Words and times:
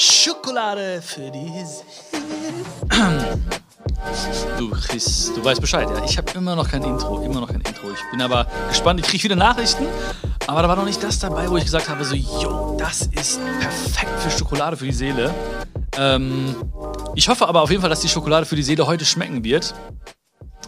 Schokolade 0.00 1.02
für 1.02 1.30
die 1.30 1.52
Du, 4.58 4.70
Chris, 4.70 5.30
du 5.34 5.44
weißt 5.44 5.60
Bescheid, 5.60 5.86
ja. 5.90 6.02
Ich 6.06 6.16
habe 6.16 6.32
immer 6.38 6.56
noch 6.56 6.70
kein 6.70 6.82
Intro, 6.82 7.20
immer 7.20 7.40
noch 7.40 7.48
kein 7.48 7.60
Intro. 7.60 7.90
Ich 7.90 8.10
bin 8.10 8.22
aber 8.22 8.46
gespannt, 8.70 8.98
ich 9.00 9.06
kriege 9.06 9.20
viele 9.20 9.36
Nachrichten, 9.36 9.86
aber 10.46 10.62
da 10.62 10.68
war 10.68 10.76
noch 10.76 10.86
nicht 10.86 11.02
das 11.02 11.18
dabei, 11.18 11.50
wo 11.50 11.58
ich 11.58 11.64
gesagt 11.64 11.90
habe, 11.90 12.02
so, 12.02 12.14
yo, 12.14 12.78
das 12.78 13.10
ist 13.12 13.40
perfekt 13.60 14.18
für 14.20 14.30
Schokolade 14.30 14.78
für 14.78 14.86
die 14.86 14.92
Seele. 14.92 15.34
Ähm, 15.98 16.56
ich 17.14 17.28
hoffe 17.28 17.46
aber 17.46 17.60
auf 17.60 17.68
jeden 17.68 17.82
Fall, 17.82 17.90
dass 17.90 18.00
die 18.00 18.08
Schokolade 18.08 18.46
für 18.46 18.56
die 18.56 18.62
Seele 18.62 18.86
heute 18.86 19.04
schmecken 19.04 19.44
wird. 19.44 19.74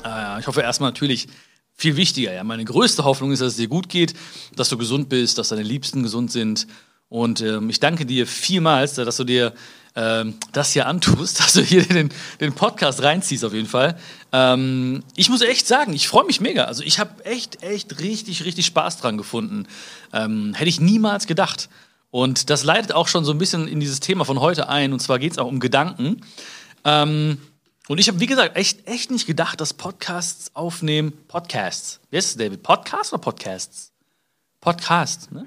Äh, 0.05 0.41
ich 0.41 0.47
hoffe 0.47 0.61
erstmal 0.61 0.91
natürlich 0.91 1.29
viel 1.73 1.97
wichtiger. 1.97 2.35
Ja, 2.35 2.45
meine 2.45 2.67
größte 2.67 3.05
Hoffnung 3.05 3.33
ist, 3.33 3.41
dass 3.41 3.53
es 3.53 3.57
dir 3.57 3.69
gut 3.69 3.89
geht, 3.89 4.13
dass 4.57 4.69
du 4.69 4.77
gesund 4.77 5.09
bist, 5.09 5.39
dass 5.39 5.49
deine 5.49 5.63
Liebsten 5.63 6.03
gesund 6.03 6.31
sind. 6.31 6.67
Und 7.13 7.43
ähm, 7.43 7.69
ich 7.69 7.79
danke 7.79 8.07
dir 8.07 8.27
vielmals, 8.27 8.95
dass 8.95 9.19
du 9.19 9.25
dir 9.25 9.53
ähm, 9.95 10.39
das 10.53 10.73
hier 10.73 10.87
antust, 10.87 11.41
dass 11.41 11.53
du 11.53 11.61
hier 11.61 11.85
den, 11.85 12.09
den 12.41 12.55
Podcast 12.55 13.03
reinziehst 13.03 13.45
auf 13.45 13.53
jeden 13.53 13.69
Fall. 13.69 13.99
Ähm, 14.33 15.03
ich 15.15 15.29
muss 15.29 15.43
echt 15.43 15.67
sagen, 15.67 15.93
ich 15.93 16.09
freue 16.09 16.25
mich 16.25 16.41
mega. 16.41 16.65
Also 16.65 16.83
ich 16.83 16.99
habe 16.99 17.23
echt, 17.27 17.63
echt 17.63 18.01
richtig, 18.01 18.47
richtig 18.47 18.65
Spaß 18.65 18.97
dran 18.97 19.19
gefunden. 19.19 19.67
Ähm, 20.15 20.55
hätte 20.55 20.71
ich 20.71 20.81
niemals 20.81 21.27
gedacht. 21.27 21.69
Und 22.11 22.49
das 22.49 22.65
leitet 22.65 22.95
auch 22.95 23.09
schon 23.09 23.27
so 23.27 23.33
ein 23.33 23.39
bisschen 23.39 23.69
in 23.69 23.79
dieses 23.79 24.01
Thema 24.01 24.25
von 24.25 24.41
heute 24.41 24.71
ein. 24.71 24.95
Und 24.95 25.01
zwar 25.01 25.19
geht 25.19 25.33
es 25.33 25.39
auch 25.39 25.49
um 25.49 25.61
Gedanken. 25.61 26.23
Ähm, 26.85 27.37
und 27.89 27.99
ich 27.99 28.09
habe, 28.09 28.21
wie 28.21 28.27
gesagt, 28.27 28.57
echt, 28.57 28.89
echt 28.89 29.11
nicht 29.11 29.27
gedacht, 29.27 29.61
dass 29.61 29.75
Podcasts 29.75 30.51
aufnehmen. 30.55 31.13
Podcasts. 31.29 32.01
Wie 32.09 32.17
heißt 32.17 32.31
es, 32.31 32.37
David? 32.39 32.63
Podcasts 32.63 33.13
oder 33.13 33.21
Podcasts? 33.21 33.93
Podcast, 34.63 35.31
ne? 35.31 35.45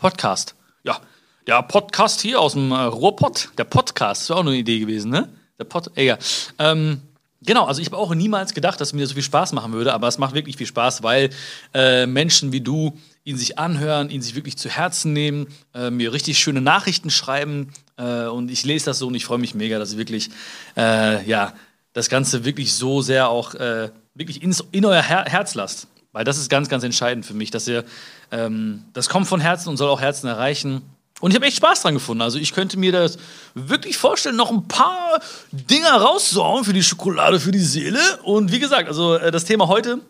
Podcast. 0.00 0.54
Ja, 0.82 0.98
der 1.46 1.62
Podcast 1.62 2.22
hier 2.22 2.40
aus 2.40 2.54
dem 2.54 2.72
äh, 2.72 2.74
Ruhrpott. 2.74 3.50
Der 3.58 3.64
Podcast 3.64 4.30
wäre 4.30 4.38
auch 4.38 4.46
eine 4.46 4.56
Idee 4.56 4.78
gewesen, 4.78 5.10
ne? 5.10 5.28
Der 5.58 5.64
Pod, 5.64 5.90
egal. 5.94 6.18
Ähm, 6.58 7.02
genau, 7.42 7.66
also 7.66 7.82
ich 7.82 7.88
habe 7.88 7.98
auch 7.98 8.14
niemals 8.14 8.54
gedacht, 8.54 8.80
dass 8.80 8.94
mir 8.94 9.02
das 9.02 9.10
so 9.10 9.14
viel 9.14 9.22
Spaß 9.22 9.52
machen 9.52 9.74
würde, 9.74 9.92
aber 9.92 10.08
es 10.08 10.16
macht 10.16 10.34
wirklich 10.34 10.56
viel 10.56 10.66
Spaß, 10.66 11.02
weil 11.02 11.28
äh, 11.74 12.06
Menschen 12.06 12.50
wie 12.50 12.62
du 12.62 12.98
ihn 13.24 13.36
sich 13.36 13.58
anhören, 13.58 14.08
ihn 14.08 14.22
sich 14.22 14.34
wirklich 14.34 14.56
zu 14.56 14.70
Herzen 14.70 15.12
nehmen, 15.12 15.48
äh, 15.74 15.90
mir 15.90 16.14
richtig 16.14 16.38
schöne 16.38 16.62
Nachrichten 16.62 17.10
schreiben 17.10 17.70
äh, 17.98 18.24
und 18.24 18.50
ich 18.50 18.64
lese 18.64 18.86
das 18.86 19.00
so 19.00 19.08
und 19.08 19.14
ich 19.14 19.26
freue 19.26 19.36
mich 19.36 19.54
mega, 19.54 19.78
dass 19.78 19.98
wirklich, 19.98 20.30
äh, 20.78 21.22
ja, 21.28 21.52
das 21.92 22.08
Ganze 22.08 22.46
wirklich 22.46 22.72
so 22.72 23.02
sehr 23.02 23.28
auch 23.28 23.54
äh, 23.54 23.90
wirklich 24.14 24.42
ins, 24.42 24.64
in 24.72 24.86
euer 24.86 25.02
Her 25.02 25.26
Herz 25.28 25.54
lasst. 25.54 25.88
Weil 26.12 26.24
das 26.24 26.38
ist 26.38 26.48
ganz, 26.48 26.68
ganz 26.68 26.82
entscheidend 26.82 27.24
für 27.24 27.34
mich, 27.34 27.50
dass 27.50 27.68
ihr, 27.68 27.84
ähm, 28.32 28.84
das 28.92 29.08
kommt 29.08 29.28
von 29.28 29.40
Herzen 29.40 29.68
und 29.68 29.76
soll 29.76 29.88
auch 29.88 30.00
Herzen 30.00 30.26
erreichen. 30.26 30.82
Und 31.20 31.30
ich 31.30 31.36
habe 31.36 31.46
echt 31.46 31.58
Spaß 31.58 31.82
dran 31.82 31.94
gefunden. 31.94 32.22
Also 32.22 32.38
ich 32.38 32.52
könnte 32.52 32.78
mir 32.78 32.92
das 32.92 33.18
wirklich 33.54 33.96
vorstellen, 33.96 34.36
noch 34.36 34.50
ein 34.50 34.66
paar 34.66 35.20
Dinger 35.52 35.92
rauszuhauen 35.92 36.64
für 36.64 36.72
die 36.72 36.82
Schokolade, 36.82 37.38
für 37.38 37.52
die 37.52 37.60
Seele. 37.60 38.00
Und 38.22 38.50
wie 38.52 38.58
gesagt, 38.58 38.88
also 38.88 39.14
äh, 39.14 39.30
das 39.30 39.44
Thema 39.44 39.68
heute 39.68 40.00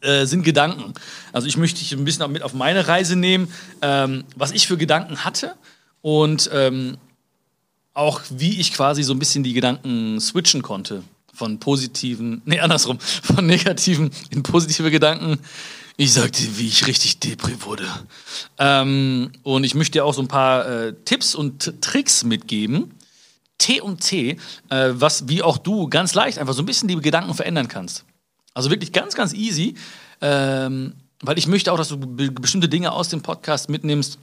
äh, 0.00 0.24
sind 0.24 0.44
Gedanken. 0.44 0.94
Also 1.32 1.48
ich 1.48 1.56
möchte 1.56 1.80
dich 1.80 1.92
ein 1.92 2.04
bisschen 2.04 2.30
mit 2.30 2.42
auf 2.42 2.54
meine 2.54 2.86
Reise 2.88 3.16
nehmen, 3.16 3.52
ähm, 3.82 4.24
was 4.36 4.52
ich 4.52 4.68
für 4.68 4.76
Gedanken 4.76 5.24
hatte 5.24 5.54
und 6.00 6.48
ähm, 6.52 6.96
auch 7.92 8.20
wie 8.30 8.60
ich 8.60 8.72
quasi 8.72 9.02
so 9.02 9.12
ein 9.12 9.18
bisschen 9.18 9.42
die 9.42 9.52
Gedanken 9.52 10.20
switchen 10.20 10.62
konnte 10.62 11.02
von 11.32 11.58
positiven, 11.58 12.42
nee, 12.44 12.60
andersrum, 12.60 12.98
von 13.00 13.46
negativen 13.46 14.10
in 14.30 14.42
positive 14.42 14.90
Gedanken. 14.90 15.38
Ich 15.96 16.14
sagte, 16.14 16.42
wie 16.56 16.66
ich 16.66 16.86
richtig 16.86 17.20
depri 17.20 17.56
wurde. 17.60 17.86
Ähm, 18.58 19.32
und 19.42 19.64
ich 19.64 19.74
möchte 19.74 19.92
dir 19.92 20.04
auch 20.04 20.14
so 20.14 20.22
ein 20.22 20.28
paar 20.28 20.66
äh, 20.66 20.94
Tipps 21.04 21.34
und 21.34 21.82
Tricks 21.82 22.24
mitgeben. 22.24 22.94
T 23.58 23.82
und 23.82 24.00
T, 24.00 24.38
äh, 24.70 24.88
was 24.92 25.28
wie 25.28 25.42
auch 25.42 25.58
du 25.58 25.88
ganz 25.88 26.14
leicht 26.14 26.38
einfach 26.38 26.54
so 26.54 26.62
ein 26.62 26.66
bisschen 26.66 26.88
die 26.88 26.96
Gedanken 26.96 27.34
verändern 27.34 27.68
kannst. 27.68 28.04
Also 28.54 28.70
wirklich 28.70 28.92
ganz, 28.92 29.14
ganz 29.14 29.34
easy, 29.34 29.74
ähm, 30.22 30.94
weil 31.20 31.38
ich 31.38 31.46
möchte 31.46 31.70
auch, 31.70 31.76
dass 31.76 31.88
du 31.88 31.98
be 31.98 32.30
bestimmte 32.30 32.68
Dinge 32.68 32.92
aus 32.92 33.10
dem 33.10 33.20
Podcast 33.20 33.68
mitnimmst 33.68 34.18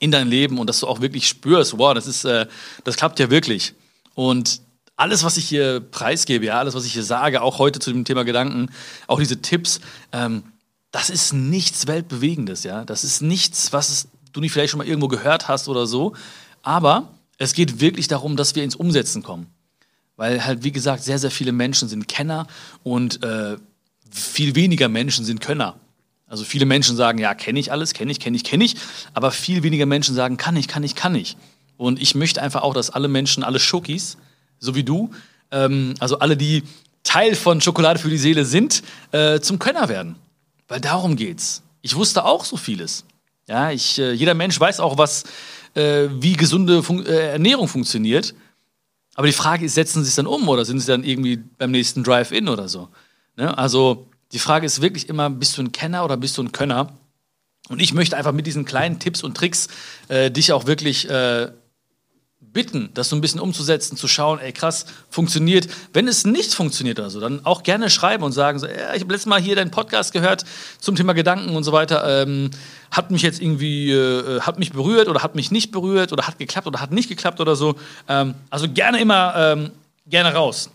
in 0.00 0.10
dein 0.10 0.28
Leben 0.28 0.58
und 0.58 0.68
dass 0.68 0.80
du 0.80 0.86
auch 0.86 1.00
wirklich 1.00 1.28
spürst, 1.28 1.78
wow, 1.78 1.94
das 1.94 2.06
ist, 2.06 2.24
äh, 2.24 2.46
das 2.84 2.96
klappt 2.96 3.20
ja 3.20 3.30
wirklich. 3.30 3.74
Und 4.14 4.60
alles, 4.98 5.22
was 5.22 5.36
ich 5.36 5.48
hier 5.48 5.80
preisgebe, 5.80 6.44
ja, 6.44 6.58
alles, 6.58 6.74
was 6.74 6.84
ich 6.84 6.92
hier 6.92 7.04
sage, 7.04 7.40
auch 7.40 7.58
heute 7.58 7.78
zu 7.78 7.92
dem 7.92 8.04
Thema 8.04 8.24
Gedanken, 8.24 8.68
auch 9.06 9.20
diese 9.20 9.40
Tipps, 9.40 9.80
ähm, 10.12 10.42
das 10.90 11.08
ist 11.08 11.32
nichts 11.32 11.86
Weltbewegendes, 11.86 12.64
ja. 12.64 12.84
Das 12.84 13.04
ist 13.04 13.22
nichts, 13.22 13.72
was 13.72 14.08
du 14.32 14.40
nicht 14.40 14.52
vielleicht 14.52 14.72
schon 14.72 14.78
mal 14.78 14.86
irgendwo 14.86 15.08
gehört 15.08 15.46
hast 15.46 15.68
oder 15.68 15.86
so. 15.86 16.14
Aber 16.62 17.14
es 17.38 17.52
geht 17.52 17.80
wirklich 17.80 18.08
darum, 18.08 18.36
dass 18.36 18.56
wir 18.56 18.64
ins 18.64 18.74
Umsetzen 18.74 19.22
kommen. 19.22 19.46
Weil 20.16 20.44
halt, 20.44 20.64
wie 20.64 20.72
gesagt, 20.72 21.04
sehr, 21.04 21.20
sehr 21.20 21.30
viele 21.30 21.52
Menschen 21.52 21.88
sind 21.88 22.08
Kenner 22.08 22.48
und 22.82 23.22
äh, 23.22 23.56
viel 24.10 24.56
weniger 24.56 24.88
Menschen 24.88 25.24
sind 25.24 25.40
Könner. 25.40 25.78
Also 26.26 26.42
viele 26.42 26.66
Menschen 26.66 26.96
sagen, 26.96 27.18
ja, 27.18 27.34
kenne 27.34 27.60
ich 27.60 27.70
alles, 27.70 27.94
kenne 27.94 28.10
ich, 28.10 28.18
kenne 28.18 28.36
ich, 28.36 28.42
kenne 28.42 28.64
ich. 28.64 28.74
Aber 29.14 29.30
viel 29.30 29.62
weniger 29.62 29.86
Menschen 29.86 30.16
sagen, 30.16 30.36
kann 30.38 30.56
ich, 30.56 30.66
kann 30.66 30.82
ich, 30.82 30.96
kann 30.96 31.14
ich. 31.14 31.36
Und 31.76 32.02
ich 32.02 32.16
möchte 32.16 32.42
einfach 32.42 32.62
auch, 32.62 32.74
dass 32.74 32.90
alle 32.90 33.06
Menschen, 33.06 33.44
alle 33.44 33.60
Schokis, 33.60 34.16
so 34.58 34.74
wie 34.74 34.84
du, 34.84 35.10
ähm, 35.50 35.94
also 35.98 36.18
alle, 36.18 36.36
die 36.36 36.62
Teil 37.02 37.34
von 37.34 37.60
Schokolade 37.60 37.98
für 37.98 38.10
die 38.10 38.18
Seele 38.18 38.44
sind, 38.44 38.82
äh, 39.12 39.40
zum 39.40 39.58
Könner 39.58 39.88
werden. 39.88 40.16
Weil 40.66 40.80
darum 40.80 41.16
geht's. 41.16 41.62
Ich 41.80 41.96
wusste 41.96 42.24
auch 42.24 42.44
so 42.44 42.56
vieles. 42.56 43.04
Ja, 43.46 43.70
ich, 43.70 43.98
äh, 43.98 44.12
jeder 44.12 44.34
Mensch 44.34 44.58
weiß 44.60 44.80
auch, 44.80 44.98
was, 44.98 45.24
äh, 45.74 46.08
wie 46.10 46.34
gesunde 46.34 46.82
Fun 46.82 47.06
äh, 47.06 47.30
Ernährung 47.30 47.66
funktioniert. 47.68 48.34
Aber 49.14 49.26
die 49.26 49.32
Frage 49.32 49.64
ist, 49.64 49.74
setzen 49.74 50.04
sie 50.04 50.10
es 50.10 50.16
dann 50.16 50.26
um 50.26 50.48
oder 50.48 50.64
sind 50.64 50.80
sie 50.80 50.86
dann 50.86 51.02
irgendwie 51.02 51.38
beim 51.38 51.70
nächsten 51.70 52.04
Drive-In 52.04 52.48
oder 52.48 52.68
so? 52.68 52.88
Ne? 53.36 53.56
Also 53.56 54.06
die 54.32 54.38
Frage 54.38 54.66
ist 54.66 54.82
wirklich 54.82 55.08
immer, 55.08 55.30
bist 55.30 55.56
du 55.56 55.62
ein 55.62 55.72
Kenner 55.72 56.04
oder 56.04 56.16
bist 56.16 56.36
du 56.36 56.42
ein 56.42 56.52
Könner? 56.52 56.92
Und 57.68 57.80
ich 57.80 57.94
möchte 57.94 58.16
einfach 58.16 58.32
mit 58.32 58.46
diesen 58.46 58.64
kleinen 58.64 58.98
Tipps 58.98 59.22
und 59.22 59.36
Tricks 59.36 59.68
äh, 60.08 60.30
dich 60.30 60.52
auch 60.52 60.66
wirklich 60.66 61.08
äh, 61.08 61.50
bitten, 62.52 62.90
das 62.94 63.08
so 63.08 63.16
ein 63.16 63.20
bisschen 63.20 63.40
umzusetzen, 63.40 63.96
zu 63.96 64.08
schauen, 64.08 64.38
ey 64.38 64.52
krass, 64.52 64.86
funktioniert. 65.10 65.68
Wenn 65.92 66.08
es 66.08 66.24
nicht 66.24 66.54
funktioniert 66.54 66.98
oder 66.98 67.10
so, 67.10 67.20
dann 67.20 67.44
auch 67.44 67.62
gerne 67.62 67.90
schreiben 67.90 68.24
und 68.24 68.32
sagen, 68.32 68.58
so, 68.58 68.66
ja, 68.66 68.94
ich 68.94 69.02
habe 69.02 69.12
letztes 69.12 69.26
Mal 69.26 69.40
hier 69.40 69.56
deinen 69.56 69.70
Podcast 69.70 70.12
gehört 70.12 70.44
zum 70.78 70.96
Thema 70.96 71.12
Gedanken 71.12 71.54
und 71.56 71.64
so 71.64 71.72
weiter. 71.72 72.22
Ähm, 72.22 72.50
hat 72.90 73.10
mich 73.10 73.22
jetzt 73.22 73.40
irgendwie, 73.40 73.90
äh, 73.90 74.40
hat 74.40 74.58
mich 74.58 74.72
berührt 74.72 75.08
oder 75.08 75.22
hat 75.22 75.34
mich 75.34 75.50
nicht 75.50 75.70
berührt 75.70 76.12
oder 76.12 76.26
hat 76.26 76.38
geklappt 76.38 76.66
oder 76.66 76.80
hat 76.80 76.92
nicht 76.92 77.08
geklappt 77.08 77.40
oder 77.40 77.56
so. 77.56 77.76
Ähm, 78.08 78.34
also 78.50 78.68
gerne 78.68 79.00
immer, 79.00 79.34
ähm, 79.36 79.70
gerne 80.06 80.34
raus. 80.34 80.70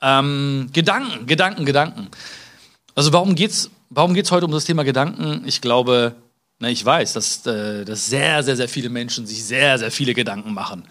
Ähm, 0.00 0.68
Gedanken, 0.72 1.26
Gedanken, 1.26 1.64
Gedanken. 1.64 2.08
Also 2.94 3.12
warum 3.12 3.34
geht's, 3.34 3.70
warum 3.90 4.14
geht's 4.14 4.30
heute 4.30 4.46
um 4.46 4.52
das 4.52 4.64
Thema 4.64 4.84
Gedanken? 4.84 5.42
Ich 5.46 5.60
glaube, 5.60 6.14
na, 6.58 6.70
ich 6.70 6.84
weiß, 6.84 7.12
dass, 7.12 7.44
äh, 7.46 7.84
dass 7.84 8.06
sehr, 8.06 8.42
sehr, 8.42 8.56
sehr 8.56 8.68
viele 8.68 8.88
Menschen 8.88 9.26
sich 9.26 9.44
sehr, 9.44 9.78
sehr 9.78 9.90
viele 9.90 10.14
Gedanken 10.14 10.54
machen. 10.54 10.88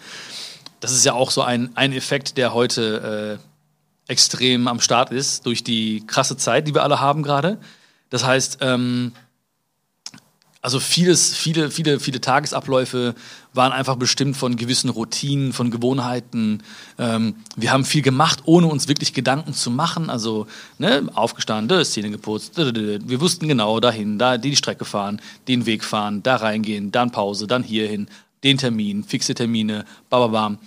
Das 0.80 0.92
ist 0.92 1.04
ja 1.04 1.12
auch 1.14 1.30
so 1.30 1.42
ein, 1.42 1.70
ein 1.76 1.92
Effekt, 1.92 2.36
der 2.36 2.54
heute 2.54 3.40
äh, 3.40 4.12
extrem 4.12 4.68
am 4.68 4.80
Start 4.80 5.10
ist, 5.10 5.46
durch 5.46 5.64
die 5.64 6.06
krasse 6.06 6.36
Zeit, 6.36 6.68
die 6.68 6.74
wir 6.74 6.84
alle 6.84 7.00
haben 7.00 7.22
gerade. 7.22 7.58
Das 8.10 8.24
heißt, 8.24 8.58
ähm, 8.60 9.12
also 10.66 10.80
vieles, 10.80 11.32
viele, 11.32 11.70
viele, 11.70 12.00
viele 12.00 12.20
Tagesabläufe 12.20 13.14
waren 13.52 13.70
einfach 13.70 13.94
bestimmt 13.94 14.36
von 14.36 14.56
gewissen 14.56 14.90
Routinen, 14.90 15.52
von 15.52 15.70
Gewohnheiten. 15.70 16.64
Ähm, 16.98 17.36
wir 17.54 17.70
haben 17.70 17.84
viel 17.84 18.02
gemacht, 18.02 18.40
ohne 18.46 18.66
uns 18.66 18.88
wirklich 18.88 19.14
Gedanken 19.14 19.54
zu 19.54 19.70
machen. 19.70 20.10
Also 20.10 20.48
ne, 20.78 21.08
aufgestanden, 21.14 21.84
Szene 21.84 22.10
geputzt. 22.10 22.56
Wir 22.56 23.20
wussten 23.20 23.46
genau 23.46 23.78
dahin, 23.78 24.18
da 24.18 24.38
die 24.38 24.56
Strecke 24.56 24.84
fahren, 24.84 25.20
den 25.46 25.66
Weg 25.66 25.84
fahren, 25.84 26.24
da 26.24 26.34
reingehen, 26.34 26.90
dann 26.90 27.12
Pause, 27.12 27.46
dann 27.46 27.62
hierhin, 27.62 28.08
den 28.42 28.58
Termin, 28.58 29.04
fixe 29.04 29.36
Termine, 29.36 29.84
bababam. 30.10 30.58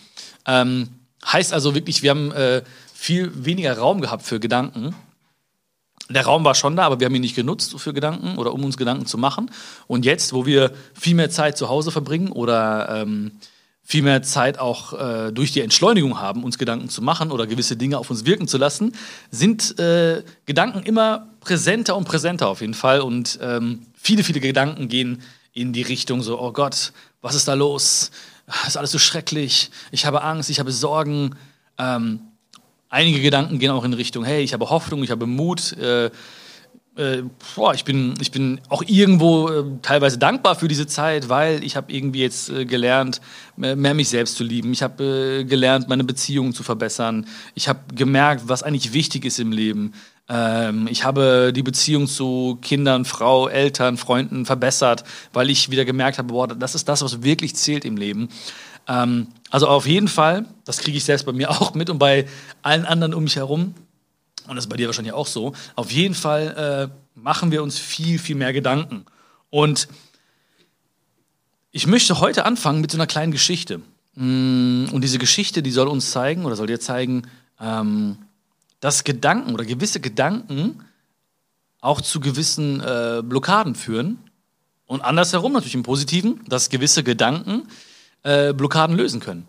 Ähm, 0.45 0.87
heißt 1.25 1.51
also 1.51 1.75
wirklich, 1.75 2.03
wir 2.03 2.11
haben 2.11 2.31
äh, 2.31 2.61
viel 2.93 3.33
weniger 3.35 3.77
Raum 3.77 3.99
gehabt 3.99 4.23
für 4.23 4.39
Gedanken 4.39 4.95
der 6.09 6.25
Raum 6.25 6.43
war 6.43 6.55
schon 6.55 6.75
da, 6.75 6.83
aber 6.83 6.99
wir 6.99 7.05
haben 7.05 7.15
ihn 7.15 7.21
nicht 7.21 7.35
genutzt 7.35 7.79
für 7.79 7.93
Gedanken 7.93 8.37
oder 8.37 8.53
um 8.53 8.63
uns 8.63 8.77
Gedanken 8.77 9.05
zu 9.05 9.17
machen. 9.17 9.51
Und 9.87 10.05
jetzt, 10.05 10.33
wo 10.33 10.45
wir 10.45 10.71
viel 10.93 11.15
mehr 11.15 11.29
Zeit 11.29 11.57
zu 11.57 11.69
Hause 11.69 11.91
verbringen 11.91 12.31
oder 12.31 13.01
ähm, 13.01 13.33
viel 13.83 14.01
mehr 14.01 14.21
Zeit 14.23 14.59
auch 14.59 14.93
äh, 14.93 15.31
durch 15.31 15.51
die 15.51 15.61
Entschleunigung 15.61 16.19
haben, 16.19 16.43
uns 16.43 16.57
Gedanken 16.57 16.89
zu 16.89 17.01
machen 17.01 17.31
oder 17.31 17.47
gewisse 17.47 17.75
Dinge 17.75 17.97
auf 17.97 18.09
uns 18.09 18.25
wirken 18.25 18.47
zu 18.47 18.57
lassen, 18.57 18.93
sind 19.29 19.79
äh, 19.79 20.23
Gedanken 20.45 20.83
immer 20.83 21.27
präsenter 21.41 21.95
und 21.95 22.05
präsenter 22.05 22.47
auf 22.47 22.61
jeden 22.61 22.73
Fall. 22.73 23.01
Und 23.01 23.37
ähm, 23.41 23.87
viele, 23.95 24.23
viele 24.23 24.39
Gedanken 24.39 24.89
gehen 24.89 25.21
in 25.53 25.73
die 25.73 25.81
Richtung 25.81 26.21
so, 26.21 26.39
oh 26.41 26.51
Gott, 26.53 26.93
was 27.21 27.35
ist 27.35 27.47
da 27.47 27.53
los? 27.53 28.11
Ist 28.65 28.77
alles 28.77 28.91
so 28.91 28.99
schrecklich. 28.99 29.69
Ich 29.91 30.05
habe 30.05 30.23
Angst, 30.23 30.49
ich 30.49 30.59
habe 30.59 30.71
Sorgen. 30.71 31.35
Ähm, 31.77 32.21
Einige 32.89 33.21
Gedanken 33.21 33.59
gehen 33.59 33.69
auch 33.69 33.83
in 33.83 33.93
Richtung, 33.93 34.25
hey, 34.25 34.41
ich 34.41 34.53
habe 34.53 34.69
Hoffnung, 34.69 35.03
ich 35.03 35.11
habe 35.11 35.27
Mut, 35.27 35.77
äh, 35.77 36.09
äh, 36.99 37.23
boah, 37.55 37.73
ich 37.73 37.85
bin, 37.85 38.15
ich 38.19 38.31
bin 38.31 38.59
auch 38.67 38.83
irgendwo 38.85 39.47
äh, 39.47 39.63
teilweise 39.83 40.17
dankbar 40.17 40.55
für 40.55 40.67
diese 40.67 40.87
Zeit, 40.87 41.29
weil 41.29 41.63
ich 41.63 41.75
habe 41.75 41.93
irgendwie 41.93 42.21
jetzt 42.21 42.49
äh, 42.49 42.65
gelernt, 42.65 43.21
mehr, 43.55 43.93
mich 43.93 44.09
selbst 44.09 44.35
zu 44.35 44.43
lieben. 44.43 44.73
Ich 44.73 44.81
habe 44.81 45.41
äh, 45.41 45.43
gelernt, 45.45 45.87
meine 45.87 46.03
Beziehungen 46.03 46.51
zu 46.51 46.63
verbessern. 46.63 47.27
Ich 47.53 47.69
habe 47.69 47.79
gemerkt, 47.93 48.43
was 48.47 48.63
eigentlich 48.63 48.91
wichtig 48.91 49.23
ist 49.23 49.39
im 49.39 49.51
Leben. 49.51 49.93
Ähm, 50.27 50.87
ich 50.89 51.03
habe 51.03 51.53
die 51.55 51.63
Beziehung 51.63 52.07
zu 52.07 52.57
Kindern, 52.61 53.05
Frau, 53.05 53.47
Eltern, 53.47 53.97
Freunden 53.97 54.45
verbessert, 54.45 55.03
weil 55.31 55.49
ich 55.49 55.69
wieder 55.71 55.85
gemerkt 55.85 56.17
habe, 56.17 56.29
boah, 56.29 56.47
das 56.47 56.75
ist 56.75 56.89
das, 56.89 57.01
was 57.01 57.23
wirklich 57.23 57.55
zählt 57.55 57.85
im 57.85 57.97
Leben. 57.97 58.29
Ähm, 58.89 59.27
also 59.49 59.67
auf 59.67 59.87
jeden 59.87 60.09
Fall, 60.09 60.45
das 60.65 60.79
kriege 60.79 60.97
ich 60.97 61.05
selbst 61.05 61.25
bei 61.25 61.31
mir 61.31 61.49
auch 61.61 61.73
mit 61.73 61.89
und 61.89 61.99
bei 61.99 62.27
allen 62.61 62.85
anderen 62.85 63.13
um 63.13 63.23
mich 63.23 63.37
herum 63.37 63.75
und 64.49 64.55
das 64.55 64.65
ist 64.65 64.69
bei 64.69 64.77
dir 64.77 64.87
wahrscheinlich 64.87 65.13
auch 65.13 65.27
so, 65.27 65.53
auf 65.75 65.91
jeden 65.91 66.15
Fall 66.15 66.89
äh, 66.89 67.19
machen 67.19 67.51
wir 67.51 67.61
uns 67.61 67.77
viel, 67.77 68.17
viel 68.17 68.35
mehr 68.35 68.51
Gedanken. 68.51 69.05
Und 69.51 69.87
ich 71.71 71.85
möchte 71.85 72.19
heute 72.19 72.45
anfangen 72.45 72.81
mit 72.81 72.91
so 72.91 72.97
einer 72.97 73.05
kleinen 73.05 73.31
Geschichte. 73.31 73.79
Mm, 74.15 74.85
und 74.91 75.01
diese 75.03 75.19
Geschichte, 75.19 75.61
die 75.61 75.69
soll 75.69 75.87
uns 75.87 76.09
zeigen 76.09 76.45
oder 76.45 76.55
soll 76.55 76.65
dir 76.65 76.79
zeigen, 76.79 77.27
ähm, 77.59 78.17
dass 78.79 79.03
Gedanken 79.03 79.53
oder 79.53 79.65
gewisse 79.65 79.99
Gedanken 79.99 80.83
auch 81.79 82.01
zu 82.01 82.19
gewissen 82.19 82.81
äh, 82.81 83.21
Blockaden 83.23 83.75
führen. 83.75 84.17
Und 84.87 85.01
andersherum 85.01 85.53
natürlich 85.53 85.75
im 85.75 85.83
Positiven, 85.83 86.41
dass 86.47 86.69
gewisse 86.69 87.03
Gedanken 87.03 87.67
äh, 88.23 88.53
Blockaden 88.53 88.95
lösen 88.95 89.19
können. 89.19 89.47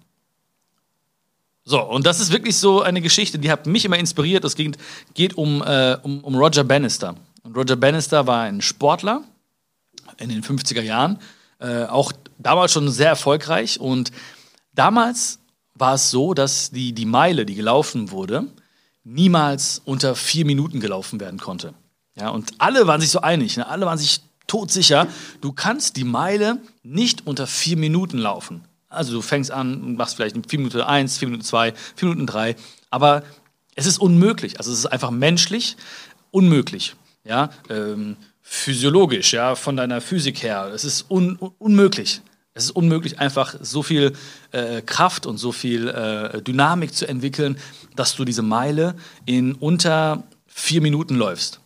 So, 1.65 1.81
und 1.83 2.07
das 2.07 2.21
ist 2.21 2.33
wirklich 2.33 2.57
so 2.57 2.83
eine 2.83 3.01
Geschichte, 3.01 3.39
die 3.39 3.51
hat 3.51 3.67
mich 3.67 3.85
immer 3.85 3.99
inspiriert. 3.99 4.45
Es 4.45 4.57
geht, 4.57 4.77
geht 5.15 5.35
um, 5.35 5.63
äh, 5.63 5.97
um, 6.03 6.25
um 6.25 6.35
Roger 6.35 6.65
Bannister. 6.65 7.15
Und 7.43 7.57
Roger 7.57 7.77
Bannister 7.77 8.27
war 8.27 8.43
ein 8.43 8.61
Sportler 8.61 9.23
in 10.19 10.31
den 10.31 10.43
50er 10.43 10.83
Jahren, 10.83 11.19
äh, 11.59 11.85
auch 11.85 12.13
damals 12.39 12.73
schon 12.73 12.91
sehr 12.91 13.09
erfolgreich. 13.09 13.79
Und 13.81 14.11
damals 14.75 15.39
war 15.75 15.95
es 15.95 16.11
so, 16.11 16.35
dass 16.35 16.71
die, 16.71 16.93
die 16.93 17.07
Meile, 17.07 17.47
die 17.47 17.55
gelaufen 17.55 18.11
wurde, 18.11 18.47
niemals 19.05 19.81
unter 19.85 20.15
vier 20.15 20.45
Minuten 20.45 20.81
gelaufen 20.81 21.21
werden 21.21 21.39
konnte. 21.39 21.75
Ja, 22.17 22.31
und 22.31 22.53
alle 22.59 22.87
waren 22.87 23.01
sich 23.01 23.11
so 23.11 23.21
einig, 23.21 23.57
ne? 23.57 23.67
alle 23.67 23.87
waren 23.87 23.99
sich 23.99 24.21
todsicher, 24.51 25.07
du 25.41 25.53
kannst 25.53 25.97
die 25.97 26.05
Meile 26.05 26.59
nicht 26.83 27.27
unter 27.27 27.47
vier 27.47 27.77
Minuten 27.77 28.19
laufen. 28.19 28.65
Also 28.89 29.13
du 29.13 29.23
fängst 29.23 29.53
an 29.53 29.81
und 29.81 29.97
machst 29.97 30.17
vielleicht 30.17 30.35
4 30.35 30.59
Minuten 30.59 30.81
1, 30.81 31.19
4 31.19 31.29
Minuten 31.29 31.45
2, 31.45 31.73
4 31.95 32.09
Minuten 32.09 32.27
3, 32.27 32.57
aber 32.91 33.23
es 33.77 33.87
ist 33.87 33.99
unmöglich. 33.99 34.59
Also 34.59 34.73
es 34.73 34.81
ist 34.81 34.87
einfach 34.87 35.13
menschlich 35.13 35.77
unmöglich. 36.33 36.97
Ja, 37.23 37.51
ähm, 37.69 38.17
physiologisch, 38.43 39.33
ja, 39.33 39.55
von 39.55 39.77
deiner 39.77 40.01
Physik 40.01 40.43
her. 40.43 40.73
Es 40.75 40.85
ist 40.85 41.09
un 41.09 41.37
unmöglich. 41.37 42.21
Es 42.53 42.65
ist 42.65 42.73
unmöglich, 42.73 43.21
einfach 43.21 43.55
so 43.61 43.85
viel 43.85 44.13
äh, 44.51 44.83
Kraft 44.83 45.27
und 45.27 45.39
so 45.39 45.53
viel 45.53 45.87
äh, 45.87 46.43
Dynamik 46.43 46.93
zu 46.93 47.07
entwickeln, 47.07 47.57
dass 47.95 48.17
du 48.17 48.25
diese 48.25 48.43
Meile 48.43 48.97
in 49.25 49.55
unter 49.55 50.25
vier 50.49 50.81
Minuten 50.81 51.15
läufst. 51.15 51.61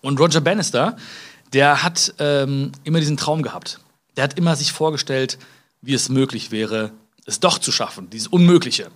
Und 0.00 0.18
Roger 0.18 0.40
Bannister, 0.40 0.96
der 1.52 1.82
hat 1.82 2.14
ähm, 2.18 2.72
immer 2.84 3.00
diesen 3.00 3.16
Traum 3.16 3.42
gehabt. 3.42 3.80
Der 4.16 4.24
hat 4.24 4.38
immer 4.38 4.56
sich 4.56 4.72
vorgestellt, 4.72 5.38
wie 5.80 5.94
es 5.94 6.08
möglich 6.08 6.50
wäre, 6.50 6.92
es 7.24 7.40
doch 7.40 7.58
zu 7.58 7.72
schaffen, 7.72 8.10
dieses 8.10 8.28
Unmögliche. 8.28 8.90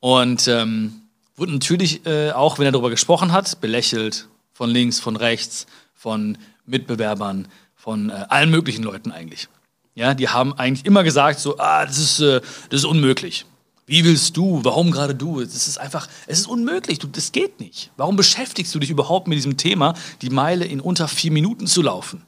Und 0.00 0.48
ähm, 0.48 1.02
wurde 1.36 1.52
natürlich 1.52 2.06
äh, 2.06 2.32
auch, 2.32 2.58
wenn 2.58 2.66
er 2.66 2.72
darüber 2.72 2.90
gesprochen 2.90 3.32
hat, 3.32 3.60
belächelt 3.60 4.28
von 4.52 4.70
links, 4.70 5.00
von 5.00 5.16
rechts, 5.16 5.66
von 5.94 6.38
Mitbewerbern, 6.64 7.48
von 7.74 8.10
äh, 8.10 8.26
allen 8.28 8.50
möglichen 8.50 8.82
Leuten 8.82 9.12
eigentlich. 9.12 9.48
Ja, 9.94 10.14
die 10.14 10.28
haben 10.28 10.52
eigentlich 10.54 10.84
immer 10.84 11.04
gesagt 11.04 11.40
so, 11.40 11.58
ah, 11.58 11.86
das 11.86 11.98
ist, 11.98 12.20
äh, 12.20 12.40
das 12.70 12.80
ist 12.80 12.84
unmöglich. 12.84 13.46
Wie 13.86 14.04
willst 14.04 14.36
du? 14.36 14.64
Warum 14.64 14.90
gerade 14.90 15.14
du? 15.14 15.40
Es 15.40 15.68
ist 15.68 15.78
einfach, 15.78 16.08
es 16.26 16.40
ist 16.40 16.48
unmöglich. 16.48 16.98
Du, 16.98 17.06
das 17.06 17.30
geht 17.30 17.60
nicht. 17.60 17.92
Warum 17.96 18.16
beschäftigst 18.16 18.74
du 18.74 18.80
dich 18.80 18.90
überhaupt 18.90 19.28
mit 19.28 19.36
diesem 19.36 19.56
Thema, 19.56 19.94
die 20.22 20.30
Meile 20.30 20.64
in 20.64 20.80
unter 20.80 21.06
vier 21.06 21.30
Minuten 21.30 21.68
zu 21.68 21.82
laufen? 21.82 22.22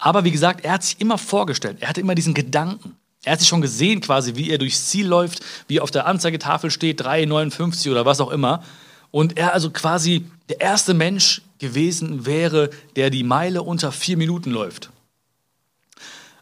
Aber 0.00 0.24
wie 0.24 0.32
gesagt, 0.32 0.64
er 0.64 0.72
hat 0.72 0.82
sich 0.82 1.00
immer 1.00 1.18
vorgestellt, 1.18 1.78
er 1.80 1.88
hatte 1.88 2.00
immer 2.00 2.14
diesen 2.14 2.34
Gedanken. 2.34 2.96
Er 3.22 3.32
hat 3.32 3.40
sich 3.40 3.48
schon 3.48 3.60
gesehen 3.60 4.00
quasi, 4.00 4.34
wie 4.34 4.50
er 4.50 4.58
durchs 4.58 4.86
Ziel 4.86 5.06
läuft, 5.06 5.40
wie 5.68 5.78
auf 5.78 5.90
der 5.90 6.06
Anzeigetafel 6.06 6.70
steht, 6.70 7.02
3,59 7.02 7.90
oder 7.90 8.06
was 8.06 8.20
auch 8.20 8.30
immer. 8.30 8.64
Und 9.10 9.36
er 9.36 9.52
also 9.52 9.70
quasi 9.70 10.24
der 10.48 10.60
erste 10.60 10.94
Mensch 10.94 11.42
gewesen 11.58 12.24
wäre, 12.24 12.70
der 12.96 13.10
die 13.10 13.22
Meile 13.22 13.62
unter 13.62 13.92
vier 13.92 14.16
Minuten 14.16 14.50
läuft. 14.50 14.90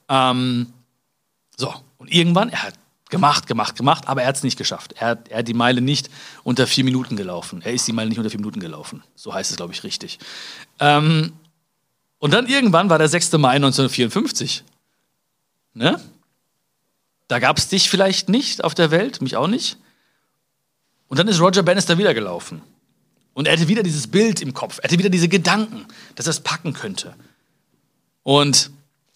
Ähm, 0.08 0.72
so, 1.56 1.74
und 1.98 2.12
irgendwann, 2.12 2.50
er 2.50 2.62
hat 2.62 2.74
gemacht, 3.10 3.46
gemacht, 3.46 3.76
gemacht, 3.76 4.08
aber 4.08 4.22
er 4.22 4.28
hat 4.28 4.36
es 4.36 4.42
nicht 4.42 4.58
geschafft. 4.58 4.94
Er 4.98 5.08
hat, 5.08 5.28
er 5.28 5.38
hat 5.38 5.48
die 5.48 5.54
Meile 5.54 5.80
nicht 5.80 6.10
unter 6.44 6.66
vier 6.66 6.84
Minuten 6.84 7.16
gelaufen. 7.16 7.62
Er 7.62 7.72
ist 7.72 7.86
die 7.86 7.92
Meile 7.92 8.08
nicht 8.08 8.18
unter 8.18 8.30
vier 8.30 8.40
Minuten 8.40 8.60
gelaufen. 8.60 9.02
So 9.14 9.32
heißt 9.32 9.50
es, 9.50 9.56
glaube 9.56 9.72
ich, 9.72 9.84
richtig. 9.84 10.18
Ähm, 10.80 11.32
und 12.18 12.32
dann 12.32 12.46
irgendwann 12.46 12.90
war 12.90 12.98
der 12.98 13.08
6. 13.08 13.32
Mai 13.32 13.56
1954. 13.56 14.64
Ne? 15.74 16.00
Da 17.28 17.38
gab 17.38 17.58
es 17.58 17.68
dich 17.68 17.88
vielleicht 17.88 18.28
nicht 18.28 18.64
auf 18.64 18.74
der 18.74 18.90
Welt, 18.90 19.22
mich 19.22 19.36
auch 19.36 19.46
nicht. 19.46 19.78
Und 21.08 21.18
dann 21.18 21.28
ist 21.28 21.40
Roger 21.40 21.62
Bannister 21.62 21.98
wieder 21.98 22.14
gelaufen. 22.14 22.62
Und 23.34 23.46
er 23.46 23.52
hatte 23.54 23.68
wieder 23.68 23.82
dieses 23.82 24.08
Bild 24.08 24.42
im 24.42 24.52
Kopf, 24.52 24.78
er 24.78 24.84
hatte 24.84 24.98
wieder 24.98 25.10
diese 25.10 25.28
Gedanken, 25.28 25.86
dass 26.16 26.26
er 26.26 26.30
es 26.30 26.40
packen 26.40 26.72
könnte. 26.72 27.14
Und 28.24 28.70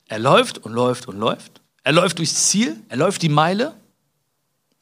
er 0.06 0.20
läuft 0.20 0.58
und 0.58 0.72
läuft 0.72 1.08
und 1.08 1.18
läuft. 1.18 1.60
Er 1.82 1.92
läuft 1.92 2.18
durchs 2.18 2.48
Ziel, 2.48 2.76
er 2.88 2.98
läuft 2.98 3.22
die 3.22 3.28
Meile. 3.28 3.74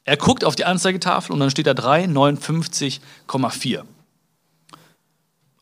Er 0.03 0.17
guckt 0.17 0.43
auf 0.43 0.55
die 0.55 0.65
Anzeigetafel 0.65 1.33
und 1.33 1.39
dann 1.39 1.51
steht 1.51 1.67
da 1.67 1.71
3,59,4. 1.71 3.83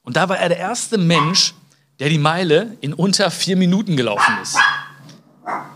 Und 0.03 0.15
da 0.15 0.29
war 0.29 0.37
er 0.37 0.49
der 0.49 0.57
erste 0.57 0.97
Mensch, 0.97 1.53
der 1.99 2.09
die 2.09 2.17
Meile 2.17 2.77
in 2.81 2.93
unter 2.93 3.29
vier 3.31 3.57
Minuten 3.57 3.97
gelaufen 3.97 4.37
ist. 4.41 4.57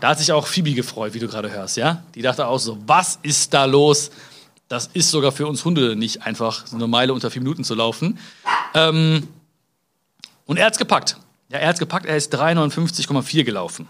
Da 0.00 0.08
hat 0.08 0.18
sich 0.18 0.32
auch 0.32 0.46
Phoebe 0.46 0.72
gefreut, 0.72 1.14
wie 1.14 1.18
du 1.18 1.28
gerade 1.28 1.50
hörst, 1.50 1.76
ja? 1.76 2.02
Die 2.14 2.22
dachte 2.22 2.46
auch 2.46 2.58
so, 2.58 2.78
was 2.86 3.18
ist 3.22 3.52
da 3.52 3.64
los? 3.64 4.10
Das 4.68 4.88
ist 4.92 5.10
sogar 5.10 5.32
für 5.32 5.46
uns 5.46 5.64
Hunde 5.64 5.94
nicht 5.94 6.22
einfach, 6.22 6.66
so 6.66 6.76
eine 6.76 6.86
Meile 6.86 7.12
unter 7.12 7.30
vier 7.30 7.42
Minuten 7.42 7.64
zu 7.64 7.74
laufen. 7.74 8.18
Ähm, 8.74 9.28
und 10.46 10.56
er 10.56 10.66
hat 10.66 10.72
es 10.72 10.78
gepackt. 10.78 11.16
Ja, 11.50 11.58
er 11.58 11.68
hat 11.68 11.76
es 11.76 11.80
gepackt, 11.80 12.06
er 12.06 12.16
ist 12.16 12.34
3,59,4 12.34 13.44
gelaufen. 13.44 13.88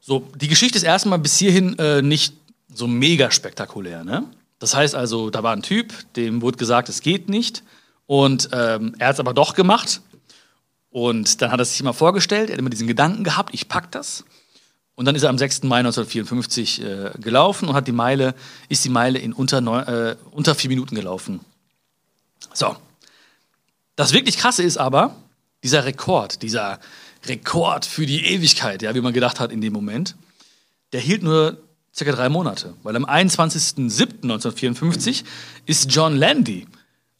So, 0.00 0.28
die 0.34 0.48
Geschichte 0.48 0.76
ist 0.76 0.84
erstmal 0.84 1.18
bis 1.18 1.38
hierhin 1.38 1.78
äh, 1.78 2.02
nicht 2.02 2.34
so 2.74 2.86
mega 2.86 3.30
spektakulär. 3.30 4.04
Ne? 4.04 4.24
Das 4.58 4.74
heißt 4.74 4.94
also, 4.94 5.30
da 5.30 5.42
war 5.42 5.52
ein 5.54 5.62
Typ, 5.62 5.92
dem 6.14 6.42
wurde 6.42 6.58
gesagt, 6.58 6.88
es 6.88 7.00
geht 7.00 7.28
nicht. 7.28 7.62
Und 8.06 8.50
ähm, 8.52 8.94
er 8.98 9.08
hat 9.08 9.14
es 9.14 9.20
aber 9.20 9.34
doch 9.34 9.54
gemacht. 9.54 10.00
Und 10.90 11.42
dann 11.42 11.50
hat 11.50 11.58
er 11.58 11.64
sich 11.64 11.80
immer 11.80 11.94
vorgestellt, 11.94 12.50
er 12.50 12.54
hat 12.54 12.60
immer 12.60 12.70
diesen 12.70 12.86
Gedanken 12.86 13.24
gehabt, 13.24 13.52
ich 13.52 13.68
pack 13.68 13.90
das. 13.90 14.24
Und 14.94 15.06
dann 15.06 15.16
ist 15.16 15.24
er 15.24 15.30
am 15.30 15.38
6. 15.38 15.64
Mai 15.64 15.78
1954 15.78 16.82
äh, 16.82 17.10
gelaufen 17.18 17.68
und 17.68 17.74
hat 17.74 17.88
die 17.88 17.92
Meile, 17.92 18.34
ist 18.68 18.84
die 18.84 18.90
Meile 18.90 19.18
in 19.18 19.32
unter, 19.32 19.60
neun, 19.60 19.84
äh, 19.86 20.16
unter 20.30 20.54
vier 20.54 20.70
Minuten 20.70 20.94
gelaufen. 20.94 21.40
So. 22.52 22.76
Das 23.96 24.12
wirklich 24.12 24.36
krasse 24.36 24.62
ist 24.62 24.76
aber, 24.76 25.16
dieser 25.62 25.84
Rekord, 25.84 26.42
dieser 26.42 26.78
Rekord 27.26 27.86
für 27.86 28.06
die 28.06 28.26
Ewigkeit, 28.26 28.82
ja, 28.82 28.94
wie 28.94 29.00
man 29.00 29.12
gedacht 29.12 29.40
hat 29.40 29.50
in 29.50 29.60
dem 29.60 29.72
Moment, 29.72 30.14
der 30.92 31.00
hielt 31.00 31.22
nur 31.22 31.58
circa 31.94 32.12
drei 32.12 32.28
Monate. 32.28 32.74
Weil 32.82 32.96
am 32.96 33.04
21.07.1954 33.04 35.24
ist 35.66 35.94
John 35.94 36.16
Landy 36.16 36.66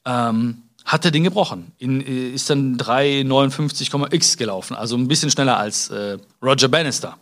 ähm, 0.05 0.63
hat 0.85 1.05
er 1.05 1.11
den 1.11 1.25
gebrochen. 1.25 1.73
In, 1.79 2.01
äh, 2.01 2.31
ist 2.31 2.49
dann 2.51 2.77
3,59,x 2.77 4.37
gelaufen, 4.37 4.77
also 4.77 4.97
ein 4.97 5.09
bisschen 5.09 5.31
schneller 5.31 5.57
als 5.57 5.89
äh, 5.91 6.19
Roger 6.43 6.69
Bannister. 6.69 7.17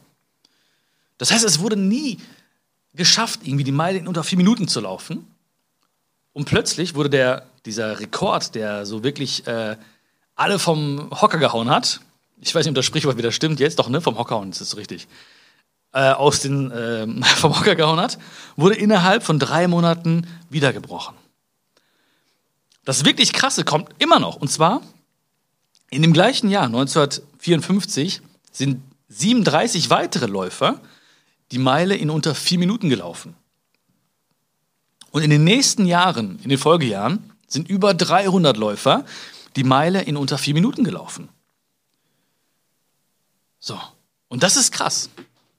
Das 1.19 1.31
heißt, 1.31 1.45
es 1.45 1.61
wurde 1.61 1.77
nie 1.77 2.19
geschafft, 2.95 3.41
irgendwie 3.45 3.65
die 3.65 3.73
Meile 3.73 3.99
in 3.99 4.09
unter 4.09 4.25
vier 4.25 4.39
Minuten 4.39 4.69
zu 4.69 4.81
laufen. 4.81 5.27
Und 6.33 6.47
plötzlich 6.47 6.95
wurde 6.95 7.11
der, 7.11 7.47
dieser 7.65 8.01
Rekord, 8.01 8.55
der 8.55 8.87
so 8.87 9.05
wirklich 9.05 9.47
äh, 9.47 9.77
alle 10.35 10.59
vom 10.59 11.11
Hocker 11.11 11.39
gehauen 11.39 11.71
hat, 11.71 12.01
ich 12.41 12.55
weiß 12.55 12.65
nicht, 12.65 12.71
ob 12.71 12.75
das 12.75 12.87
Sprichwort 12.87 13.17
wieder 13.17 13.31
stimmt 13.31 13.61
jetzt, 13.61 13.79
doch, 13.79 13.89
ne, 13.89 14.01
vom 14.01 14.19
Hocker 14.19 14.35
hauen, 14.35 14.51
ist 14.51 14.77
richtig, 14.77 15.07
äh, 15.93 16.11
aus 16.11 16.41
den, 16.41 16.71
äh, 16.71 17.07
vom 17.37 17.59
Hocker 17.59 17.75
gehauen 17.75 18.01
hat, 18.01 18.19
wurde 18.57 18.77
innerhalb 18.77 19.23
von 19.23 19.39
drei 19.39 19.69
Monaten 19.69 20.27
wiedergebrochen. 20.51 21.17
Das 22.85 23.05
wirklich 23.05 23.33
Krasse 23.33 23.65
kommt 23.65 23.91
immer 23.99 24.19
noch. 24.19 24.37
Und 24.37 24.49
zwar 24.49 24.83
in 25.91 26.03
dem 26.03 26.13
gleichen 26.13 26.49
Jahr, 26.49 26.65
1954, 26.65 28.23
sind 28.51 28.83
37 29.09 29.91
weitere 29.91 30.27
Läufer 30.27 30.81
die 31.51 31.59
Meile 31.59 31.95
in 31.95 32.09
unter 32.09 32.35
vier 32.35 32.59
Minuten 32.59 32.89
gelaufen. 32.89 33.37
Und 35.11 35.23
in 35.23 35.29
den 35.29 35.45
nächsten 35.45 35.85
Jahren, 35.85 36.41
in 36.43 36.49
den 36.49 36.59
Folgejahren, 36.59 37.31
sind 37.47 37.69
über 37.69 37.93
300 37.93 38.57
Läufer 38.57 39.05
die 39.57 39.65
Meile 39.65 40.03
in 40.03 40.17
unter 40.17 40.39
vier 40.39 40.55
Minuten 40.55 40.85
gelaufen. 40.85 41.29
So. 43.61 43.79
Und 44.29 44.43
das 44.43 44.57
ist 44.57 44.73
krass. 44.73 45.11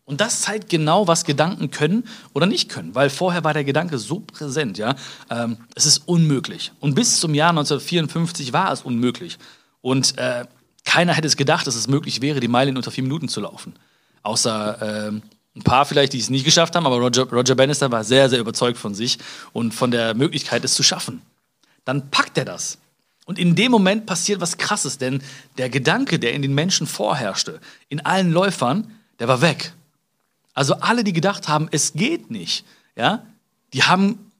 Und 0.05 0.19
das 0.19 0.41
zeigt 0.41 0.69
genau, 0.69 1.07
was 1.07 1.24
Gedanken 1.24 1.72
können 1.72 2.03
oder 2.33 2.45
nicht 2.45 2.69
können, 2.69 2.93
weil 2.93 3.10
vorher 3.10 3.43
war 3.43 3.53
der 3.53 3.63
Gedanke 3.63 3.98
so 3.98 4.19
präsent, 4.19 4.77
ja. 4.77 4.95
Ähm, 5.29 5.57
es 5.75 5.86
ist 5.86 6.00
unmöglich. 6.07 6.74
Und 6.81 6.93
bis 6.95 7.19
zum 7.19 7.33
Jahr 7.33 7.51
1954 7.51 8.51
war 8.51 8.72
es 8.74 8.81
unmöglich. 8.81 9.38
Und 9.81 10.17
äh, 10.17 10.45
keiner 10.83 11.13
hätte 11.13 11.27
es 11.27 11.38
gedacht, 11.38 11.67
dass 11.67 11.75
es 11.75 11.88
möglich 11.88 12.22
wäre, 12.22 12.41
die 12.41 12.50
Meile 12.50 12.72
in 12.72 12.77
unter 12.77 12.91
vier 12.91 13.03
Minuten 13.03 13.29
zu 13.29 13.39
laufen. 13.39 13.74
Außer 14.24 15.07
äh, 15.10 15.22
ein 15.55 15.63
paar 15.63 15.86
vielleicht, 15.86 16.13
die 16.13 16.19
es 16.19 16.29
nicht 16.29 16.45
geschafft 16.45 16.75
haben, 16.75 16.86
aber 16.86 16.98
Roger, 16.98 17.29
Roger 17.29 17.55
Bannister 17.55 17.91
war 17.91 18.03
sehr, 18.03 18.29
sehr 18.29 18.39
überzeugt 18.39 18.77
von 18.77 18.95
sich 18.95 19.19
und 19.53 19.74
von 19.74 19.91
der 19.91 20.15
Möglichkeit, 20.15 20.65
es 20.65 20.74
zu 20.74 20.83
schaffen. 20.83 21.22
Dann 21.86 22.10
packt 22.10 22.38
er 22.38 22.45
das. 22.45 22.77
Und 23.25 23.39
in 23.39 23.55
dem 23.55 23.72
Moment 23.72 24.05
passiert 24.05 24.41
was 24.41 24.57
Krasses, 24.57 24.98
denn 24.98 25.22
der 25.57 25.69
Gedanke, 25.69 26.19
der 26.19 26.33
in 26.33 26.41
den 26.41 26.53
Menschen 26.53 26.88
vorherrschte, 26.88 27.62
in 27.88 28.05
allen 28.05 28.31
Läufern, 28.31 28.91
der 29.19 29.27
war 29.29 29.41
weg. 29.41 29.74
Also 30.53 30.75
alle, 30.75 31.03
die 31.03 31.13
gedacht 31.13 31.48
haben, 31.48 31.67
es 31.72 31.93
geht 31.93 32.29
nicht, 32.29 32.65
ja, 32.95 33.25
die 33.74 33.83
haben 33.83 34.31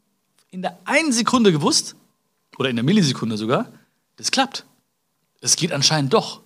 in 0.52 0.62
der 0.62 0.78
einen 0.86 1.12
Sekunde 1.12 1.52
gewusst, 1.52 1.96
oder 2.58 2.70
in 2.70 2.76
der 2.76 2.86
Millisekunde 2.86 3.38
sogar, 3.38 3.68
das 4.18 4.32
klappt. 4.32 4.66
Es 5.42 5.56
geht 5.56 5.72
anscheinend 5.72 6.14
doch. 6.14 6.42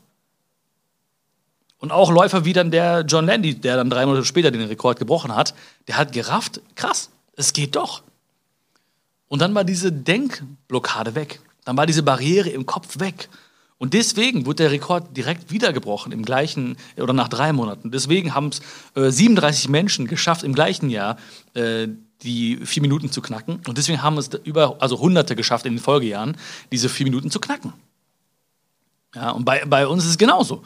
Und 1.80 1.92
auch 1.92 2.10
Läufer 2.12 2.46
wie 2.46 2.54
dann 2.54 2.72
der 2.72 3.02
John 3.02 3.26
Landy, 3.26 3.56
der 3.56 3.76
dann 3.76 3.90
drei 3.90 4.06
Monate 4.06 4.26
später 4.26 4.50
den 4.50 4.62
Rekord 4.62 4.98
gebrochen 4.98 5.36
hat, 5.36 5.54
der 5.88 5.98
hat 5.98 6.12
gerafft, 6.12 6.62
krass, 6.76 7.10
es 7.36 7.54
geht 7.54 7.76
doch. 7.76 8.04
Und 9.28 9.42
dann 9.42 9.54
war 9.54 9.64
diese 9.64 9.92
Denkblockade 9.92 11.14
weg. 11.14 11.42
Dann 11.66 11.78
war 11.78 11.86
diese 11.86 12.02
Barriere 12.02 12.50
im 12.50 12.66
Kopf 12.66 13.00
weg. 13.00 13.30
Und 13.80 13.94
deswegen 13.94 14.46
wurde 14.46 14.64
der 14.64 14.72
Rekord 14.72 15.16
direkt 15.16 15.52
wiedergebrochen 15.52 16.12
im 16.12 16.26
gleichen 16.26 16.78
oder 16.98 17.14
nach 17.14 17.28
drei 17.28 17.54
Monaten. 17.54 17.92
Deswegen 17.92 18.34
haben 18.34 18.48
es 18.48 18.62
äh, 18.96 19.12
37 19.12 19.70
Menschen 19.70 20.08
geschafft 20.08 20.44
im 20.44 20.56
gleichen 20.56 20.90
Jahr 20.90 21.18
äh, 21.54 21.88
die 22.24 22.58
vier 22.66 22.82
Minuten 22.82 23.12
zu 23.12 23.22
knacken. 23.22 23.62
Und 23.68 23.78
deswegen 23.78 24.02
haben 24.02 24.18
es 24.18 24.30
über 24.44 24.78
also 24.80 25.00
Hunderte 25.00 25.36
geschafft 25.36 25.66
in 25.68 25.74
den 25.74 25.80
Folgejahren 25.80 26.38
diese 26.72 26.90
vier 26.90 27.06
Minuten 27.06 27.30
zu 27.30 27.40
knacken. 27.40 27.74
Ja, 29.14 29.32
und 29.32 29.46
bei, 29.46 29.64
bei 29.66 29.86
uns 29.86 30.04
ist 30.04 30.12
es 30.12 30.18
genauso. 30.18 30.64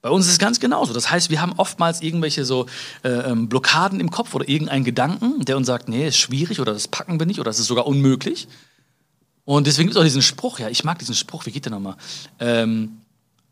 Bei 0.00 0.10
uns 0.10 0.26
ist 0.26 0.32
es 0.32 0.38
ganz 0.38 0.60
genauso. 0.60 0.94
Das 0.94 1.10
heißt, 1.10 1.30
wir 1.30 1.42
haben 1.42 1.54
oftmals 1.56 2.00
irgendwelche 2.00 2.44
so 2.44 2.66
äh, 3.02 3.08
ähm, 3.08 3.48
Blockaden 3.48 4.00
im 4.00 4.10
Kopf 4.10 4.34
oder 4.34 4.48
irgendeinen 4.48 4.84
Gedanken, 4.84 5.44
der 5.44 5.56
uns 5.56 5.66
sagt, 5.66 5.88
nee, 5.88 6.06
ist 6.06 6.18
schwierig 6.18 6.60
oder 6.60 6.72
das 6.72 6.88
packen 6.88 7.18
wir 7.18 7.26
nicht 7.26 7.40
oder 7.40 7.50
das 7.50 7.58
ist 7.58 7.66
sogar 7.66 7.86
unmöglich. 7.86 8.48
Und 9.46 9.66
deswegen 9.68 9.86
gibt 9.86 9.96
es 9.96 10.00
auch 10.00 10.04
diesen 10.04 10.22
Spruch, 10.22 10.58
ja, 10.58 10.68
ich 10.68 10.84
mag 10.84 10.98
diesen 10.98 11.14
Spruch, 11.14 11.46
wie 11.46 11.52
geht 11.52 11.64
der 11.64 11.72
nochmal? 11.72 11.96
Ähm, 12.40 13.00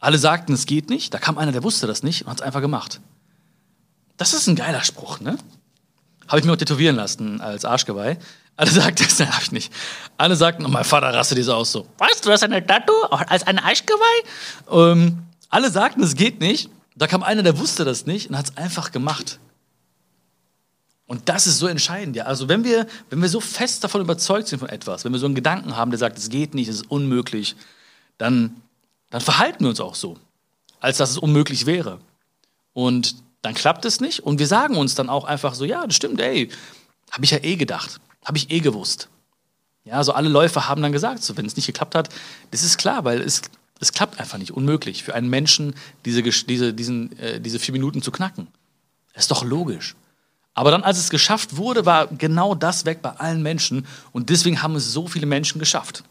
alle 0.00 0.18
sagten, 0.18 0.52
es 0.52 0.66
geht 0.66 0.90
nicht, 0.90 1.14
da 1.14 1.18
kam 1.18 1.38
einer, 1.38 1.52
der 1.52 1.62
wusste 1.62 1.86
das 1.86 2.02
nicht 2.02 2.22
und 2.22 2.30
hat 2.30 2.40
es 2.40 2.42
einfach 2.42 2.60
gemacht. 2.60 3.00
Das 4.16 4.34
ist 4.34 4.48
ein 4.48 4.56
geiler 4.56 4.82
Spruch, 4.82 5.20
ne? 5.20 5.38
Habe 6.26 6.40
ich 6.40 6.44
mir 6.44 6.52
auch 6.52 6.56
tätowieren 6.56 6.96
lassen 6.96 7.40
als 7.40 7.64
Arschgeweih. 7.64 8.18
Alle 8.56 8.70
sagten, 8.70 9.04
das 9.04 9.20
habe 9.32 9.42
ich 9.42 9.52
nicht. 9.52 9.72
Alle 10.18 10.34
sagten, 10.34 10.66
oh, 10.66 10.68
mein 10.68 10.84
Vater 10.84 11.14
rastet 11.14 11.38
diese 11.38 11.54
aus 11.54 11.70
so. 11.70 11.86
Weißt 11.98 12.24
du, 12.24 12.28
das 12.28 12.40
ist 12.40 12.44
eine 12.44 12.66
Tattoo 12.66 13.00
als 13.10 13.46
ein 13.46 13.60
Arschgeweih? 13.60 14.22
Ähm, 14.72 15.22
alle 15.48 15.70
sagten, 15.70 16.02
es 16.02 16.16
geht 16.16 16.40
nicht. 16.40 16.70
Da 16.96 17.06
kam 17.06 17.22
einer, 17.22 17.44
der 17.44 17.58
wusste 17.58 17.84
das 17.84 18.04
nicht 18.04 18.30
und 18.30 18.36
hat 18.36 18.50
es 18.50 18.56
einfach 18.56 18.90
gemacht. 18.90 19.38
Und 21.14 21.28
das 21.28 21.47
ist 21.47 21.61
so 21.61 21.68
entscheidend, 21.68 22.16
ja. 22.16 22.25
Also 22.25 22.49
wenn 22.49 22.64
wir, 22.64 22.88
wenn 23.09 23.23
wir 23.23 23.28
so 23.28 23.38
fest 23.38 23.85
davon 23.85 24.00
überzeugt 24.00 24.49
sind 24.49 24.59
von 24.59 24.68
etwas, 24.68 25.04
wenn 25.04 25.12
wir 25.12 25.21
so 25.21 25.26
einen 25.26 25.37
Gedanken 25.37 25.76
haben, 25.76 25.92
der 25.92 25.99
sagt, 25.99 26.18
es 26.18 26.28
geht 26.28 26.54
nicht, 26.54 26.66
es 26.66 26.75
ist 26.75 26.90
unmöglich, 26.90 27.54
dann, 28.18 28.56
dann 29.11 29.21
verhalten 29.21 29.62
wir 29.62 29.68
uns 29.68 29.78
auch 29.78 29.94
so, 29.94 30.18
als 30.80 30.99
dass 30.99 31.11
es 31.11 31.18
unmöglich 31.18 31.66
wäre. 31.66 32.00
Und 32.73 33.14
dann 33.42 33.54
klappt 33.54 33.85
es 33.85 34.00
nicht 34.00 34.25
und 34.25 34.40
wir 34.40 34.49
sagen 34.49 34.75
uns 34.76 34.97
dann 34.97 35.09
auch 35.09 35.23
einfach 35.23 35.54
so, 35.54 35.64
ja, 35.64 35.87
das 35.87 35.94
stimmt, 35.94 36.21
ey, 36.21 36.50
habe 37.12 37.25
ich 37.25 37.30
ja 37.30 37.38
eh 37.44 37.54
gedacht, 37.54 38.00
habe 38.25 38.37
ich 38.37 38.50
eh 38.50 38.59
gewusst. 38.59 39.09
Ja, 39.85 39.94
also 39.94 40.14
alle 40.14 40.28
Läufer 40.28 40.66
haben 40.68 40.83
dann 40.83 40.90
gesagt, 40.90 41.23
so, 41.23 41.37
wenn 41.37 41.47
es 41.47 41.54
nicht 41.54 41.66
geklappt 41.66 41.94
hat, 41.94 42.09
das 42.50 42.64
ist 42.64 42.76
klar, 42.76 43.04
weil 43.04 43.21
es, 43.21 43.42
es 43.78 43.92
klappt 43.92 44.18
einfach 44.18 44.38
nicht, 44.38 44.50
unmöglich 44.50 45.04
für 45.04 45.14
einen 45.14 45.30
Menschen, 45.30 45.76
diese, 46.06 46.25
diese, 46.25 46.75
diesen, 46.75 47.16
äh, 47.21 47.40
diese 47.40 47.61
vier 47.61 47.71
Minuten 47.71 48.02
zu 48.02 48.11
knacken. 48.11 48.49
Das 49.12 49.25
ist 49.25 49.30
doch 49.30 49.44
logisch. 49.44 49.94
Aber 50.54 50.70
dann, 50.70 50.84
als 50.84 50.99
es 50.99 51.11
geschafft 51.11 51.56
wurde, 51.56 51.84
war 51.84 52.06
genau 52.06 52.54
das 52.54 52.84
weg 52.84 53.02
bei 53.02 53.11
allen 53.11 53.42
Menschen. 53.42 53.87
Und 54.12 54.30
deswegen 54.30 54.62
haben 54.62 54.76
es 54.76 54.92
so 54.92 55.08
viele 55.08 55.26
Menschen 55.26 55.58
geschafft. 55.58 56.04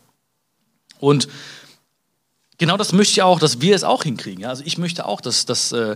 Und 0.99 1.29
genau 2.57 2.75
das 2.75 2.91
möchte 2.91 3.13
ich 3.13 3.21
auch, 3.21 3.39
dass 3.39 3.61
wir 3.61 3.73
es 3.75 3.85
auch 3.85 4.03
hinkriegen. 4.03 4.45
Also 4.45 4.63
ich 4.65 4.77
möchte 4.77 5.05
auch, 5.05 5.21
dass, 5.21 5.45
dass, 5.45 5.71
äh, 5.71 5.95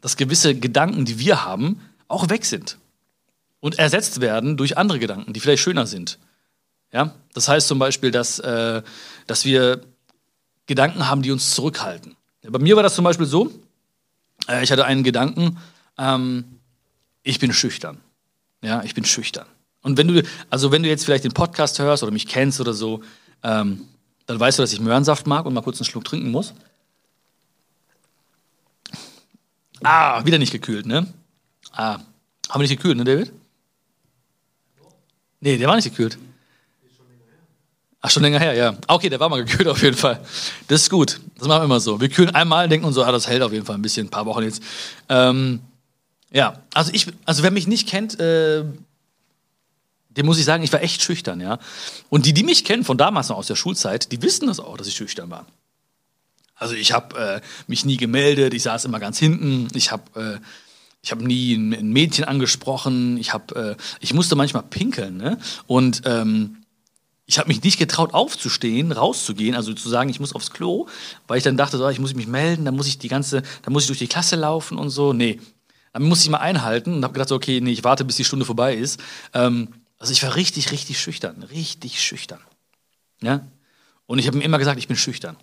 dass 0.00 0.16
gewisse 0.16 0.56
Gedanken, 0.56 1.04
die 1.04 1.20
wir 1.20 1.44
haben, 1.44 1.80
auch 2.08 2.28
weg 2.28 2.44
sind. 2.44 2.78
Und 3.60 3.78
ersetzt 3.78 4.20
werden 4.20 4.56
durch 4.56 4.76
andere 4.76 4.98
Gedanken, 4.98 5.32
die 5.32 5.40
vielleicht 5.40 5.62
schöner 5.62 5.86
sind. 5.86 6.18
Ja? 6.92 7.14
Das 7.32 7.48
heißt 7.48 7.66
zum 7.68 7.78
Beispiel, 7.78 8.10
dass, 8.10 8.38
äh, 8.40 8.82
dass 9.26 9.44
wir 9.44 9.80
Gedanken 10.66 11.08
haben, 11.08 11.22
die 11.22 11.30
uns 11.30 11.54
zurückhalten. 11.54 12.16
Bei 12.42 12.58
mir 12.58 12.76
war 12.76 12.82
das 12.82 12.94
zum 12.94 13.04
Beispiel 13.04 13.26
so, 13.26 13.50
äh, 14.48 14.62
ich 14.62 14.70
hatte 14.70 14.84
einen 14.84 15.04
Gedanken, 15.04 15.58
ähm, 15.96 16.60
ich 17.24 17.40
bin 17.40 17.52
schüchtern. 17.52 17.98
Ja, 18.62 18.82
ich 18.84 18.94
bin 18.94 19.04
schüchtern. 19.04 19.46
Und 19.82 19.98
wenn 19.98 20.08
du, 20.08 20.22
also 20.48 20.70
wenn 20.70 20.82
du 20.82 20.88
jetzt 20.88 21.04
vielleicht 21.04 21.24
den 21.24 21.32
Podcast 21.32 21.78
hörst 21.78 22.02
oder 22.02 22.12
mich 22.12 22.26
kennst 22.26 22.60
oder 22.60 22.72
so, 22.72 23.02
ähm, 23.42 23.88
dann 24.26 24.40
weißt 24.40 24.58
du, 24.58 24.62
dass 24.62 24.72
ich 24.72 24.80
Möhrensaft 24.80 25.26
mag 25.26 25.44
und 25.44 25.52
mal 25.52 25.62
kurz 25.62 25.78
einen 25.80 25.86
Schluck 25.86 26.04
trinken 26.04 26.30
muss. 26.30 26.54
Ah, 29.82 30.24
wieder 30.24 30.38
nicht 30.38 30.52
gekühlt, 30.52 30.86
ne? 30.86 31.06
Ah, 31.72 31.98
haben 32.48 32.60
wir 32.60 32.68
nicht 32.68 32.76
gekühlt, 32.76 32.96
ne, 32.96 33.04
David? 33.04 33.32
Nee, 35.40 35.58
der 35.58 35.68
war 35.68 35.76
nicht 35.76 35.90
gekühlt. 35.90 36.16
Ach, 38.00 38.10
schon 38.10 38.22
länger 38.22 38.38
her, 38.38 38.54
ja. 38.54 38.76
Okay, 38.86 39.08
der 39.08 39.20
war 39.20 39.28
mal 39.28 39.44
gekühlt 39.44 39.68
auf 39.68 39.82
jeden 39.82 39.96
Fall. 39.96 40.20
Das 40.68 40.82
ist 40.82 40.90
gut. 40.90 41.20
Das 41.38 41.48
machen 41.48 41.60
wir 41.60 41.64
immer 41.64 41.80
so. 41.80 42.00
Wir 42.00 42.08
kühlen 42.08 42.34
einmal, 42.34 42.68
denken 42.68 42.86
uns 42.86 42.94
so, 42.94 43.04
ah, 43.04 43.12
das 43.12 43.28
hält 43.28 43.42
auf 43.42 43.52
jeden 43.52 43.66
Fall 43.66 43.76
ein 43.76 43.82
bisschen, 43.82 44.06
ein 44.06 44.10
paar 44.10 44.26
Wochen 44.26 44.42
jetzt. 44.42 44.62
Ähm, 45.08 45.60
ja, 46.34 46.62
also 46.74 46.90
ich, 46.92 47.06
also 47.24 47.44
wer 47.44 47.52
mich 47.52 47.68
nicht 47.68 47.88
kennt, 47.88 48.18
äh, 48.18 48.64
dem 50.10 50.26
muss 50.26 50.38
ich 50.38 50.44
sagen, 50.44 50.64
ich 50.64 50.72
war 50.72 50.82
echt 50.82 51.00
schüchtern, 51.00 51.40
ja. 51.40 51.58
Und 52.10 52.26
die, 52.26 52.34
die 52.34 52.42
mich 52.42 52.64
kennen 52.64 52.84
von 52.84 52.98
damals 52.98 53.28
noch 53.28 53.36
aus 53.36 53.46
der 53.46 53.56
Schulzeit, 53.56 54.10
die 54.12 54.20
wissen 54.20 54.48
das 54.48 54.60
auch, 54.60 54.76
dass 54.76 54.88
ich 54.88 54.96
schüchtern 54.96 55.30
war. 55.30 55.46
Also 56.56 56.74
ich 56.74 56.92
habe 56.92 57.16
äh, 57.16 57.40
mich 57.68 57.84
nie 57.84 57.96
gemeldet, 57.96 58.52
ich 58.52 58.64
saß 58.64 58.84
immer 58.84 59.00
ganz 59.00 59.18
hinten, 59.18 59.68
ich 59.74 59.92
habe 59.92 60.40
äh, 60.40 60.44
ich 61.02 61.12
habe 61.12 61.22
nie 61.22 61.54
ein, 61.54 61.92
Mädchen 61.92 62.24
angesprochen, 62.24 63.16
ich 63.18 63.32
habe, 63.32 63.76
äh, 63.78 63.82
ich 64.00 64.14
musste 64.14 64.36
manchmal 64.36 64.62
pinkeln, 64.62 65.18
ne? 65.18 65.38
Und 65.66 66.02
ähm, 66.06 66.64
ich 67.26 67.38
habe 67.38 67.48
mich 67.48 67.62
nicht 67.62 67.78
getraut, 67.78 68.12
aufzustehen, 68.12 68.90
rauszugehen, 68.90 69.54
also 69.54 69.72
zu 69.72 69.88
sagen, 69.88 70.10
ich 70.10 70.20
muss 70.20 70.34
aufs 70.34 70.50
Klo, 70.50 70.86
weil 71.26 71.38
ich 71.38 71.44
dann 71.44 71.56
dachte, 71.56 71.78
so, 71.78 71.88
ich 71.88 72.00
muss 72.00 72.14
mich 72.14 72.26
melden, 72.26 72.64
dann 72.64 72.74
muss 72.74 72.86
ich 72.86 72.98
die 72.98 73.08
ganze, 73.08 73.42
dann 73.62 73.72
muss 73.72 73.84
ich 73.84 73.86
durch 73.86 73.98
die 73.98 74.08
Klasse 74.08 74.36
laufen 74.36 74.78
und 74.78 74.90
so. 74.90 75.12
Nee, 75.12 75.40
dann 75.94 76.02
musste 76.02 76.24
ich 76.24 76.30
mal 76.30 76.38
einhalten 76.38 76.92
und 76.92 77.04
habe 77.04 77.14
gedacht, 77.14 77.30
okay, 77.30 77.60
nee, 77.60 77.70
ich 77.70 77.84
warte, 77.84 78.04
bis 78.04 78.16
die 78.16 78.24
Stunde 78.24 78.44
vorbei 78.44 78.74
ist. 78.74 79.00
Ähm, 79.32 79.68
also 79.96 80.12
ich 80.12 80.22
war 80.24 80.34
richtig, 80.34 80.72
richtig 80.72 81.00
schüchtern, 81.00 81.44
richtig 81.44 82.02
schüchtern. 82.02 82.40
Ja? 83.22 83.46
Und 84.06 84.18
ich 84.18 84.26
habe 84.26 84.36
mir 84.36 84.44
immer 84.44 84.58
gesagt, 84.58 84.78
ich 84.78 84.88
bin 84.88 84.96
schüchtern. 84.96 85.36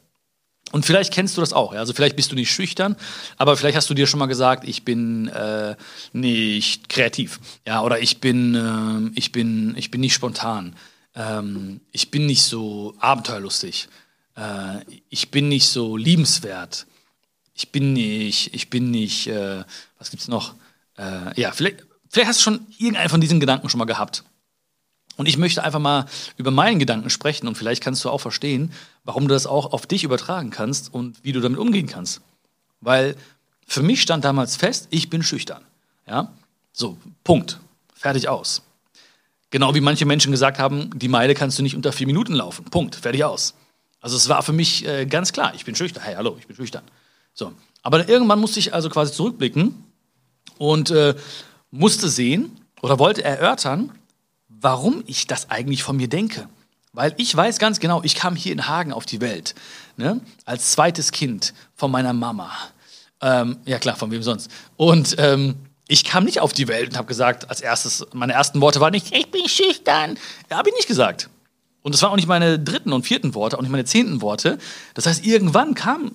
Und 0.74 0.86
vielleicht 0.86 1.13
kennst 1.13 1.38
du 1.38 1.41
das 1.41 1.53
auch. 1.53 1.74
Ja? 1.74 1.79
Also 1.79 1.93
vielleicht 1.93 2.17
bist 2.17 2.34
du 2.34 2.36
nicht 2.36 2.51
schüchtern, 2.51 2.98
aber 3.38 3.55
vielleicht 3.55 3.77
hast 3.77 3.89
du 3.89 3.93
dir 3.93 4.08
schon 4.08 4.20
mal 4.20 4.25
gesagt, 4.25 4.67
ich 4.67 4.84
bin 4.84 5.29
äh, 5.29 5.77
nicht 6.12 6.89
kreativ. 6.89 7.39
Ja, 7.65 7.81
oder 7.81 8.00
ich 8.00 8.20
bin, 8.20 8.55
äh, 8.55 9.17
ich 9.17 9.31
bin, 9.31 9.74
ich 9.77 9.89
bin 9.89 10.01
nicht 10.01 10.13
spontan. 10.13 10.75
Ähm, 11.15 11.79
ich 11.93 12.12
bin 12.12 12.25
nicht 12.25 12.43
so 12.43 12.93
abenteuerlustig. 13.00 13.88
Äh, 14.36 14.81
ich 15.10 15.31
bin 15.31 15.48
nicht 15.48 15.70
so 15.70 15.96
liebenswert 15.96 16.88
ich 17.53 17.72
bin 17.72 17.93
nicht, 17.93 18.53
ich 18.55 18.70
bin 18.70 18.91
nicht, 18.91 19.27
äh, 19.27 19.63
was 20.01 20.10
gibt's 20.10 20.27
noch? 20.27 20.55
Äh, 20.98 21.39
ja, 21.39 21.51
vielleicht, 21.51 21.86
vielleicht 22.10 22.27
hast 22.27 22.39
du 22.39 22.43
schon 22.43 22.65
irgendeinen 22.79 23.10
von 23.10 23.22
diesen 23.22 23.39
Gedanken 23.39 23.70
schon 23.70 23.77
mal 23.77 23.86
gehabt. 23.86 24.24
Und 25.15 25.27
ich 25.27 25.38
möchte 25.38 25.63
einfach 25.63 25.79
mal 25.79 26.08
über 26.38 26.50
meinen 26.50 26.79
Gedanken 26.79 27.12
sprechen 27.12 27.48
und 27.48 27.55
vielleicht 27.55 27.84
kannst 27.84 28.03
du 28.03 28.10
auch 28.10 28.17
verstehen, 28.17 28.74
warum 29.03 29.27
du 29.27 29.36
das 29.36 29.46
auch 29.46 29.74
auf 29.74 29.86
dich 29.86 30.03
übertragen 30.03 30.50
kannst 30.50 30.91
und 30.91 31.24
wie 31.24 31.34
du 31.34 31.39
damit 31.39 31.60
umgehen 31.60 31.86
kannst. 31.86 32.22
Weil 32.79 33.15
für 33.67 33.84
mich 33.84 34.01
stand 34.01 34.25
damals 34.25 34.55
fest, 34.55 34.88
ich 34.89 35.12
bin 35.12 35.22
schüchtern. 35.22 35.63
Ja? 36.08 36.34
So, 36.74 36.98
Punkt. 37.24 37.60
Fertig 37.93 38.27
aus. 38.27 38.63
Genau 39.51 39.75
wie 39.75 39.81
manche 39.81 40.08
Menschen 40.08 40.31
gesagt 40.31 40.58
haben, 40.58 40.89
die 40.98 41.10
Meile 41.10 41.36
kannst 41.36 41.60
du 41.60 41.63
nicht 41.63 41.75
unter 41.75 41.91
vier 41.91 42.08
Minuten 42.08 42.34
laufen. 42.34 42.65
Punkt. 42.65 42.96
Fertig 42.96 43.24
aus. 43.24 43.53
Also 44.00 44.17
es 44.17 44.27
war 44.29 44.41
für 44.41 44.53
mich 44.53 44.88
äh, 44.88 45.05
ganz 45.05 45.31
klar, 45.31 45.53
ich 45.53 45.63
bin 45.63 45.75
schüchtern. 45.75 46.01
Hey, 46.03 46.15
hallo, 46.15 46.38
ich 46.39 46.48
bin 46.48 46.55
schüchtern. 46.55 46.84
So. 47.36 47.53
Aber 47.84 48.10
irgendwann 48.10 48.39
musste 48.39 48.60
ich 48.60 48.74
also 48.74 48.89
quasi 48.89 49.13
zurückblicken 49.13 49.90
und 50.58 50.91
äh, 50.91 51.15
musste 51.72 52.10
sehen 52.10 52.60
oder 52.81 53.00
wollte 53.00 53.24
erörtern, 53.24 53.91
warum 54.48 55.03
ich 55.08 55.27
das 55.27 55.50
eigentlich 55.50 55.84
von 55.84 55.98
mir 55.98 56.08
denke. 56.08 56.48
Weil 56.93 57.13
ich 57.17 57.36
weiß 57.36 57.58
ganz 57.60 57.79
genau, 57.79 58.01
ich 58.03 58.15
kam 58.15 58.36
hier 58.36 58.51
in 58.51 58.67
Hagen 58.67 58.91
auf 58.91 59.05
die 59.05 59.22
Welt. 59.22 59.55
ne? 59.98 60.20
als 60.46 60.72
zweites 60.72 61.12
Kind 61.12 61.53
von 61.75 61.89
meiner 61.89 62.13
Mama. 62.13 62.51
Ähm, 63.22 63.58
ja 63.65 63.79
klar, 63.79 63.96
von 63.96 64.12
wem 64.12 64.24
sonst. 64.24 64.50
Und 64.75 65.15
ähm, 65.17 65.55
ich 65.88 66.03
kam 66.03 66.24
nicht 66.24 66.39
auf 66.39 66.53
die 66.53 66.67
Welt 66.67 66.89
und 66.89 66.98
habe 66.98 67.08
gesagt, 67.08 67.50
als 67.50 67.62
erstes, 67.62 68.05
meine 68.13 68.34
ersten 68.34 68.62
Worte 68.62 68.79
waren 68.79 68.91
nicht, 68.91 69.15
ich 69.15 69.29
bin 69.31 69.48
schüchtern. 69.48 70.17
Ja, 70.50 70.58
habe 70.58 70.70
ich 70.70 70.75
nicht 70.75 70.88
gesagt. 70.88 71.29
Und 71.81 71.93
das 71.93 72.01
waren 72.01 72.12
auch 72.12 72.15
nicht 72.15 72.27
meine 72.27 72.60
dritten 72.60 72.93
und 72.93 73.03
vierten 73.05 73.34
Worte, 73.34 73.58
auch 73.58 73.62
nicht 73.62 73.72
meine 73.72 73.86
zehnten 73.86 74.22
Worte. 74.22 74.58
Das 74.93 75.05
heißt, 75.05 75.25
irgendwann 75.25 75.74
kam 75.74 76.12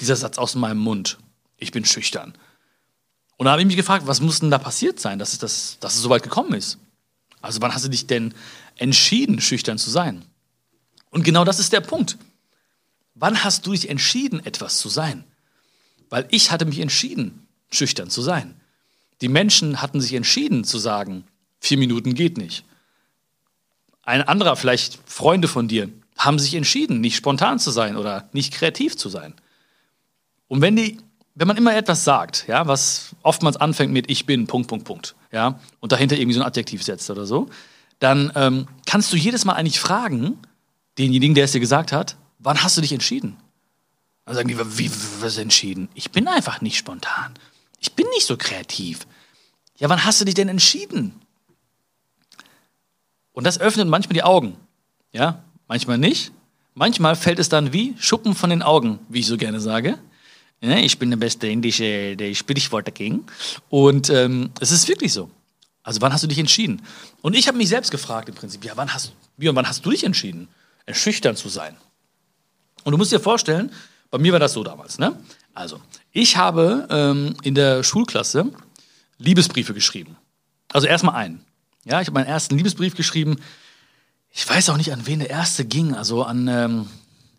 dieser 0.00 0.16
Satz 0.16 0.38
aus 0.38 0.54
meinem 0.54 0.78
Mund. 0.78 1.18
Ich 1.56 1.70
bin 1.70 1.84
schüchtern. 1.84 2.34
Und 3.42 3.46
da 3.46 3.50
habe 3.50 3.62
ich 3.62 3.66
mich 3.66 3.74
gefragt, 3.74 4.06
was 4.06 4.20
muss 4.20 4.38
denn 4.38 4.52
da 4.52 4.58
passiert 4.58 5.00
sein, 5.00 5.18
dass 5.18 5.32
es, 5.32 5.40
das, 5.40 5.76
dass 5.80 5.96
es 5.96 6.00
so 6.00 6.10
weit 6.10 6.22
gekommen 6.22 6.54
ist? 6.54 6.78
Also 7.40 7.60
wann 7.60 7.74
hast 7.74 7.84
du 7.84 7.88
dich 7.88 8.06
denn 8.06 8.34
entschieden, 8.76 9.40
schüchtern 9.40 9.78
zu 9.78 9.90
sein? 9.90 10.24
Und 11.10 11.24
genau 11.24 11.44
das 11.44 11.58
ist 11.58 11.72
der 11.72 11.80
Punkt. 11.80 12.18
Wann 13.16 13.42
hast 13.42 13.66
du 13.66 13.72
dich 13.72 13.90
entschieden, 13.90 14.46
etwas 14.46 14.78
zu 14.78 14.88
sein? 14.88 15.24
Weil 16.08 16.28
ich 16.30 16.52
hatte 16.52 16.66
mich 16.66 16.78
entschieden, 16.78 17.48
schüchtern 17.68 18.10
zu 18.10 18.22
sein. 18.22 18.60
Die 19.22 19.28
Menschen 19.28 19.82
hatten 19.82 20.00
sich 20.00 20.14
entschieden 20.14 20.62
zu 20.62 20.78
sagen, 20.78 21.24
vier 21.58 21.78
Minuten 21.78 22.14
geht 22.14 22.38
nicht. 22.38 22.64
Ein 24.04 24.22
anderer, 24.22 24.54
vielleicht 24.54 25.00
Freunde 25.04 25.48
von 25.48 25.66
dir, 25.66 25.88
haben 26.16 26.38
sich 26.38 26.54
entschieden, 26.54 27.00
nicht 27.00 27.16
spontan 27.16 27.58
zu 27.58 27.72
sein 27.72 27.96
oder 27.96 28.28
nicht 28.32 28.54
kreativ 28.54 28.96
zu 28.96 29.08
sein. 29.08 29.34
Und 30.46 30.60
wenn 30.60 30.76
die, 30.76 30.98
wenn 31.34 31.48
man 31.48 31.56
immer 31.56 31.74
etwas 31.74 32.04
sagt, 32.04 32.46
ja, 32.46 32.66
was 32.66 33.14
oftmals 33.22 33.56
anfängt 33.56 33.92
mit 33.92 34.10
ich 34.10 34.26
bin, 34.26 34.46
Punkt, 34.46 34.68
Punkt, 34.68 34.84
Punkt, 34.84 35.14
ja, 35.30 35.58
und 35.80 35.92
dahinter 35.92 36.16
irgendwie 36.16 36.34
so 36.34 36.40
ein 36.40 36.46
Adjektiv 36.46 36.82
setzt 36.82 37.10
oder 37.10 37.26
so, 37.26 37.48
dann 37.98 38.32
ähm, 38.34 38.68
kannst 38.86 39.12
du 39.12 39.16
jedes 39.16 39.44
Mal 39.44 39.54
eigentlich 39.54 39.80
fragen, 39.80 40.38
denjenigen, 40.98 41.34
der 41.34 41.44
es 41.44 41.52
dir 41.52 41.60
gesagt 41.60 41.92
hat, 41.92 42.16
wann 42.38 42.62
hast 42.62 42.76
du 42.76 42.80
dich 42.80 42.92
entschieden? 42.92 43.36
Dann 44.24 44.34
sagen 44.34 44.48
die, 44.48 44.58
wie, 44.58 44.90
was 45.20 45.38
entschieden? 45.38 45.88
Ich 45.94 46.10
bin 46.10 46.28
einfach 46.28 46.60
nicht 46.60 46.76
spontan. 46.76 47.34
Ich 47.80 47.94
bin 47.94 48.06
nicht 48.14 48.26
so 48.26 48.36
kreativ. 48.36 49.06
Ja, 49.78 49.88
wann 49.88 50.04
hast 50.04 50.20
du 50.20 50.24
dich 50.24 50.34
denn 50.34 50.48
entschieden? 50.48 51.20
Und 53.32 53.44
das 53.44 53.58
öffnet 53.58 53.88
manchmal 53.88 54.14
die 54.14 54.22
Augen. 54.22 54.56
Ja, 55.12 55.42
manchmal 55.66 55.98
nicht. 55.98 56.32
Manchmal 56.74 57.16
fällt 57.16 57.38
es 57.38 57.48
dann 57.48 57.72
wie 57.72 57.94
Schuppen 57.98 58.34
von 58.34 58.50
den 58.50 58.62
Augen, 58.62 58.98
wie 59.08 59.20
ich 59.20 59.26
so 59.26 59.36
gerne 59.36 59.60
sage. 59.60 59.98
Ja, 60.62 60.76
ich 60.76 60.98
bin 60.98 61.10
der 61.10 61.16
beste 61.16 61.48
indische 61.48 62.16
der 62.16 62.34
Sprichwort 62.34 62.86
dagegen. 62.86 63.26
Und 63.68 64.10
ähm, 64.10 64.50
es 64.60 64.70
ist 64.70 64.86
wirklich 64.88 65.12
so. 65.12 65.28
Also 65.82 66.00
wann 66.00 66.12
hast 66.12 66.22
du 66.22 66.28
dich 66.28 66.38
entschieden? 66.38 66.82
Und 67.20 67.34
ich 67.34 67.48
habe 67.48 67.58
mich 67.58 67.68
selbst 67.68 67.90
gefragt 67.90 68.28
im 68.28 68.36
Prinzip, 68.36 68.64
ja, 68.64 68.72
wann 68.76 68.94
hast, 68.94 69.12
und 69.38 69.56
wann 69.56 69.66
hast 69.66 69.84
du 69.84 69.90
dich 69.90 70.04
entschieden, 70.04 70.46
schüchtern 70.88 71.34
zu 71.34 71.48
sein? 71.48 71.76
Und 72.84 72.92
du 72.92 72.98
musst 72.98 73.10
dir 73.10 73.18
vorstellen, 73.18 73.72
bei 74.10 74.18
mir 74.18 74.32
war 74.32 74.38
das 74.38 74.52
so 74.52 74.62
damals. 74.62 74.98
Ne? 74.98 75.18
Also, 75.52 75.80
ich 76.12 76.36
habe 76.36 76.86
ähm, 76.90 77.34
in 77.42 77.56
der 77.56 77.82
Schulklasse 77.82 78.52
Liebesbriefe 79.18 79.74
geschrieben. 79.74 80.16
Also 80.72 80.86
erstmal 80.86 81.16
einen. 81.16 81.44
Ja, 81.84 82.00
ich 82.00 82.06
habe 82.06 82.14
meinen 82.14 82.26
ersten 82.26 82.56
Liebesbrief 82.56 82.94
geschrieben. 82.94 83.36
Ich 84.30 84.48
weiß 84.48 84.70
auch 84.70 84.76
nicht, 84.76 84.92
an 84.92 85.06
wen 85.06 85.18
der 85.18 85.30
erste 85.30 85.64
ging. 85.64 85.94
Also 85.94 86.22
an 86.22 86.46
ähm, 86.48 86.86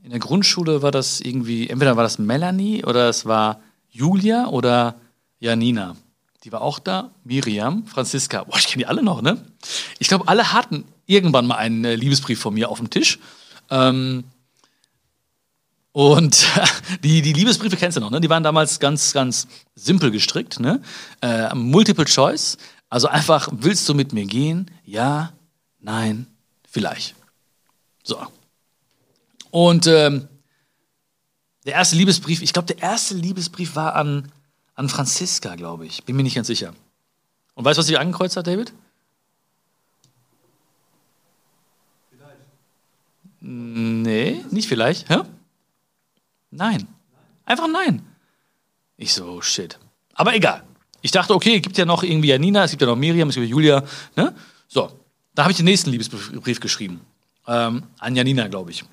in 0.03 0.09
der 0.09 0.19
Grundschule 0.19 0.81
war 0.81 0.91
das 0.91 1.21
irgendwie, 1.21 1.69
entweder 1.69 1.95
war 1.95 2.03
das 2.03 2.19
Melanie 2.19 2.83
oder 2.83 3.07
es 3.07 3.25
war 3.25 3.61
Julia 3.89 4.47
oder 4.47 4.95
Janina. 5.39 5.95
Die 6.43 6.51
war 6.51 6.61
auch 6.61 6.79
da. 6.79 7.11
Miriam, 7.23 7.87
Franziska. 7.87 8.43
Boah, 8.43 8.57
ich 8.57 8.67
kenne 8.67 8.83
die 8.83 8.85
alle 8.85 9.01
noch, 9.01 9.21
ne? 9.21 9.41
Ich 9.99 10.09
glaube, 10.09 10.27
alle 10.27 10.51
hatten 10.51 10.83
irgendwann 11.05 11.47
mal 11.47 11.55
einen 11.55 11.85
äh, 11.85 11.95
Liebesbrief 11.95 12.39
von 12.39 12.53
mir 12.53 12.69
auf 12.69 12.79
dem 12.79 12.89
Tisch. 12.89 13.17
Ähm, 13.69 14.25
und 15.93 16.47
die, 17.03 17.21
die 17.21 17.31
Liebesbriefe 17.31 17.77
kennst 17.77 17.95
du 17.95 18.01
noch, 18.01 18.11
ne? 18.11 18.19
Die 18.19 18.29
waren 18.29 18.43
damals 18.43 18.81
ganz, 18.81 19.13
ganz 19.13 19.47
simpel 19.73 20.11
gestrickt, 20.11 20.59
ne? 20.59 20.81
Äh, 21.21 21.55
Multiple 21.55 22.05
Choice. 22.05 22.57
Also 22.89 23.07
einfach, 23.07 23.47
willst 23.53 23.87
du 23.87 23.93
mit 23.93 24.11
mir 24.11 24.25
gehen? 24.25 24.69
Ja, 24.83 25.31
nein, 25.79 26.27
vielleicht. 26.69 27.15
So. 28.03 28.17
Und 29.53 29.85
ähm, 29.85 30.27
der 31.67 31.73
erste 31.73 31.95
Liebesbrief, 31.95 32.41
ich 32.41 32.53
glaube, 32.53 32.73
der 32.73 32.81
erste 32.81 33.13
Liebesbrief 33.13 33.75
war 33.75 33.95
an, 33.95 34.31
an 34.73 34.89
Franziska, 34.89 35.53
glaube 35.53 35.85
ich. 35.85 36.03
Bin 36.05 36.15
mir 36.15 36.23
nicht 36.23 36.33
ganz 36.33 36.47
sicher. 36.47 36.73
Und 37.53 37.63
weißt 37.63 37.77
du, 37.77 37.81
was 37.81 37.85
sie 37.85 37.95
angekreuzt 37.95 38.35
hat, 38.35 38.47
David? 38.47 38.73
Vielleicht. 42.09 42.39
Nee, 43.41 44.43
nicht 44.49 44.67
vielleicht. 44.67 45.07
Hä? 45.09 45.19
Nein. 46.49 46.87
Einfach 47.45 47.67
nein. 47.71 48.01
Ich 48.97 49.13
so, 49.13 49.39
shit. 49.43 49.77
Aber 50.15 50.33
egal. 50.33 50.63
Ich 51.03 51.11
dachte, 51.11 51.35
okay, 51.35 51.57
es 51.57 51.61
gibt 51.61 51.77
ja 51.77 51.85
noch 51.85 52.01
irgendwie 52.01 52.29
Janina, 52.29 52.63
es 52.63 52.71
gibt 52.71 52.81
ja 52.81 52.87
noch 52.87 52.95
Miriam, 52.95 53.29
es 53.29 53.35
gibt 53.35 53.45
ja 53.45 53.51
Julia. 53.51 53.83
Ne? 54.15 54.33
So, 54.67 54.99
da 55.35 55.43
habe 55.43 55.51
ich 55.51 55.57
den 55.57 55.65
nächsten 55.65 55.91
Liebesbrief 55.91 56.59
geschrieben. 56.59 57.01
Ähm, 57.45 57.83
an 57.99 58.15
Janina, 58.15 58.47
glaube 58.47 58.71
ich. 58.71 58.83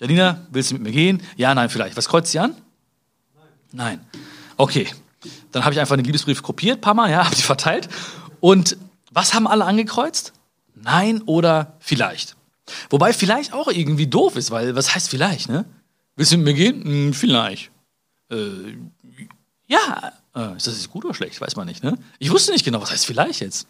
Janina, 0.00 0.46
willst 0.50 0.70
du 0.70 0.74
mit 0.74 0.82
mir 0.82 0.92
gehen? 0.92 1.22
Ja, 1.36 1.54
nein, 1.54 1.68
vielleicht. 1.68 1.96
Was 1.96 2.08
kreuzt 2.08 2.32
sie 2.32 2.38
an? 2.38 2.56
Nein. 3.34 4.00
Nein. 4.00 4.06
Okay. 4.56 4.88
Dann 5.52 5.64
habe 5.64 5.74
ich 5.74 5.80
einfach 5.80 5.96
den 5.96 6.06
Liebesbrief 6.06 6.42
kopiert, 6.42 6.80
paar 6.80 6.94
Mal, 6.94 7.10
ja, 7.10 7.24
habe 7.24 7.36
die 7.36 7.42
verteilt. 7.42 7.88
Und 8.40 8.78
was 9.10 9.34
haben 9.34 9.46
alle 9.46 9.66
angekreuzt? 9.66 10.32
Nein 10.74 11.20
oder 11.26 11.76
vielleicht. 11.80 12.36
Wobei 12.88 13.12
vielleicht 13.12 13.52
auch 13.52 13.68
irgendwie 13.68 14.06
doof 14.06 14.36
ist, 14.36 14.50
weil 14.50 14.74
was 14.74 14.94
heißt 14.94 15.10
vielleicht, 15.10 15.48
ne? 15.48 15.66
Willst 16.16 16.32
du 16.32 16.38
mit 16.38 16.46
mir 16.46 16.54
gehen? 16.54 16.82
Hm, 16.84 17.14
vielleicht. 17.14 17.70
Äh, 18.30 18.76
ja. 19.66 20.12
Äh, 20.34 20.56
ist 20.56 20.66
das 20.66 20.76
jetzt 20.76 20.90
gut 20.90 21.04
oder 21.04 21.14
schlecht? 21.14 21.40
Weiß 21.40 21.56
man 21.56 21.66
nicht, 21.66 21.82
ne? 21.82 21.98
Ich 22.18 22.30
wusste 22.30 22.52
nicht 22.52 22.64
genau, 22.64 22.80
was 22.80 22.90
heißt 22.90 23.04
vielleicht 23.04 23.40
jetzt. 23.40 23.66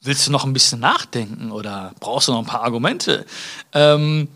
Willst 0.00 0.26
du 0.26 0.32
noch 0.32 0.44
ein 0.44 0.52
bisschen 0.52 0.80
nachdenken 0.80 1.52
oder 1.52 1.94
brauchst 2.00 2.28
du 2.28 2.32
noch 2.32 2.40
ein 2.40 2.46
paar 2.46 2.62
Argumente? 2.62 3.26
Ähm, 3.72 4.28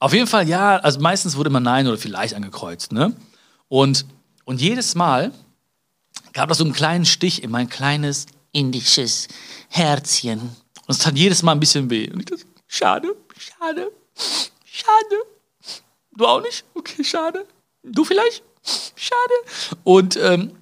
auf 0.00 0.12
jeden 0.12 0.26
Fall 0.26 0.48
ja, 0.48 0.76
also 0.76 1.00
meistens 1.00 1.36
wurde 1.36 1.50
immer 1.50 1.60
Nein 1.60 1.86
oder 1.86 1.98
vielleicht 1.98 2.34
angekreuzt, 2.34 2.92
ne? 2.92 3.14
Und, 3.68 4.06
und 4.44 4.60
jedes 4.60 4.94
Mal 4.94 5.32
gab 6.32 6.50
es 6.50 6.58
so 6.58 6.64
einen 6.64 6.72
kleinen 6.72 7.04
Stich 7.04 7.42
in 7.42 7.50
mein 7.50 7.68
kleines 7.68 8.26
indisches 8.52 9.28
Herzchen. 9.68 10.40
Und 10.40 10.54
es 10.88 10.98
tat 10.98 11.16
jedes 11.16 11.42
Mal 11.42 11.52
ein 11.52 11.60
bisschen 11.60 11.90
weh. 11.90 12.10
Und 12.10 12.20
ich 12.20 12.26
dachte, 12.26 12.44
schade, 12.66 13.08
schade, 13.36 13.90
schade. 14.64 15.16
Du 16.16 16.26
auch 16.26 16.40
nicht? 16.40 16.64
Okay, 16.74 17.04
schade. 17.04 17.46
Du 17.82 18.04
vielleicht? 18.04 18.42
Schade. 18.96 19.74
Und 19.84 20.16
ähm, 20.16 20.52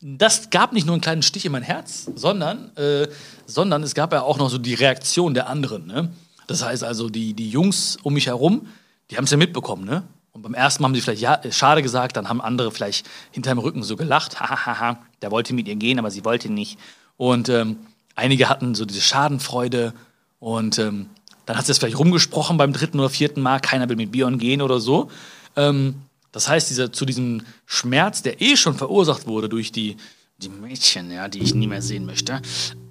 das 0.00 0.50
gab 0.50 0.72
nicht 0.72 0.86
nur 0.86 0.94
einen 0.94 1.02
kleinen 1.02 1.22
Stich 1.22 1.44
in 1.44 1.52
mein 1.52 1.62
Herz, 1.62 2.10
sondern, 2.14 2.74
äh, 2.76 3.08
sondern 3.46 3.82
es 3.82 3.94
gab 3.94 4.12
ja 4.12 4.22
auch 4.22 4.38
noch 4.38 4.48
so 4.48 4.58
die 4.58 4.74
Reaktion 4.74 5.34
der 5.34 5.48
anderen. 5.48 5.86
Ne? 5.86 6.12
Das 6.50 6.64
heißt 6.64 6.82
also, 6.82 7.08
die, 7.08 7.32
die 7.32 7.48
Jungs 7.48 7.96
um 8.02 8.12
mich 8.12 8.26
herum, 8.26 8.66
die 9.08 9.16
haben 9.16 9.22
es 9.22 9.30
ja 9.30 9.36
mitbekommen, 9.36 9.84
ne? 9.84 10.02
Und 10.32 10.42
beim 10.42 10.54
ersten 10.54 10.82
Mal 10.82 10.88
haben 10.88 10.96
sie 10.96 11.00
vielleicht 11.00 11.22
ja, 11.22 11.40
schade 11.52 11.80
gesagt, 11.80 12.16
dann 12.16 12.28
haben 12.28 12.40
andere 12.40 12.72
vielleicht 12.72 13.08
hinterm 13.30 13.60
Rücken 13.60 13.84
so 13.84 13.94
gelacht, 13.94 14.40
hahaha, 14.40 14.98
der 15.22 15.30
wollte 15.30 15.54
mit 15.54 15.68
ihr 15.68 15.76
gehen, 15.76 16.00
aber 16.00 16.10
sie 16.10 16.24
wollte 16.24 16.50
nicht. 16.50 16.76
Und 17.16 17.48
ähm, 17.48 17.76
einige 18.16 18.48
hatten 18.48 18.74
so 18.74 18.84
diese 18.84 19.00
Schadenfreude 19.00 19.94
und 20.40 20.80
ähm, 20.80 21.10
dann 21.46 21.56
hat 21.56 21.66
sie 21.66 21.72
es 21.72 21.78
vielleicht 21.78 22.00
rumgesprochen 22.00 22.56
beim 22.56 22.72
dritten 22.72 22.98
oder 22.98 23.10
vierten 23.10 23.42
Mal, 23.42 23.60
keiner 23.60 23.88
will 23.88 23.96
mit 23.96 24.10
Bion 24.10 24.38
gehen 24.38 24.60
oder 24.60 24.80
so. 24.80 25.08
Ähm, 25.54 26.02
das 26.32 26.48
heißt, 26.48 26.68
dieser, 26.68 26.92
zu 26.92 27.04
diesem 27.04 27.42
Schmerz, 27.64 28.22
der 28.22 28.40
eh 28.40 28.56
schon 28.56 28.74
verursacht 28.74 29.28
wurde 29.28 29.48
durch 29.48 29.70
die, 29.70 29.96
die 30.38 30.48
Mädchen, 30.48 31.12
ja, 31.12 31.28
die 31.28 31.42
ich 31.42 31.54
nie 31.54 31.68
mehr 31.68 31.82
sehen 31.82 32.06
möchte, 32.06 32.42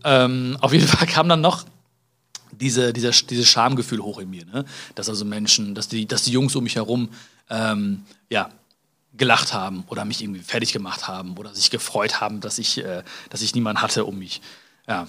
ähm, 0.06 0.56
auf 0.62 0.72
jeden 0.72 0.88
Fall 0.88 1.08
kam 1.08 1.28
dann 1.28 1.42
noch 1.42 1.66
diese, 2.60 2.94
dieser, 2.94 3.12
dieses 3.12 3.48
Schamgefühl 3.48 4.00
hoch 4.00 4.20
in 4.20 4.30
mir, 4.30 4.46
ne? 4.46 4.66
dass 4.96 5.10
also 5.10 5.26
Menschen, 5.26 5.76
dass 5.76 5.88
die, 5.88 6.06
dass 6.06 6.24
die 6.24 6.32
Jungs 6.32 6.56
um 6.56 6.64
mich 6.64 6.76
herum 6.76 7.10
ähm, 7.50 8.04
ja, 8.30 8.50
gelacht 9.14 9.54
haben 9.54 9.84
oder 9.88 10.06
mich 10.06 10.22
irgendwie 10.22 10.42
fertig 10.42 10.74
gemacht 10.74 11.08
haben 11.08 11.38
oder 11.38 11.54
sich 11.54 11.70
gefreut 11.70 12.22
haben, 12.22 12.42
dass 12.42 12.60
ich, 12.60 12.78
äh, 12.78 13.04
dass 13.30 13.42
ich 13.42 13.56
niemanden 13.56 13.82
hatte 13.82 14.06
um 14.06 14.18
mich. 14.18 14.42
Ja. 14.88 15.08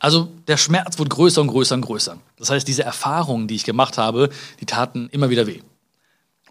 Also 0.00 0.32
der 0.48 0.56
Schmerz 0.56 0.98
wurde 0.98 1.10
größer 1.10 1.40
und 1.40 1.48
größer 1.48 1.74
und 1.76 1.82
größer. 1.82 2.18
Das 2.36 2.50
heißt, 2.50 2.66
diese 2.66 2.82
Erfahrungen, 2.82 3.46
die 3.46 3.54
ich 3.54 3.64
gemacht 3.64 3.98
habe, 3.98 4.30
die 4.60 4.66
taten 4.66 5.08
immer 5.12 5.30
wieder 5.30 5.46
weh. 5.46 5.60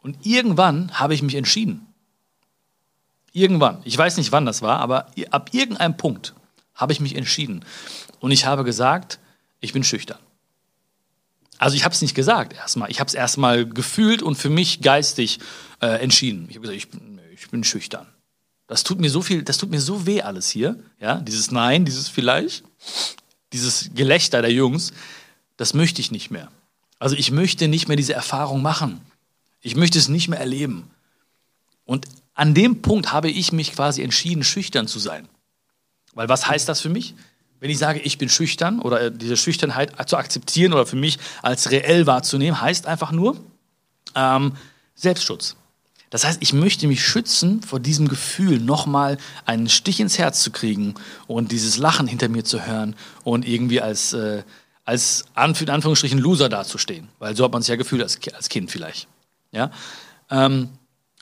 Und 0.02 0.26
irgendwann 0.26 0.98
habe 1.00 1.14
ich 1.14 1.22
mich 1.22 1.36
entschieden. 1.36 1.86
Irgendwann. 3.34 3.82
Ich 3.84 3.98
weiß 3.98 4.18
nicht, 4.18 4.32
wann 4.32 4.46
das 4.46 4.62
war, 4.62 4.80
aber 4.80 5.08
ab 5.32 5.50
irgendeinem 5.54 5.96
Punkt 5.96 6.34
habe 6.76 6.94
ich 6.94 7.00
mich 7.00 7.16
entschieden. 7.16 7.64
Und 8.20 8.32
ich 8.32 8.46
habe 8.46 8.64
gesagt, 8.64 9.20
ich 9.60 9.74
bin 9.74 9.84
schüchtern. 9.84 10.20
Also 11.62 11.76
ich 11.76 11.86
habe 11.86 11.94
es 11.94 12.02
nicht 12.02 12.16
gesagt 12.16 12.54
erstmal. 12.54 12.90
Ich 12.90 13.00
habe 13.00 13.08
es 13.08 13.14
erstmal 13.14 13.68
gefühlt 13.68 14.24
und 14.24 14.34
für 14.34 14.50
mich 14.50 14.82
geistig 14.82 15.38
äh, 15.80 16.02
entschieden. 16.02 16.48
Ich 16.50 16.56
habe 16.56 16.62
gesagt, 16.62 16.78
ich 16.78 16.90
bin, 16.90 17.20
ich 17.36 17.50
bin 17.52 17.64
schüchtern. 17.64 18.08
Das 18.66 18.84
tut 18.84 19.00
mir 19.00 19.12
so 19.12 19.22
viel, 19.22 19.44
das 19.44 19.60
tut 19.60 19.70
mir 19.70 19.80
so 19.80 20.08
weh 20.08 20.24
alles 20.24 20.50
hier. 20.50 20.80
Ja, 21.00 21.18
dieses 21.18 21.52
Nein, 21.52 21.86
dieses 21.86 22.10
vielleicht, 22.10 22.64
dieses 23.54 23.92
Gelächter 23.94 24.42
der 24.42 24.52
Jungs, 24.52 24.92
das 25.56 25.76
möchte 25.76 26.02
ich 26.02 26.10
nicht 26.10 26.32
mehr. 26.32 26.52
Also 26.98 27.16
ich 27.16 27.30
möchte 27.30 27.68
nicht 27.68 27.88
mehr 27.88 27.98
diese 27.98 28.14
Erfahrung 28.14 28.64
machen. 28.64 29.00
Ich 29.62 29.76
möchte 29.76 30.00
es 30.00 30.08
nicht 30.08 30.30
mehr 30.30 30.40
erleben. 30.40 30.90
Und 31.86 32.08
an 32.34 32.56
dem 32.56 32.82
Punkt 32.82 33.12
habe 33.12 33.30
ich 33.30 33.52
mich 33.52 33.74
quasi 33.74 34.02
entschieden, 34.02 34.44
schüchtern 34.44 34.88
zu 34.88 34.98
sein. 34.98 35.30
Weil 36.16 36.28
was 36.28 36.48
heißt 36.48 36.68
das 36.68 36.82
für 36.82 36.90
mich? 36.90 37.14
Wenn 37.62 37.70
ich 37.70 37.78
sage, 37.78 38.00
ich 38.00 38.18
bin 38.18 38.28
schüchtern 38.28 38.80
oder 38.80 39.02
äh, 39.02 39.12
diese 39.12 39.38
Schüchternheit 39.38 40.10
zu 40.10 40.18
akzeptieren 40.18 40.74
oder 40.74 40.88
für 40.88 40.96
mich 40.96 41.20
als 41.44 41.70
reell 41.70 42.08
wahrzunehmen, 42.08 42.60
heißt 42.60 42.88
einfach 42.88 43.12
nur 43.12 43.38
ähm, 44.16 44.54
Selbstschutz. 44.96 45.56
Das 46.10 46.26
heißt, 46.26 46.40
ich 46.42 46.54
möchte 46.54 46.88
mich 46.88 47.06
schützen 47.06 47.62
vor 47.62 47.80
diesem 47.80 48.08
Gefühl, 48.08 48.60
nochmal 48.60 49.18
einen 49.46 49.70
Stich 49.70 50.00
ins 50.00 50.18
Herz 50.18 50.42
zu 50.42 50.52
kriegen 50.52 50.96
und 51.28 51.52
dieses 51.52 51.78
Lachen 51.78 52.08
hinter 52.08 52.30
mir 52.30 52.44
zu 52.44 52.66
hören 52.66 52.96
und 53.24 53.48
irgendwie 53.48 53.80
als, 53.80 54.12
äh, 54.14 54.44
als 54.84 55.26
in 55.36 55.70
Anführungsstrichen 55.70 56.20
Loser 56.20 56.50
dazustehen. 56.50 57.10
Weil 57.20 57.36
so 57.36 57.46
hat 57.46 57.54
man 57.54 57.62
sich 57.62 57.70
ja 57.70 57.76
gefühlt 57.76 58.02
als, 58.02 58.20
als 58.34 58.50
Kind 58.50 58.72
vielleicht. 58.72 59.08
Ja? 59.52 59.72
Ähm, 60.32 60.70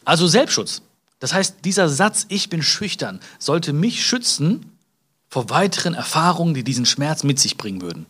also 0.06 0.26
Selbstschutz. 0.26 0.82
Das 1.20 1.34
heißt, 1.34 1.58
dieser 1.66 1.90
Satz, 1.90 2.26
ich 2.30 2.50
bin 2.50 2.64
schüchtern, 2.64 3.20
sollte 3.40 3.74
mich 3.74 4.06
schützen 4.06 4.79
vor 5.30 5.50
weiteren 5.50 5.94
Erfahrungen, 5.94 6.54
die 6.54 6.64
diesen 6.64 6.86
Schmerz 6.86 7.24
mit 7.24 7.40
sich 7.40 7.56
bringen 7.58 7.82
würden. 7.82 8.06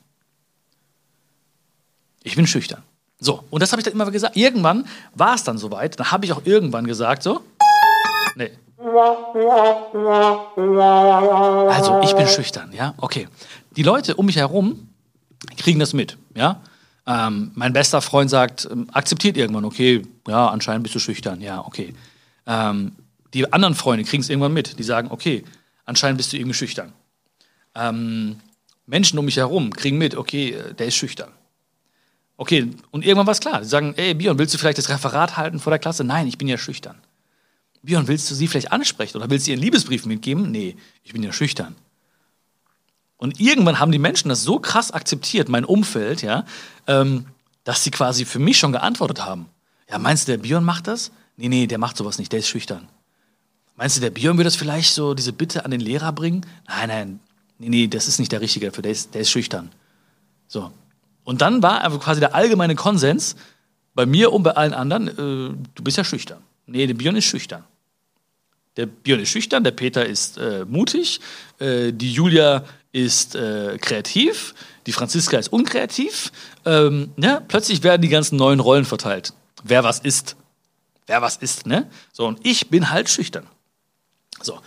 Ich 2.24 2.36
bin 2.36 2.48
schüchtern. 2.48 2.84
So, 3.20 3.44
und 3.50 3.62
das 3.62 3.72
habe 3.72 3.82
ich 3.82 3.84
dann 3.84 3.94
immer 3.94 4.10
gesagt. 4.10 4.38
Irgendwann 4.38 4.88
war 5.14 5.36
es 5.36 5.44
dann 5.44 5.58
soweit, 5.58 6.00
dann 6.00 6.12
habe 6.12 6.26
ich 6.26 6.32
auch 6.32 6.42
irgendwann 6.46 6.88
gesagt, 6.88 7.24
so, 7.24 7.42
nee. 8.36 8.52
Also, 11.70 12.00
ich 12.02 12.14
bin 12.14 12.28
schüchtern, 12.28 12.72
ja, 12.72 12.94
okay. 12.98 13.28
Die 13.76 13.84
Leute 13.84 14.16
um 14.16 14.26
mich 14.26 14.38
herum 14.38 14.88
kriegen 15.58 15.80
das 15.80 15.94
mit, 15.94 16.18
ja. 16.36 16.62
Ähm, 17.06 17.52
mein 17.56 17.74
bester 17.74 18.02
Freund 18.02 18.30
sagt, 18.30 18.70
ähm, 18.72 18.88
akzeptiert 18.94 19.36
irgendwann, 19.36 19.66
okay, 19.66 20.04
ja, 20.28 20.48
anscheinend 20.48 20.84
bist 20.84 20.96
du 20.96 21.00
schüchtern, 21.00 21.42
ja, 21.42 21.66
okay. 21.66 21.94
Ähm, 22.46 22.94
die 23.34 23.52
anderen 23.52 23.76
Freunde 23.76 24.06
kriegen 24.06 24.22
es 24.22 24.30
irgendwann 24.30 24.54
mit, 24.54 24.80
die 24.80 24.84
sagen, 24.84 25.10
okay, 25.12 25.44
anscheinend 25.86 26.18
bist 26.18 26.32
du 26.32 26.38
irgendwie 26.38 26.54
schüchtern. 26.54 26.94
Ähm, 27.76 28.38
Menschen 28.86 29.20
um 29.20 29.26
mich 29.26 29.38
herum 29.38 29.72
kriegen 29.72 29.98
mit, 29.98 30.16
okay, 30.16 30.58
der 30.78 30.88
ist 30.88 30.96
schüchtern. 30.96 31.32
Okay, 32.38 32.72
und 32.92 33.06
irgendwann 33.06 33.28
war 33.28 33.34
es 33.34 33.42
klar. 33.42 33.64
Sie 33.64 33.70
sagen, 33.70 33.94
ey, 33.98 34.14
Björn, 34.14 34.40
willst 34.40 34.54
du 34.54 34.58
vielleicht 34.58 34.78
das 34.78 34.90
Referat 34.90 35.36
halten 35.38 35.60
vor 35.60 35.72
der 35.72 35.80
Klasse? 35.80 36.04
Nein, 36.04 36.26
ich 36.28 36.38
bin 36.38 36.48
ja 36.48 36.58
schüchtern. 36.58 36.96
Björn, 37.84 38.08
willst 38.08 38.32
du 38.32 38.36
sie 38.36 38.48
vielleicht 38.48 38.72
ansprechen 38.72 39.18
oder 39.18 39.30
willst 39.30 39.46
du 39.46 39.52
ihr 39.52 39.56
einen 39.56 39.64
Liebesbrief 39.64 40.06
mitgeben? 40.06 40.50
Nee, 40.50 40.76
ich 41.04 41.14
bin 41.14 41.22
ja 41.22 41.32
schüchtern. 41.32 41.76
Und 43.18 43.42
irgendwann 43.42 43.80
haben 43.80 43.92
die 43.92 44.00
Menschen 44.00 44.30
das 44.30 44.44
so 44.44 44.60
krass 44.60 44.92
akzeptiert, 44.92 45.50
mein 45.50 45.66
Umfeld, 45.66 46.22
ja, 46.22 46.46
ähm, 46.88 47.26
dass 47.66 47.84
sie 47.84 47.92
quasi 47.92 48.24
für 48.24 48.40
mich 48.40 48.58
schon 48.58 48.72
geantwortet 48.72 49.26
haben. 49.26 49.48
Ja, 49.90 50.00
meinst 50.00 50.28
du, 50.28 50.32
der 50.32 50.38
Björn 50.38 50.64
macht 50.64 50.88
das? 50.88 51.12
Nee, 51.36 51.50
nee, 51.50 51.68
der 51.68 51.78
macht 51.78 51.98
sowas 51.98 52.18
nicht, 52.18 52.32
der 52.32 52.40
ist 52.40 52.48
schüchtern. 52.48 52.88
Meinst 53.76 53.98
du, 53.98 54.02
der 54.02 54.12
Björn 54.12 54.38
würde 54.38 54.46
das 54.46 54.56
vielleicht 54.56 54.94
so, 54.94 55.14
diese 55.14 55.34
Bitte 55.34 55.66
an 55.66 55.72
den 55.72 55.82
Lehrer 55.82 56.14
bringen? 56.14 56.46
Nein, 56.68 56.88
nein, 56.88 57.20
nee, 57.60 57.69
nee, 57.69 57.88
das 57.88 58.08
ist 58.08 58.19
nicht 58.19 58.32
der 58.32 58.41
Richtige 58.41 58.67
dafür, 58.67 58.82
der 58.82 58.91
ist, 58.91 59.13
der 59.13 59.22
ist 59.22 59.30
schüchtern. 59.30 59.72
So. 60.48 60.72
Und 61.24 61.41
dann 61.41 61.62
war 61.62 61.82
quasi 62.00 62.19
der 62.19 62.34
allgemeine 62.34 62.76
Konsens 62.76 63.36
bei 63.93 64.06
mir 64.06 64.34
und 64.34 64.43
bei 64.43 64.52
allen 64.52 64.74
anderen, 64.74 65.08
äh, 65.10 65.13
du 65.76 65.84
bist 65.84 65.98
ja 65.98 66.04
schüchtern. 66.04 66.41
Nee, 66.65 66.88
der 66.88 66.95
Björn 66.95 67.15
ist 67.15 67.26
schüchtern. 67.26 67.63
Der 68.78 68.86
Björn 68.86 69.19
ist 69.19 69.30
schüchtern, 69.30 69.63
der 69.63 69.72
Peter 69.72 70.06
ist 70.06 70.38
äh, 70.38 70.65
mutig, 70.65 71.19
äh, 71.60 71.91
die 71.91 72.13
Julia 72.13 72.63
ist 72.91 73.36
äh, 73.36 73.78
kreativ, 73.80 74.56
die 74.88 74.91
Franziska 74.91 75.38
ist 75.38 75.50
unkreativ. 75.50 76.32
Ähm, 76.65 77.12
ja, 77.17 77.41
plötzlich 77.41 77.84
werden 77.84 78.02
die 78.02 78.10
ganzen 78.10 78.38
neuen 78.38 78.60
Rollen 78.60 78.86
verteilt. 78.86 79.34
Wer 79.63 79.84
was 79.84 80.00
ist. 80.00 80.36
Wer 81.06 81.22
was 81.22 81.38
ist, 81.38 81.65
ne? 81.65 81.89
So, 82.13 82.26
und 82.26 82.39
ich 82.45 82.69
bin 82.69 82.89
halt 82.89 83.10
schüchtern. 83.10 83.48
So. 84.41 84.60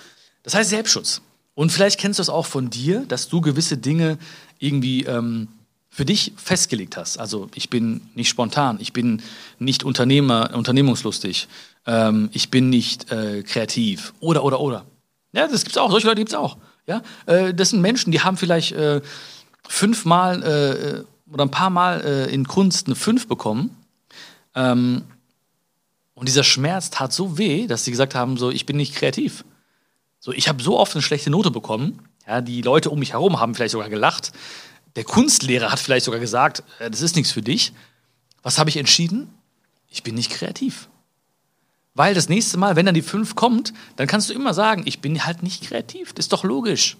Das 0.42 0.54
heißt 0.54 0.70
Selbstschutz. 0.70 1.22
Und 1.54 1.70
vielleicht 1.70 2.00
kennst 2.00 2.18
du 2.18 2.22
es 2.22 2.28
auch 2.30 2.46
von 2.46 2.70
dir, 2.70 3.04
dass 3.06 3.28
du 3.28 3.40
gewisse 3.40 3.76
Dinge 3.76 4.18
irgendwie 4.58 5.04
ähm, 5.04 5.48
für 5.90 6.06
dich 6.06 6.32
festgelegt 6.36 6.96
hast. 6.96 7.18
Also 7.18 7.48
ich 7.54 7.68
bin 7.68 8.00
nicht 8.14 8.30
spontan, 8.30 8.78
ich 8.80 8.94
bin 8.94 9.22
nicht 9.58 9.84
Unternehmer, 9.84 10.50
unternehmungslustig, 10.54 11.48
ähm, 11.86 12.30
ich 12.32 12.50
bin 12.50 12.70
nicht 12.70 13.12
äh, 13.12 13.42
kreativ 13.42 14.14
oder 14.20 14.44
oder 14.44 14.60
oder. 14.60 14.86
Ja, 15.32 15.46
das 15.48 15.64
gibt's 15.64 15.76
auch. 15.76 15.90
Solche 15.90 16.06
Leute 16.06 16.20
gibt's 16.20 16.34
auch. 16.34 16.56
Ja, 16.86 17.02
äh, 17.26 17.52
das 17.52 17.70
sind 17.70 17.82
Menschen, 17.82 18.10
die 18.10 18.20
haben 18.20 18.38
vielleicht 18.38 18.72
äh, 18.72 19.02
fünfmal 19.68 20.42
äh, 20.42 21.32
oder 21.32 21.44
ein 21.44 21.50
paar 21.50 21.70
Mal 21.70 22.00
äh, 22.00 22.32
in 22.32 22.46
Kunst 22.46 22.86
eine 22.86 22.96
Fünf 22.96 23.28
bekommen. 23.28 23.76
Ähm, 24.54 25.02
und 26.14 26.28
dieser 26.28 26.44
Schmerz 26.44 26.90
tat 26.90 27.12
so 27.12 27.36
weh, 27.36 27.66
dass 27.66 27.84
sie 27.84 27.90
gesagt 27.90 28.14
haben: 28.14 28.38
so, 28.38 28.50
ich 28.50 28.64
bin 28.64 28.76
nicht 28.76 28.94
kreativ. 28.94 29.44
So, 30.24 30.32
ich 30.32 30.48
habe 30.48 30.62
so 30.62 30.78
oft 30.78 30.94
eine 30.94 31.02
schlechte 31.02 31.30
Note 31.30 31.50
bekommen. 31.50 31.98
Ja, 32.28 32.40
die 32.40 32.62
Leute 32.62 32.90
um 32.90 33.00
mich 33.00 33.12
herum 33.12 33.40
haben 33.40 33.56
vielleicht 33.56 33.72
sogar 33.72 33.88
gelacht. 33.88 34.30
Der 34.94 35.02
Kunstlehrer 35.02 35.72
hat 35.72 35.80
vielleicht 35.80 36.04
sogar 36.04 36.20
gesagt, 36.20 36.62
äh, 36.78 36.88
das 36.88 37.02
ist 37.02 37.16
nichts 37.16 37.32
für 37.32 37.42
dich. 37.42 37.72
Was 38.44 38.56
habe 38.60 38.70
ich 38.70 38.76
entschieden? 38.76 39.34
Ich 39.88 40.04
bin 40.04 40.14
nicht 40.14 40.30
kreativ. 40.30 40.88
Weil 41.94 42.14
das 42.14 42.28
nächste 42.28 42.56
Mal, 42.56 42.76
wenn 42.76 42.86
dann 42.86 42.94
die 42.94 43.02
fünf 43.02 43.34
kommt, 43.34 43.72
dann 43.96 44.06
kannst 44.06 44.30
du 44.30 44.34
immer 44.34 44.54
sagen, 44.54 44.84
ich 44.86 45.00
bin 45.00 45.26
halt 45.26 45.42
nicht 45.42 45.64
kreativ. 45.64 46.12
Das 46.12 46.26
ist 46.26 46.32
doch 46.32 46.44
logisch. 46.44 46.96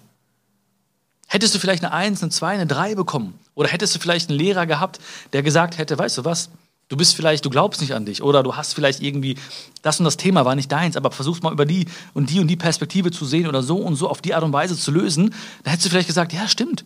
Hättest 1.27 1.55
du 1.55 1.59
vielleicht 1.59 1.85
eine 1.85 1.93
Eins, 1.93 2.21
eine 2.21 2.29
Zwei, 2.29 2.55
eine 2.55 2.67
Drei 2.67 2.93
bekommen? 2.93 3.39
Oder 3.55 3.69
hättest 3.69 3.95
du 3.95 3.99
vielleicht 3.99 4.29
einen 4.29 4.37
Lehrer 4.37 4.65
gehabt, 4.65 4.99
der 5.31 5.43
gesagt 5.43 5.77
hätte, 5.77 5.97
weißt 5.97 6.17
du 6.17 6.25
was, 6.25 6.49
Du 6.89 6.97
bist 6.97 7.15
vielleicht, 7.15 7.45
du 7.45 7.49
glaubst 7.49 7.81
nicht 7.81 7.93
an 7.93 8.05
dich 8.05 8.21
oder 8.21 8.43
du 8.43 8.55
hast 8.55 8.73
vielleicht 8.73 9.01
irgendwie, 9.01 9.37
das 9.81 9.99
und 9.99 10.05
das 10.05 10.17
Thema 10.17 10.45
war 10.45 10.55
nicht 10.55 10.71
deins, 10.71 10.97
aber 10.97 11.11
versuchst 11.11 11.41
mal 11.41 11.53
über 11.53 11.65
die 11.65 11.87
und 12.13 12.29
die 12.29 12.39
und 12.39 12.47
die 12.47 12.55
Perspektive 12.55 13.11
zu 13.11 13.25
sehen 13.25 13.47
oder 13.47 13.63
so 13.63 13.77
und 13.77 13.95
so 13.95 14.09
auf 14.09 14.21
die 14.21 14.33
Art 14.33 14.43
und 14.43 14.53
Weise 14.53 14.77
zu 14.77 14.91
lösen, 14.91 15.33
dann 15.63 15.71
hättest 15.71 15.85
du 15.85 15.89
vielleicht 15.89 16.07
gesagt, 16.07 16.33
ja, 16.33 16.47
stimmt. 16.47 16.85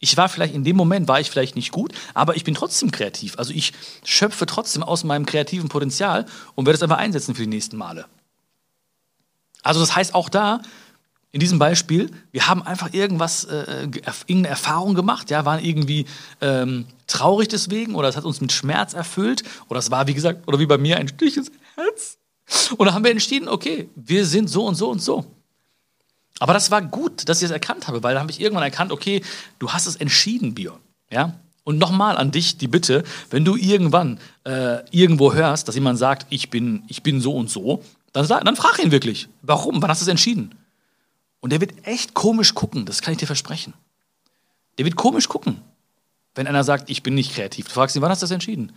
Ich 0.00 0.16
war 0.16 0.28
vielleicht 0.28 0.54
in 0.54 0.64
dem 0.64 0.76
Moment, 0.76 1.08
war 1.08 1.20
ich 1.20 1.30
vielleicht 1.30 1.56
nicht 1.56 1.72
gut, 1.72 1.92
aber 2.14 2.36
ich 2.36 2.44
bin 2.44 2.54
trotzdem 2.54 2.90
kreativ. 2.90 3.38
Also 3.38 3.52
ich 3.52 3.72
schöpfe 4.04 4.44
trotzdem 4.44 4.82
aus 4.82 5.04
meinem 5.04 5.24
kreativen 5.24 5.68
Potenzial 5.68 6.26
und 6.54 6.66
werde 6.66 6.76
es 6.76 6.82
einfach 6.82 6.98
einsetzen 6.98 7.34
für 7.34 7.42
die 7.42 7.48
nächsten 7.48 7.76
Male. 7.76 8.06
Also 9.62 9.80
das 9.80 9.96
heißt 9.96 10.14
auch 10.14 10.28
da, 10.28 10.60
in 11.34 11.40
diesem 11.40 11.58
Beispiel, 11.58 12.12
wir 12.30 12.46
haben 12.46 12.62
einfach 12.62 12.92
irgendwas, 12.92 13.42
äh, 13.42 13.88
irgendeine 14.28 14.46
Erfahrung 14.46 14.94
gemacht, 14.94 15.32
ja, 15.32 15.44
waren 15.44 15.64
irgendwie 15.64 16.06
ähm, 16.40 16.86
traurig 17.08 17.48
deswegen 17.48 17.96
oder 17.96 18.08
es 18.08 18.16
hat 18.16 18.22
uns 18.22 18.40
mit 18.40 18.52
Schmerz 18.52 18.94
erfüllt 18.94 19.42
oder 19.68 19.80
es 19.80 19.90
war, 19.90 20.06
wie 20.06 20.14
gesagt, 20.14 20.46
oder 20.46 20.60
wie 20.60 20.66
bei 20.66 20.78
mir 20.78 20.96
ein 20.96 21.08
Stich 21.08 21.36
ins 21.36 21.50
Herz. 21.74 22.18
Und 22.76 22.86
da 22.86 22.94
haben 22.94 23.02
wir 23.02 23.10
entschieden, 23.10 23.48
okay, 23.48 23.88
wir 23.96 24.26
sind 24.26 24.48
so 24.48 24.64
und 24.64 24.76
so 24.76 24.88
und 24.88 25.02
so. 25.02 25.24
Aber 26.38 26.52
das 26.52 26.70
war 26.70 26.82
gut, 26.82 27.28
dass 27.28 27.38
ich 27.38 27.46
es 27.46 27.50
erkannt 27.50 27.88
habe, 27.88 28.04
weil 28.04 28.14
da 28.14 28.20
habe 28.20 28.30
ich 28.30 28.40
irgendwann 28.40 28.62
erkannt, 28.62 28.92
okay, 28.92 29.20
du 29.58 29.72
hast 29.72 29.88
es 29.88 29.96
entschieden, 29.96 30.54
Björn. 30.54 30.78
Ja? 31.10 31.34
Und 31.64 31.78
nochmal 31.78 32.16
an 32.16 32.30
dich 32.30 32.58
die 32.58 32.68
Bitte, 32.68 33.02
wenn 33.30 33.44
du 33.44 33.56
irgendwann 33.56 34.20
äh, 34.44 34.88
irgendwo 34.92 35.32
hörst, 35.32 35.66
dass 35.66 35.74
jemand 35.74 35.98
sagt, 35.98 36.28
ich 36.30 36.48
bin, 36.48 36.84
ich 36.86 37.02
bin 37.02 37.20
so 37.20 37.34
und 37.34 37.50
so, 37.50 37.82
dann, 38.12 38.28
dann 38.28 38.54
frag 38.54 38.78
ihn 38.78 38.92
wirklich, 38.92 39.26
warum, 39.42 39.82
wann 39.82 39.90
hast 39.90 40.00
du 40.00 40.04
es 40.04 40.08
entschieden? 40.08 40.54
Und 41.44 41.50
der 41.50 41.60
wird 41.60 41.86
echt 41.86 42.14
komisch 42.14 42.54
gucken, 42.54 42.86
das 42.86 43.02
kann 43.02 43.12
ich 43.12 43.18
dir 43.18 43.26
versprechen. 43.26 43.74
Der 44.78 44.86
wird 44.86 44.96
komisch 44.96 45.28
gucken, 45.28 45.60
wenn 46.34 46.46
einer 46.46 46.64
sagt, 46.64 46.88
ich 46.88 47.02
bin 47.02 47.14
nicht 47.14 47.34
kreativ. 47.34 47.66
Du 47.66 47.74
fragst 47.74 47.94
ihn, 47.94 48.00
wann 48.00 48.10
hast 48.10 48.22
du 48.22 48.24
das 48.24 48.30
entschieden? 48.30 48.72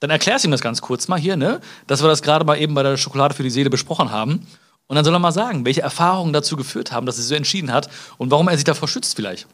Dann 0.00 0.10
erklärst 0.10 0.44
du 0.44 0.48
ihm 0.48 0.50
das 0.50 0.62
ganz 0.62 0.82
kurz 0.82 1.06
mal 1.06 1.16
hier, 1.16 1.36
ne? 1.36 1.60
dass 1.86 2.02
wir 2.02 2.08
das 2.08 2.22
gerade 2.22 2.44
mal 2.44 2.60
eben 2.60 2.74
bei 2.74 2.82
der 2.82 2.96
Schokolade 2.96 3.34
für 3.34 3.44
die 3.44 3.50
Seele 3.50 3.70
besprochen 3.70 4.10
haben. 4.10 4.44
Und 4.88 4.96
dann 4.96 5.04
soll 5.04 5.14
er 5.14 5.20
mal 5.20 5.30
sagen, 5.30 5.64
welche 5.64 5.82
Erfahrungen 5.82 6.32
dazu 6.32 6.56
geführt 6.56 6.90
haben, 6.90 7.06
dass 7.06 7.18
er 7.18 7.22
so 7.22 7.36
entschieden 7.36 7.72
hat 7.72 7.88
und 8.18 8.32
warum 8.32 8.48
er 8.48 8.56
sich 8.56 8.64
davor 8.64 8.88
schützt 8.88 9.14
vielleicht. 9.14 9.46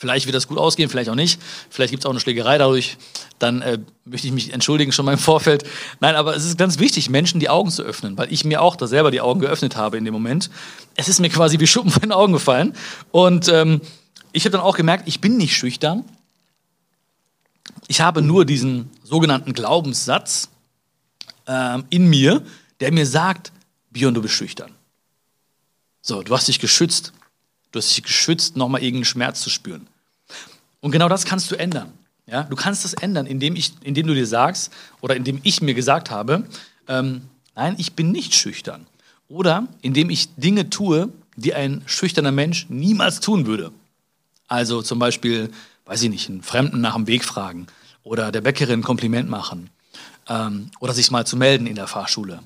Vielleicht 0.00 0.26
wird 0.26 0.36
das 0.36 0.46
gut 0.46 0.58
ausgehen, 0.58 0.88
vielleicht 0.88 1.10
auch 1.10 1.16
nicht. 1.16 1.40
Vielleicht 1.70 1.90
gibt 1.90 2.04
es 2.04 2.06
auch 2.06 2.12
eine 2.12 2.20
Schlägerei 2.20 2.56
dadurch. 2.56 2.98
Dann 3.40 3.62
äh, 3.62 3.80
möchte 4.04 4.28
ich 4.28 4.32
mich 4.32 4.52
entschuldigen 4.52 4.92
schon 4.92 5.04
mal 5.04 5.14
im 5.14 5.18
Vorfeld. 5.18 5.64
Nein, 5.98 6.14
aber 6.14 6.36
es 6.36 6.44
ist 6.44 6.56
ganz 6.56 6.78
wichtig, 6.78 7.10
Menschen 7.10 7.40
die 7.40 7.48
Augen 7.48 7.72
zu 7.72 7.82
öffnen, 7.82 8.16
weil 8.16 8.32
ich 8.32 8.44
mir 8.44 8.62
auch 8.62 8.76
da 8.76 8.86
selber 8.86 9.10
die 9.10 9.20
Augen 9.20 9.40
geöffnet 9.40 9.74
habe 9.74 9.96
in 9.98 10.04
dem 10.04 10.14
Moment. 10.14 10.50
Es 10.94 11.08
ist 11.08 11.18
mir 11.18 11.30
quasi 11.30 11.58
wie 11.58 11.66
Schuppen 11.66 11.90
von 11.90 12.02
den 12.02 12.12
Augen 12.12 12.32
gefallen. 12.32 12.76
Und 13.10 13.48
ähm, 13.48 13.80
ich 14.30 14.44
habe 14.44 14.52
dann 14.52 14.60
auch 14.60 14.76
gemerkt, 14.76 15.08
ich 15.08 15.20
bin 15.20 15.36
nicht 15.36 15.56
schüchtern. 15.56 16.04
Ich 17.88 18.00
habe 18.00 18.22
nur 18.22 18.44
diesen 18.44 18.90
sogenannten 19.02 19.52
Glaubenssatz 19.52 20.48
ähm, 21.48 21.86
in 21.90 22.08
mir, 22.08 22.44
der 22.78 22.92
mir 22.92 23.04
sagt, 23.04 23.50
Björn, 23.90 24.14
du 24.14 24.22
bist 24.22 24.34
schüchtern. 24.34 24.70
So, 26.02 26.22
du 26.22 26.32
hast 26.36 26.46
dich 26.46 26.60
geschützt. 26.60 27.12
Du 27.72 27.78
hast 27.78 27.96
dich 27.96 28.02
geschützt, 28.02 28.56
nochmal 28.56 28.82
irgendeinen 28.82 29.04
Schmerz 29.04 29.40
zu 29.40 29.50
spüren. 29.50 29.86
Und 30.80 30.90
genau 30.90 31.08
das 31.08 31.24
kannst 31.24 31.50
du 31.50 31.56
ändern. 31.56 31.92
Ja? 32.26 32.44
Du 32.44 32.56
kannst 32.56 32.84
das 32.84 32.94
ändern, 32.94 33.26
indem, 33.26 33.56
ich, 33.56 33.72
indem 33.82 34.06
du 34.06 34.14
dir 34.14 34.26
sagst 34.26 34.72
oder 35.00 35.16
indem 35.16 35.40
ich 35.42 35.60
mir 35.60 35.74
gesagt 35.74 36.10
habe, 36.10 36.44
ähm, 36.86 37.22
nein, 37.54 37.74
ich 37.78 37.94
bin 37.94 38.12
nicht 38.12 38.34
schüchtern. 38.34 38.86
Oder 39.28 39.68
indem 39.82 40.08
ich 40.10 40.34
Dinge 40.36 40.70
tue, 40.70 41.12
die 41.36 41.54
ein 41.54 41.82
schüchterner 41.86 42.32
Mensch 42.32 42.66
niemals 42.68 43.20
tun 43.20 43.46
würde. 43.46 43.72
Also 44.46 44.82
zum 44.82 44.98
Beispiel, 44.98 45.50
weiß 45.84 46.02
ich 46.02 46.10
nicht, 46.10 46.28
einen 46.28 46.42
Fremden 46.42 46.80
nach 46.80 46.94
dem 46.94 47.06
Weg 47.06 47.24
fragen 47.24 47.66
oder 48.02 48.32
der 48.32 48.40
Bäckerin 48.40 48.80
ein 48.80 48.82
Kompliment 48.82 49.28
machen 49.28 49.70
Ähm, 50.30 50.70
oder 50.80 50.92
sich 50.92 51.10
mal 51.10 51.26
zu 51.26 51.36
melden 51.36 51.66
in 51.66 51.74
der 51.74 51.86
Fahrschule. 51.86 52.40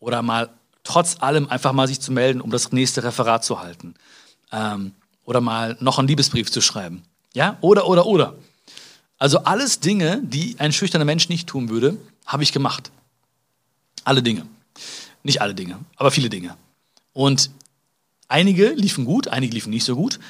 Oder 0.00 0.22
mal 0.22 0.48
trotz 0.84 1.16
allem 1.20 1.48
einfach 1.48 1.72
mal 1.72 1.86
sich 1.86 2.00
zu 2.00 2.12
melden, 2.12 2.40
um 2.40 2.50
das 2.50 2.72
nächste 2.72 3.02
Referat 3.02 3.44
zu 3.44 3.60
halten. 3.60 3.94
Ähm, 4.52 4.92
oder 5.24 5.40
mal 5.40 5.76
noch 5.80 5.98
einen 5.98 6.08
Liebesbrief 6.08 6.50
zu 6.50 6.60
schreiben. 6.60 7.02
Ja, 7.34 7.58
oder, 7.60 7.86
oder, 7.86 8.06
oder. 8.06 8.34
Also 9.18 9.40
alles 9.40 9.80
Dinge, 9.80 10.20
die 10.22 10.56
ein 10.58 10.72
schüchterner 10.72 11.04
Mensch 11.04 11.28
nicht 11.28 11.48
tun 11.48 11.68
würde, 11.68 11.96
habe 12.26 12.42
ich 12.42 12.52
gemacht. 12.52 12.90
Alle 14.04 14.22
Dinge. 14.22 14.46
Nicht 15.22 15.40
alle 15.40 15.54
Dinge, 15.54 15.78
aber 15.96 16.10
viele 16.10 16.28
Dinge. 16.28 16.56
Und 17.12 17.50
einige 18.28 18.70
liefen 18.70 19.04
gut, 19.04 19.28
einige 19.28 19.54
liefen 19.54 19.70
nicht 19.70 19.84
so 19.84 19.96
gut. 19.96 20.20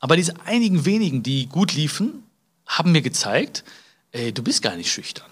Aber 0.00 0.16
diese 0.16 0.34
einigen 0.46 0.84
wenigen, 0.86 1.22
die 1.22 1.46
gut 1.46 1.74
liefen, 1.74 2.24
haben 2.66 2.92
mir 2.92 3.02
gezeigt, 3.02 3.64
ey, 4.12 4.32
du 4.32 4.42
bist 4.42 4.62
gar 4.62 4.76
nicht 4.76 4.90
schüchtern. 4.90 5.30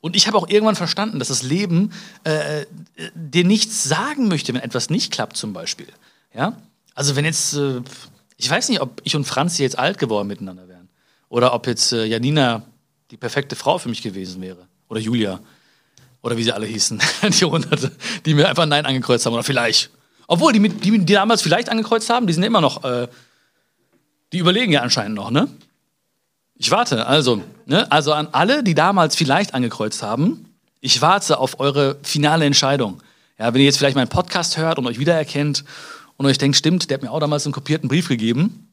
Und 0.00 0.16
ich 0.16 0.26
habe 0.26 0.36
auch 0.36 0.48
irgendwann 0.48 0.76
verstanden, 0.76 1.18
dass 1.18 1.28
das 1.28 1.42
Leben 1.42 1.92
äh, 2.24 2.66
dir 3.14 3.44
nichts 3.44 3.84
sagen 3.84 4.28
möchte, 4.28 4.52
wenn 4.52 4.60
etwas 4.60 4.90
nicht 4.90 5.12
klappt, 5.12 5.36
zum 5.36 5.52
Beispiel. 5.52 5.88
Ja? 6.34 6.60
Also 6.94 7.16
wenn 7.16 7.24
jetzt, 7.24 7.54
äh, 7.54 7.80
ich 8.36 8.50
weiß 8.50 8.68
nicht, 8.68 8.80
ob 8.80 9.00
ich 9.04 9.16
und 9.16 9.24
Franz 9.24 9.58
jetzt 9.58 9.78
alt 9.78 9.98
geworden 9.98 10.28
miteinander 10.28 10.68
wären. 10.68 10.88
Oder 11.28 11.54
ob 11.54 11.66
jetzt 11.66 11.92
äh, 11.92 12.04
Janina 12.04 12.62
die 13.10 13.16
perfekte 13.16 13.56
Frau 13.56 13.78
für 13.78 13.88
mich 13.88 14.02
gewesen 14.02 14.42
wäre. 14.42 14.66
Oder 14.88 15.00
Julia. 15.00 15.40
Oder 16.22 16.36
wie 16.36 16.44
sie 16.44 16.52
alle 16.52 16.66
hießen. 16.66 17.00
die 17.40 17.44
Hunderte, 17.44 17.92
die 18.24 18.34
mir 18.34 18.48
einfach 18.48 18.66
Nein 18.66 18.86
angekreuzt 18.86 19.26
haben. 19.26 19.34
Oder 19.34 19.42
vielleicht. 19.42 19.90
Obwohl, 20.26 20.52
die, 20.52 20.68
die, 20.68 20.98
die 20.98 21.12
damals 21.12 21.42
vielleicht 21.42 21.68
angekreuzt 21.68 22.08
haben, 22.10 22.26
die 22.26 22.32
sind 22.32 22.42
immer 22.42 22.60
noch, 22.60 22.84
äh, 22.84 23.08
die 24.32 24.38
überlegen 24.38 24.72
ja 24.72 24.80
anscheinend 24.80 25.16
noch, 25.16 25.30
ne? 25.30 25.48
Ich 26.54 26.70
warte, 26.70 27.06
also, 27.06 27.42
ne? 27.66 27.90
also 27.90 28.12
an 28.12 28.28
alle, 28.32 28.62
die 28.62 28.74
damals 28.74 29.16
vielleicht 29.16 29.52
angekreuzt 29.52 30.02
haben, 30.02 30.54
ich 30.80 31.02
warte 31.02 31.38
auf 31.38 31.58
eure 31.58 31.96
finale 32.02 32.44
Entscheidung. 32.44 33.02
Ja, 33.38 33.52
wenn 33.52 33.60
ihr 33.60 33.66
jetzt 33.66 33.78
vielleicht 33.78 33.96
meinen 33.96 34.08
Podcast 34.08 34.56
hört 34.58 34.78
und 34.78 34.86
euch 34.86 34.98
wiedererkennt 34.98 35.64
und 36.16 36.26
euch 36.26 36.38
denkt, 36.38 36.56
stimmt, 36.56 36.90
der 36.90 36.96
hat 36.96 37.02
mir 37.02 37.10
auch 37.10 37.20
damals 37.20 37.46
einen 37.46 37.52
kopierten 37.52 37.88
Brief 37.88 38.08
gegeben, 38.08 38.68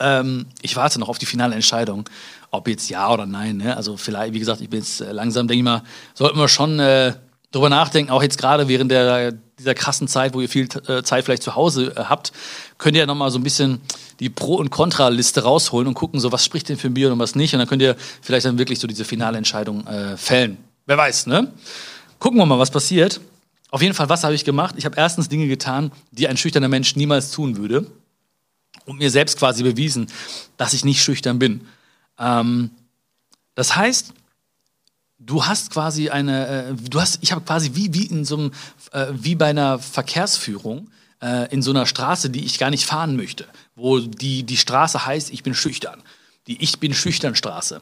ähm, 0.00 0.46
ich 0.62 0.76
warte 0.76 0.98
noch 0.98 1.08
auf 1.08 1.18
die 1.18 1.26
finale 1.26 1.54
Entscheidung, 1.54 2.08
ob 2.50 2.66
jetzt 2.68 2.88
ja 2.88 3.12
oder 3.12 3.26
nein. 3.26 3.58
Ne? 3.58 3.76
Also 3.76 3.96
vielleicht, 3.96 4.32
wie 4.32 4.38
gesagt, 4.38 4.62
ich 4.62 4.70
bin 4.70 4.80
jetzt 4.80 5.02
äh, 5.02 5.12
langsam, 5.12 5.46
denke 5.46 5.58
ich 5.58 5.64
mal, 5.64 5.82
sollten 6.14 6.38
wir 6.38 6.48
schon 6.48 6.80
äh, 6.80 7.12
drüber 7.52 7.68
nachdenken, 7.68 8.10
auch 8.10 8.22
jetzt 8.22 8.38
gerade 8.38 8.66
während 8.66 8.90
der, 8.90 9.32
dieser 9.58 9.74
krassen 9.74 10.08
Zeit, 10.08 10.32
wo 10.32 10.40
ihr 10.40 10.48
viel 10.48 10.68
äh, 10.88 11.02
Zeit 11.02 11.24
vielleicht 11.24 11.42
zu 11.42 11.54
Hause 11.54 11.92
äh, 11.96 12.04
habt, 12.04 12.32
könnt 12.78 12.96
ihr 12.96 13.00
ja 13.00 13.06
nochmal 13.06 13.30
so 13.30 13.38
ein 13.38 13.42
bisschen 13.42 13.82
die 14.20 14.30
Pro- 14.30 14.56
und 14.56 14.70
Kontraliste 14.70 15.42
rausholen 15.42 15.86
und 15.86 15.94
gucken, 15.94 16.18
so 16.18 16.32
was 16.32 16.44
spricht 16.44 16.70
denn 16.70 16.78
für 16.78 16.90
Bier 16.90 17.12
und 17.12 17.18
was 17.18 17.34
nicht. 17.34 17.52
Und 17.52 17.58
dann 17.58 17.68
könnt 17.68 17.82
ihr 17.82 17.96
vielleicht 18.22 18.46
dann 18.46 18.58
wirklich 18.58 18.78
so 18.78 18.86
diese 18.86 19.04
finale 19.04 19.36
Entscheidung 19.36 19.86
äh, 19.86 20.16
fällen. 20.16 20.56
Wer 20.86 20.96
weiß, 20.96 21.26
ne? 21.26 21.52
Gucken 22.18 22.38
wir 22.38 22.46
mal, 22.46 22.58
was 22.58 22.70
passiert. 22.70 23.20
Auf 23.70 23.82
jeden 23.82 23.94
Fall, 23.94 24.08
was 24.08 24.24
habe 24.24 24.34
ich 24.34 24.44
gemacht? 24.44 24.74
Ich 24.78 24.84
habe 24.84 24.96
erstens 24.96 25.28
Dinge 25.28 25.46
getan, 25.46 25.92
die 26.10 26.28
ein 26.28 26.36
schüchterner 26.36 26.68
Mensch 26.68 26.96
niemals 26.96 27.30
tun 27.30 27.56
würde. 27.56 27.86
Und 28.84 28.98
mir 28.98 29.10
selbst 29.10 29.38
quasi 29.38 29.62
bewiesen, 29.62 30.08
dass 30.56 30.72
ich 30.72 30.84
nicht 30.84 31.02
schüchtern 31.02 31.38
bin. 31.38 31.66
Ähm, 32.18 32.70
das 33.54 33.76
heißt, 33.76 34.14
du 35.18 35.44
hast 35.44 35.70
quasi 35.70 36.08
eine, 36.10 36.46
äh, 36.46 36.74
du 36.74 37.00
hast, 37.00 37.18
ich 37.20 37.32
habe 37.32 37.42
quasi 37.42 37.72
wie, 37.74 37.92
wie 37.94 38.06
in 38.06 38.24
so 38.24 38.36
einem, 38.36 38.52
äh, 38.92 39.06
wie 39.12 39.34
bei 39.34 39.50
einer 39.50 39.78
Verkehrsführung 39.78 40.90
äh, 41.20 41.52
in 41.52 41.62
so 41.62 41.70
einer 41.70 41.86
Straße, 41.86 42.30
die 42.30 42.44
ich 42.44 42.58
gar 42.58 42.70
nicht 42.70 42.86
fahren 42.86 43.16
möchte, 43.16 43.46
wo 43.76 44.00
die, 44.00 44.42
die 44.42 44.56
Straße 44.56 45.06
heißt, 45.06 45.30
ich 45.30 45.42
bin 45.42 45.54
schüchtern. 45.54 46.02
Die 46.46 46.62
Ich 46.62 46.80
bin 46.80 46.94
schüchtern 46.94 47.36
Straße. 47.36 47.80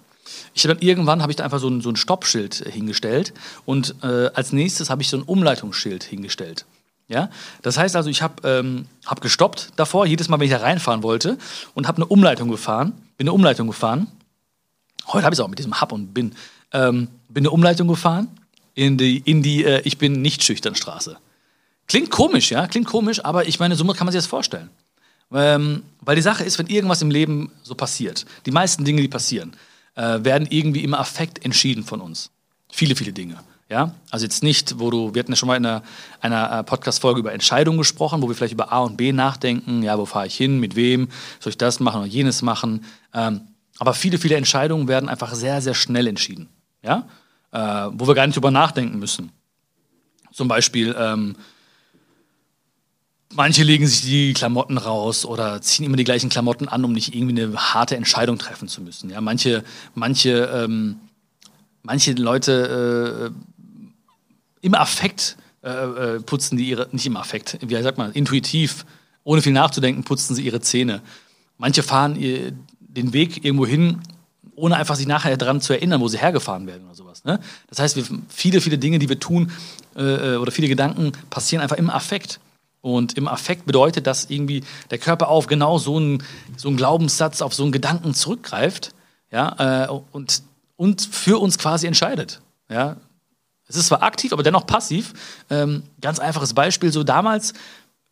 Ich 0.54 0.64
habe 0.64 0.74
dann 0.74 0.86
irgendwann 0.86 1.22
habe 1.22 1.32
ich 1.32 1.36
da 1.36 1.44
einfach 1.44 1.60
so 1.60 1.68
ein, 1.68 1.80
so 1.80 1.90
ein 1.90 1.96
Stoppschild 1.96 2.54
hingestellt 2.54 3.32
und 3.64 3.94
äh, 4.02 4.30
als 4.34 4.52
nächstes 4.52 4.90
habe 4.90 5.02
ich 5.02 5.08
so 5.08 5.16
ein 5.16 5.22
Umleitungsschild 5.22 6.04
hingestellt. 6.04 6.66
Ja, 7.08 7.30
das 7.62 7.78
heißt 7.78 7.96
also, 7.96 8.10
ich 8.10 8.20
habe 8.20 8.46
ähm, 8.46 8.86
hab 9.06 9.22
gestoppt 9.22 9.72
davor, 9.76 10.04
jedes 10.04 10.28
Mal, 10.28 10.38
wenn 10.40 10.46
ich 10.46 10.52
da 10.52 10.58
reinfahren 10.58 11.02
wollte 11.02 11.38
und 11.72 11.88
habe 11.88 11.96
eine 11.96 12.06
Umleitung 12.06 12.50
gefahren, 12.50 12.92
bin 13.16 13.26
eine 13.26 13.32
Umleitung 13.32 13.66
gefahren. 13.66 14.08
Heute 15.06 15.24
habe 15.24 15.32
ich 15.32 15.38
es 15.38 15.44
auch 15.44 15.48
mit 15.48 15.58
diesem 15.58 15.80
Hub 15.80 15.92
und 15.92 16.12
Bin. 16.12 16.34
Ähm, 16.70 17.08
bin 17.30 17.42
eine 17.42 17.50
Umleitung 17.50 17.88
gefahren 17.88 18.28
in 18.74 18.98
die, 18.98 19.18
in 19.18 19.42
die 19.42 19.64
äh, 19.64 19.80
Ich 19.84 19.96
bin 19.96 20.20
nicht 20.20 20.44
schüchtern 20.44 20.74
Straße. 20.74 21.16
Klingt 21.86 22.10
komisch, 22.10 22.50
ja, 22.50 22.66
klingt 22.66 22.86
komisch, 22.86 23.24
aber 23.24 23.48
ich 23.48 23.58
meine, 23.58 23.74
so 23.74 23.84
kann 23.86 24.04
man 24.04 24.12
sich 24.12 24.18
das 24.18 24.26
vorstellen. 24.26 24.68
Ähm, 25.32 25.82
weil 26.00 26.16
die 26.16 26.22
Sache 26.22 26.44
ist, 26.44 26.58
wenn 26.58 26.66
irgendwas 26.66 27.00
im 27.00 27.10
Leben 27.10 27.50
so 27.62 27.74
passiert, 27.74 28.26
die 28.44 28.50
meisten 28.50 28.84
Dinge, 28.84 29.00
die 29.00 29.08
passieren, 29.08 29.52
äh, 29.98 30.24
werden 30.24 30.46
irgendwie 30.48 30.84
im 30.84 30.94
Affekt 30.94 31.44
entschieden 31.44 31.82
von 31.82 32.00
uns. 32.00 32.30
Viele, 32.70 32.94
viele 32.94 33.12
Dinge. 33.12 33.38
Ja, 33.68 33.92
also 34.10 34.24
jetzt 34.24 34.42
nicht, 34.42 34.78
wo 34.78 34.90
du, 34.90 35.12
wir 35.12 35.20
hatten 35.20 35.32
ja 35.32 35.36
schon 35.36 35.48
mal 35.48 35.56
in 35.56 35.66
einer, 35.66 35.82
einer 36.20 36.60
äh, 36.60 36.64
Podcast-Folge 36.64 37.20
über 37.20 37.34
Entscheidungen 37.34 37.76
gesprochen, 37.76 38.22
wo 38.22 38.28
wir 38.28 38.34
vielleicht 38.34 38.54
über 38.54 38.72
A 38.72 38.78
und 38.78 38.96
B 38.96 39.12
nachdenken. 39.12 39.82
Ja, 39.82 39.98
wo 39.98 40.06
fahre 40.06 40.26
ich 40.26 40.36
hin, 40.36 40.58
mit 40.60 40.74
wem, 40.76 41.08
soll 41.40 41.50
ich 41.50 41.58
das 41.58 41.80
machen 41.80 42.00
oder 42.00 42.06
jenes 42.06 42.40
machen? 42.40 42.84
Ähm, 43.12 43.40
aber 43.78 43.92
viele, 43.92 44.18
viele 44.18 44.36
Entscheidungen 44.36 44.88
werden 44.88 45.08
einfach 45.08 45.34
sehr, 45.34 45.60
sehr 45.60 45.74
schnell 45.74 46.06
entschieden. 46.06 46.48
Ja, 46.82 47.06
äh, 47.50 47.90
wo 47.92 48.06
wir 48.06 48.14
gar 48.14 48.26
nicht 48.26 48.36
drüber 48.36 48.50
nachdenken 48.50 48.98
müssen. 49.00 49.32
Zum 50.32 50.48
Beispiel, 50.48 50.94
ähm, 50.96 51.36
manche 53.34 53.62
legen 53.62 53.86
sich 53.86 54.02
die 54.02 54.32
Klamotten 54.32 54.78
raus 54.78 55.24
oder 55.24 55.60
ziehen 55.60 55.84
immer 55.84 55.96
die 55.96 56.04
gleichen 56.04 56.30
Klamotten 56.30 56.68
an, 56.68 56.84
um 56.84 56.92
nicht 56.92 57.14
irgendwie 57.14 57.42
eine 57.42 57.54
harte 57.56 57.96
Entscheidung 57.96 58.38
treffen 58.38 58.68
zu 58.68 58.80
müssen. 58.82 59.10
Ja, 59.10 59.20
manche, 59.20 59.64
manche, 59.94 60.50
ähm, 60.52 60.96
manche 61.82 62.12
Leute 62.12 63.32
äh, 63.32 64.66
im 64.66 64.74
Affekt 64.74 65.36
äh, 65.62 65.70
äh, 65.70 66.20
putzen 66.20 66.56
die 66.56 66.68
ihre, 66.68 66.88
nicht 66.92 67.06
im 67.06 67.16
Affekt, 67.16 67.58
wie 67.60 67.82
sagt 67.82 67.98
man, 67.98 68.12
intuitiv, 68.12 68.84
ohne 69.24 69.42
viel 69.42 69.52
nachzudenken, 69.52 70.04
putzen 70.04 70.34
sie 70.34 70.42
ihre 70.42 70.60
Zähne. 70.60 71.02
Manche 71.58 71.82
fahren 71.82 72.16
ihr, 72.16 72.52
den 72.80 73.12
Weg 73.12 73.44
irgendwo 73.44 73.66
hin, 73.66 73.98
ohne 74.54 74.76
einfach 74.76 74.96
sich 74.96 75.06
nachher 75.06 75.36
daran 75.36 75.60
zu 75.60 75.72
erinnern, 75.72 76.00
wo 76.00 76.08
sie 76.08 76.18
hergefahren 76.18 76.66
werden 76.66 76.84
oder 76.86 76.94
sowas. 76.94 77.24
Ne? 77.24 77.38
Das 77.68 77.78
heißt, 77.78 77.96
wir, 77.96 78.04
viele, 78.28 78.60
viele 78.60 78.78
Dinge, 78.78 78.98
die 78.98 79.08
wir 79.08 79.20
tun 79.20 79.52
äh, 79.96 80.34
äh, 80.34 80.36
oder 80.36 80.50
viele 80.50 80.68
Gedanken 80.68 81.12
passieren 81.30 81.62
einfach 81.62 81.76
im 81.76 81.90
Affekt. 81.90 82.40
Und 82.80 83.16
im 83.16 83.28
Affekt 83.28 83.66
bedeutet, 83.66 84.06
dass 84.06 84.30
irgendwie 84.30 84.62
der 84.90 84.98
Körper 84.98 85.28
auf 85.28 85.46
genau 85.46 85.78
so 85.78 85.96
einen, 85.96 86.22
so 86.56 86.68
einen 86.68 86.76
Glaubenssatz, 86.76 87.42
auf 87.42 87.54
so 87.54 87.64
einen 87.64 87.72
Gedanken 87.72 88.14
zurückgreift 88.14 88.94
ja, 89.30 89.84
äh, 89.84 89.88
und, 90.12 90.42
und 90.76 91.02
für 91.02 91.40
uns 91.40 91.58
quasi 91.58 91.86
entscheidet. 91.86 92.40
Ja, 92.68 92.96
es 93.68 93.76
ist 93.76 93.86
zwar 93.88 94.02
aktiv, 94.02 94.32
aber 94.32 94.42
dennoch 94.42 94.66
passiv. 94.66 95.12
Ähm, 95.50 95.82
ganz 96.00 96.18
einfaches 96.18 96.54
Beispiel, 96.54 96.90
so 96.90 97.04
damals, 97.04 97.52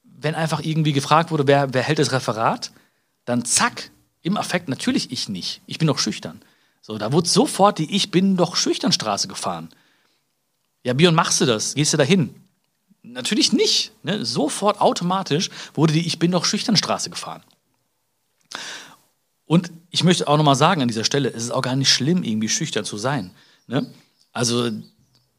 wenn 0.03 0.35
einfach 0.35 0.61
irgendwie 0.63 0.93
gefragt 0.93 1.31
wurde, 1.31 1.47
wer, 1.47 1.73
wer 1.73 1.83
hält 1.83 1.99
das 1.99 2.13
Referat, 2.13 2.73
dann 3.25 3.45
zack, 3.45 3.91
im 4.23 4.37
Affekt, 4.37 4.69
natürlich 4.69 5.13
ich 5.13 5.29
nicht. 5.29 5.63
Ich 5.67 5.79
bin 5.79 5.89
doch 5.89 5.99
schüchtern. 5.99 6.43
So, 6.83 6.99
da 6.99 7.13
wurde 7.13 7.29
sofort 7.29 7.79
die 7.79 7.95
Ich 7.95 8.11
bin 8.11 8.37
doch 8.37 8.57
schüchtern 8.57 8.93
Straße 8.93 9.29
gefahren. 9.29 9.71
Ja, 10.83 10.93
Björn, 10.93 11.15
machst 11.15 11.41
du 11.41 11.47
das? 11.47 11.75
Gehst 11.75 11.93
du 11.93 11.97
da 11.97 12.05
hin? 12.05 12.35
Natürlich 13.07 13.53
nicht. 13.53 13.93
Ne? 14.03 14.25
Sofort 14.25 14.81
automatisch 14.81 15.51
wurde 15.75 15.93
die 15.93 16.07
Ich 16.07 16.19
bin 16.19 16.33
doch 16.33 16.45
schüchtern 16.45 16.77
Straße 16.77 17.11
gefahren. 17.11 17.43
Und 19.47 19.71
ich 19.91 20.03
möchte 20.03 20.27
auch 20.27 20.37
nochmal 20.37 20.57
sagen 20.57 20.83
an 20.83 20.89
dieser 20.89 21.05
Stelle, 21.05 21.29
es 21.29 21.45
ist 21.45 21.51
auch 21.53 21.63
gar 21.63 21.77
nicht 21.77 21.93
schlimm, 21.93 22.25
irgendwie 22.25 22.49
schüchtern 22.49 22.85
zu 22.85 22.97
sein. 22.97 23.31
Ne? 23.69 23.87
Also 24.33 24.71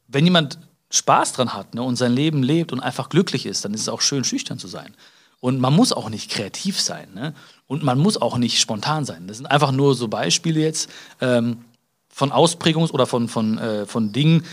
wenn 0.08 0.24
jemand 0.24 0.58
Spaß 0.90 1.34
dran 1.34 1.52
hat 1.52 1.74
ne, 1.74 1.82
und 1.82 1.96
sein 1.96 2.12
Leben 2.12 2.42
lebt 2.42 2.72
und 2.72 2.80
einfach 2.80 3.10
glücklich 3.10 3.44
ist, 3.44 3.64
dann 3.64 3.74
ist 3.74 3.82
es 3.82 3.88
auch 3.90 4.00
schön, 4.00 4.24
schüchtern 4.24 4.58
zu 4.58 4.66
sein. 4.66 4.94
Und 5.40 5.60
man 5.60 5.74
muss 5.74 5.92
auch 5.92 6.08
nicht 6.08 6.30
kreativ 6.30 6.80
sein. 6.80 7.12
Ne? 7.14 7.34
Und 7.66 7.84
man 7.84 7.98
muss 7.98 8.16
auch 8.16 8.38
nicht 8.38 8.58
spontan 8.58 9.04
sein. 9.04 9.28
Das 9.28 9.36
sind 9.36 9.46
einfach 9.46 9.72
nur 9.72 9.94
so 9.94 10.08
Beispiele 10.08 10.60
jetzt 10.60 10.88
ähm, 11.20 11.64
von 12.08 12.32
Ausprägungs- 12.32 12.90
oder 12.90 13.06
von, 13.06 13.28
von, 13.28 13.58
äh, 13.58 13.86
von 13.86 14.12
Dingen 14.12 14.44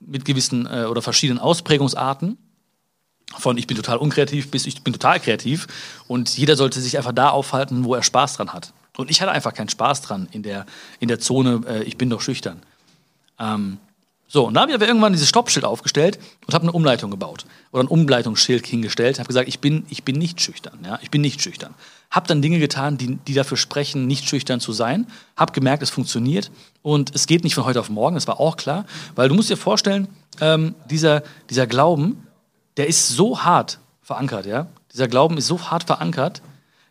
mit 0.00 0.24
gewissen 0.24 0.66
äh, 0.66 0.86
oder 0.86 1.00
verschiedenen 1.00 1.38
Ausprägungsarten. 1.38 2.36
Von 3.38 3.58
ich 3.58 3.66
bin 3.66 3.76
total 3.76 3.98
unkreativ 3.98 4.50
bis 4.50 4.66
ich 4.66 4.82
bin 4.82 4.92
total 4.92 5.20
kreativ. 5.20 5.66
Und 6.08 6.36
jeder 6.36 6.56
sollte 6.56 6.80
sich 6.80 6.96
einfach 6.96 7.12
da 7.12 7.30
aufhalten, 7.30 7.84
wo 7.84 7.94
er 7.94 8.02
Spaß 8.02 8.34
dran 8.34 8.52
hat. 8.52 8.72
Und 8.96 9.10
ich 9.10 9.20
hatte 9.20 9.32
einfach 9.32 9.54
keinen 9.54 9.68
Spaß 9.68 10.02
dran 10.02 10.28
in 10.30 10.42
der, 10.42 10.66
in 11.00 11.08
der 11.08 11.18
Zone, 11.18 11.62
äh, 11.66 11.82
ich 11.82 11.96
bin 11.96 12.10
doch 12.10 12.20
schüchtern. 12.20 12.62
Ähm, 13.38 13.78
so, 14.34 14.46
und 14.46 14.54
da 14.54 14.62
habe 14.62 14.72
ich 14.72 14.74
aber 14.74 14.88
irgendwann 14.88 15.12
dieses 15.12 15.28
Stoppschild 15.28 15.64
aufgestellt 15.64 16.18
und 16.46 16.54
habe 16.54 16.62
eine 16.62 16.72
Umleitung 16.72 17.10
gebaut 17.10 17.46
oder 17.70 17.84
ein 17.84 17.88
Umleitungsschild 17.88 18.66
hingestellt, 18.66 19.18
habe 19.18 19.28
gesagt, 19.28 19.48
ich 19.48 19.60
bin, 19.60 19.84
ich 19.90 20.02
bin 20.02 20.16
nicht 20.16 20.40
schüchtern, 20.40 20.78
ja, 20.84 20.98
ich 21.02 21.10
bin 21.10 21.20
nicht 21.20 21.40
schüchtern. 21.42 21.74
Habe 22.10 22.26
dann 22.26 22.42
Dinge 22.42 22.58
getan, 22.58 22.96
die, 22.96 23.16
die 23.16 23.34
dafür 23.34 23.56
sprechen, 23.56 24.06
nicht 24.06 24.28
schüchtern 24.28 24.60
zu 24.60 24.72
sein. 24.72 25.06
Habe 25.36 25.52
gemerkt, 25.52 25.82
es 25.82 25.90
funktioniert 25.90 26.50
und 26.82 27.14
es 27.14 27.26
geht 27.26 27.44
nicht 27.44 27.54
von 27.54 27.64
heute 27.64 27.78
auf 27.78 27.90
morgen, 27.90 28.14
das 28.14 28.26
war 28.26 28.40
auch 28.40 28.56
klar, 28.56 28.86
weil 29.14 29.28
du 29.28 29.34
musst 29.34 29.50
dir 29.50 29.56
vorstellen, 29.56 30.08
ähm, 30.40 30.74
dieser, 30.90 31.22
dieser 31.48 31.66
Glauben, 31.66 32.26
der 32.76 32.88
ist 32.88 33.08
so 33.08 33.42
hart 33.42 33.78
verankert, 34.02 34.46
ja. 34.46 34.68
Dieser 34.92 35.08
Glauben 35.08 35.38
ist 35.38 35.46
so 35.46 35.60
hart 35.70 35.84
verankert, 35.84 36.42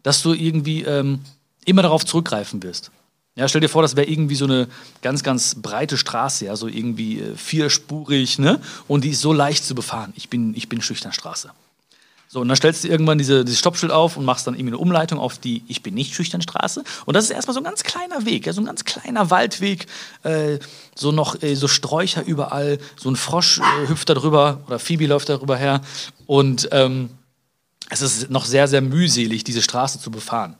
dass 0.01 0.21
du 0.21 0.33
irgendwie 0.33 0.83
ähm, 0.83 1.21
immer 1.65 1.81
darauf 1.81 2.05
zurückgreifen 2.05 2.61
wirst. 2.63 2.91
Ja, 3.35 3.47
stell 3.47 3.61
dir 3.61 3.69
vor, 3.69 3.81
das 3.81 3.95
wäre 3.95 4.07
irgendwie 4.07 4.35
so 4.35 4.45
eine 4.45 4.67
ganz, 5.01 5.23
ganz 5.23 5.55
breite 5.55 5.97
Straße, 5.97 6.45
ja, 6.45 6.55
so 6.55 6.67
irgendwie 6.67 7.19
äh, 7.19 7.35
vierspurig, 7.35 8.37
ne? 8.37 8.59
Und 8.87 9.03
die 9.03 9.09
ist 9.09 9.21
so 9.21 9.33
leicht 9.33 9.65
zu 9.65 9.73
befahren. 9.73 10.13
Ich 10.15 10.29
bin, 10.29 10.53
ich 10.55 10.69
bin 10.69 10.81
Schüchternstraße. 10.81 11.51
So, 12.33 12.39
und 12.39 12.47
dann 12.47 12.57
stellst 12.57 12.83
du 12.83 12.87
irgendwann 12.87 13.19
diese, 13.19 13.45
dieses 13.45 13.59
Stoppschild 13.59 13.91
auf 13.91 14.17
und 14.17 14.25
machst 14.25 14.47
dann 14.47 14.55
irgendwie 14.55 14.71
eine 14.71 14.79
Umleitung 14.79 15.19
auf 15.19 15.37
die 15.37 15.61
Ich 15.67 15.83
bin 15.83 15.93
nicht 15.93 16.15
Schüchternstraße. 16.15 16.83
Und 17.05 17.13
das 17.13 17.25
ist 17.25 17.29
erstmal 17.29 17.53
so 17.53 17.59
ein 17.59 17.63
ganz 17.63 17.83
kleiner 17.83 18.25
Weg, 18.25 18.47
ja, 18.47 18.53
so 18.53 18.61
ein 18.61 18.65
ganz 18.65 18.85
kleiner 18.85 19.29
Waldweg, 19.29 19.85
äh, 20.23 20.57
so 20.95 21.11
noch 21.11 21.43
äh, 21.43 21.53
so 21.53 21.67
Sträucher 21.67 22.25
überall, 22.25 22.79
so 22.95 23.07
ein 23.11 23.17
Frosch 23.17 23.59
äh, 23.59 23.87
hüpft 23.87 24.09
da 24.09 24.15
drüber 24.15 24.61
oder 24.65 24.79
Phoebe 24.79 25.05
läuft 25.05 25.29
darüber 25.29 25.57
her. 25.57 25.81
Und 26.25 26.69
ähm, 26.71 27.11
es 27.91 28.01
ist 28.01 28.31
noch 28.31 28.45
sehr, 28.45 28.67
sehr 28.67 28.81
mühselig, 28.81 29.43
diese 29.43 29.61
Straße 29.61 29.99
zu 29.99 30.09
befahren. 30.09 30.55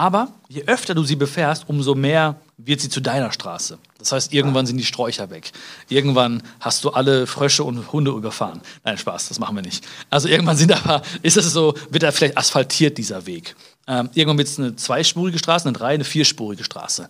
Aber 0.00 0.32
je 0.48 0.64
öfter 0.64 0.94
du 0.94 1.04
sie 1.04 1.14
befährst, 1.14 1.68
umso 1.68 1.94
mehr 1.94 2.40
wird 2.56 2.80
sie 2.80 2.88
zu 2.88 3.02
deiner 3.02 3.32
Straße. 3.32 3.76
Das 3.98 4.12
heißt, 4.12 4.32
irgendwann 4.32 4.64
sind 4.64 4.78
die 4.78 4.84
Sträucher 4.86 5.28
weg. 5.28 5.52
Irgendwann 5.90 6.42
hast 6.58 6.84
du 6.84 6.88
alle 6.88 7.26
Frösche 7.26 7.64
und 7.64 7.92
Hunde 7.92 8.10
überfahren. 8.10 8.62
Nein, 8.82 8.96
Spaß, 8.96 9.28
das 9.28 9.38
machen 9.38 9.56
wir 9.56 9.62
nicht. 9.62 9.86
Also 10.08 10.26
irgendwann 10.26 10.56
sind 10.56 10.72
aber, 10.72 11.02
ist 11.20 11.36
es 11.36 11.52
so, 11.52 11.74
wird 11.90 12.02
er 12.02 12.12
vielleicht 12.12 12.38
asphaltiert, 12.38 12.96
dieser 12.96 13.26
Weg. 13.26 13.54
Ähm, 13.86 14.08
irgendwann 14.14 14.38
wird 14.38 14.48
es 14.48 14.58
eine 14.58 14.74
zweispurige 14.74 15.38
Straße, 15.38 15.68
eine 15.68 15.76
drei, 15.76 15.92
eine 15.92 16.04
vierspurige 16.04 16.64
Straße. 16.64 17.06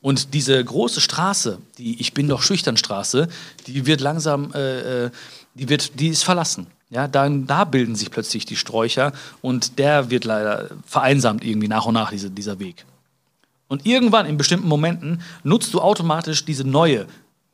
Und 0.00 0.32
diese 0.32 0.64
große 0.64 1.00
Straße, 1.00 1.58
die 1.78 2.00
Ich 2.00 2.14
bin 2.14 2.28
doch 2.28 2.42
schüchtern 2.42 2.76
Straße, 2.76 3.26
die 3.66 3.86
wird 3.86 4.00
langsam, 4.00 4.52
äh, 4.54 5.06
äh 5.06 5.10
die, 5.54 5.68
wird, 5.68 5.98
die 5.98 6.06
ist 6.06 6.22
verlassen. 6.22 6.68
Ja, 6.90 7.06
dann, 7.06 7.46
da 7.46 7.64
bilden 7.64 7.94
sich 7.94 8.10
plötzlich 8.10 8.46
die 8.46 8.56
Sträucher 8.56 9.12
und 9.42 9.78
der 9.78 10.10
wird 10.10 10.24
leider 10.24 10.70
vereinsamt 10.84 11.44
irgendwie 11.44 11.68
nach 11.68 11.86
und 11.86 11.94
nach, 11.94 12.10
diese, 12.10 12.30
dieser 12.30 12.58
Weg. 12.58 12.84
Und 13.68 13.86
irgendwann 13.86 14.26
in 14.26 14.36
bestimmten 14.36 14.66
Momenten 14.66 15.22
nutzt 15.44 15.72
du 15.72 15.80
automatisch 15.80 16.44
diese 16.44 16.64
neue, 16.64 17.06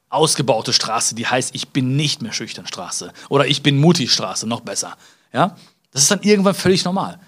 ausgebaute 0.09 0.73
Straße, 0.73 1.15
die 1.15 1.27
heißt, 1.27 1.55
ich 1.55 1.69
bin 1.69 1.97
nicht 1.97 2.23
mehr 2.23 2.33
schüchtern 2.33 2.67
Straße 2.67 3.13
oder 3.29 3.47
ich 3.47 3.63
bin 3.63 3.77
mutig 3.77 4.11
Straße, 4.11 4.47
noch 4.47 4.61
besser. 4.61 4.97
Ja, 5.33 5.57
das 5.91 6.03
ist 6.03 6.11
dann 6.11 6.23
irgendwann 6.23 6.55
völlig 6.55 6.85
normal. 6.85 7.21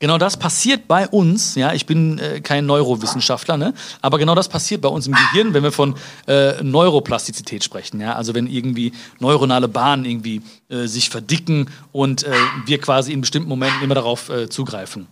Genau 0.00 0.16
das 0.16 0.38
passiert 0.38 0.88
bei 0.88 1.06
uns, 1.06 1.56
ja, 1.56 1.74
ich 1.74 1.84
bin 1.84 2.18
äh, 2.18 2.40
kein 2.40 2.64
Neurowissenschaftler, 2.64 3.58
ne? 3.58 3.74
aber 4.00 4.16
genau 4.16 4.34
das 4.34 4.48
passiert 4.48 4.80
bei 4.80 4.88
uns 4.88 5.06
im 5.06 5.12
Gehirn, 5.12 5.52
wenn 5.52 5.62
wir 5.62 5.72
von 5.72 5.94
äh, 6.26 6.62
Neuroplastizität 6.62 7.62
sprechen, 7.62 8.00
ja, 8.00 8.14
also 8.14 8.34
wenn 8.34 8.46
irgendwie 8.46 8.92
neuronale 9.18 9.68
Bahnen 9.68 10.06
irgendwie 10.06 10.40
äh, 10.70 10.86
sich 10.86 11.10
verdicken 11.10 11.68
und 11.92 12.22
äh, 12.22 12.32
wir 12.64 12.80
quasi 12.80 13.12
in 13.12 13.20
bestimmten 13.20 13.50
Momenten 13.50 13.82
immer 13.82 13.94
darauf 13.94 14.30
äh, 14.30 14.48
zugreifen. 14.48 15.06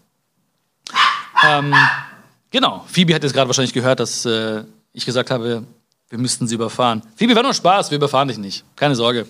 Ähm, 1.47 1.75
genau, 2.51 2.83
Phoebe 2.89 3.15
hat 3.15 3.23
jetzt 3.23 3.35
gerade 3.35 3.49
wahrscheinlich 3.49 3.75
gehört, 3.75 4.01
dass 4.01 4.25
äh, 4.25 4.65
ich 4.95 5.05
gesagt 5.05 5.31
habe, 5.31 5.65
wir 6.09 6.19
müssten 6.19 6.49
sie 6.49 6.55
überfahren. 6.55 7.03
Phoebe, 7.15 7.37
war 7.37 7.43
nur 7.43 7.53
Spaß, 7.53 7.91
wir 7.91 7.97
überfahren 7.97 8.29
dich 8.29 8.39
nicht, 8.39 8.65
keine 8.75 8.95
Sorge. 8.95 9.27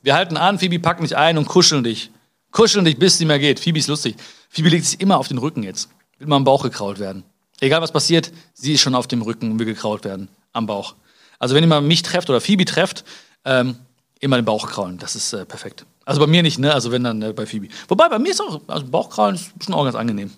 Wir 0.00 0.14
halten 0.14 0.38
an, 0.38 0.58
Phoebe 0.58 0.78
packt 0.78 1.02
mich 1.02 1.14
ein 1.14 1.36
und 1.36 1.46
kuscheln 1.46 1.84
dich. 1.84 2.10
Kuscheln 2.56 2.86
dich, 2.86 2.98
bis 2.98 3.14
es 3.14 3.20
nicht 3.20 3.28
mehr 3.28 3.38
geht. 3.38 3.60
Phoebe 3.60 3.78
ist 3.78 3.86
lustig. 3.86 4.16
Phoebe 4.48 4.70
legt 4.70 4.86
sich 4.86 4.98
immer 5.02 5.18
auf 5.18 5.28
den 5.28 5.36
Rücken 5.36 5.62
jetzt. 5.62 5.90
Will 6.18 6.26
mal 6.26 6.36
am 6.36 6.44
Bauch 6.44 6.62
gekrault 6.62 6.98
werden. 6.98 7.22
Egal 7.60 7.82
was 7.82 7.92
passiert, 7.92 8.32
sie 8.54 8.72
ist 8.72 8.80
schon 8.80 8.94
auf 8.94 9.06
dem 9.06 9.20
Rücken 9.20 9.52
und 9.52 9.58
will 9.58 9.66
gekrault 9.66 10.04
werden. 10.04 10.28
Am 10.54 10.66
Bauch. 10.66 10.94
Also 11.38 11.54
wenn 11.54 11.62
ihr 11.62 11.66
mal 11.66 11.82
mich 11.82 12.00
trefft 12.00 12.30
oder 12.30 12.40
Phoebe 12.40 12.64
trefft, 12.64 13.04
ähm, 13.44 13.76
immer 14.20 14.36
den 14.36 14.46
Bauch 14.46 14.66
kraulen. 14.70 14.96
Das 14.96 15.14
ist 15.14 15.34
äh, 15.34 15.44
perfekt. 15.44 15.84
Also 16.06 16.18
bei 16.18 16.26
mir 16.26 16.42
nicht, 16.42 16.58
ne? 16.58 16.72
Also 16.72 16.90
wenn 16.92 17.04
dann 17.04 17.20
äh, 17.20 17.34
bei 17.34 17.44
Phoebe. 17.44 17.68
Wobei 17.88 18.08
bei 18.08 18.18
mir 18.18 18.30
ist 18.30 18.40
auch, 18.40 18.62
also 18.68 18.86
Bauchkraulen 18.86 19.36
ist 19.36 19.50
schon 19.62 19.74
auch 19.74 19.84
ganz 19.84 19.94
angenehm. 19.94 20.30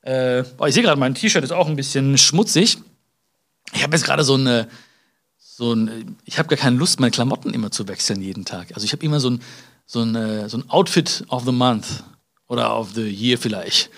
Äh, 0.00 0.44
oh, 0.56 0.64
ich 0.64 0.72
sehe 0.72 0.82
gerade, 0.82 0.98
mein 0.98 1.14
T-Shirt 1.14 1.44
ist 1.44 1.52
auch 1.52 1.68
ein 1.68 1.76
bisschen 1.76 2.16
schmutzig. 2.16 2.78
Ich 3.74 3.82
habe 3.82 3.94
jetzt 3.94 4.06
gerade 4.06 4.24
so 4.24 4.36
eine, 4.36 4.66
so 5.38 5.74
ein, 5.74 6.16
ich 6.24 6.38
habe 6.38 6.48
gar 6.48 6.56
keine 6.56 6.78
Lust, 6.78 7.00
meine 7.00 7.10
Klamotten 7.10 7.52
immer 7.52 7.70
zu 7.70 7.86
wechseln 7.86 8.22
jeden 8.22 8.46
Tag. 8.46 8.68
Also 8.72 8.86
ich 8.86 8.92
habe 8.92 9.04
immer 9.04 9.20
so 9.20 9.28
ein, 9.28 9.42
so 9.86 10.02
ein, 10.02 10.14
äh, 10.14 10.48
so 10.48 10.58
ein 10.58 10.70
Outfit 10.70 11.24
of 11.28 11.44
the 11.44 11.52
Month 11.52 12.04
oder 12.48 12.78
of 12.78 12.92
the 12.94 13.02
Year 13.02 13.38
vielleicht, 13.38 13.90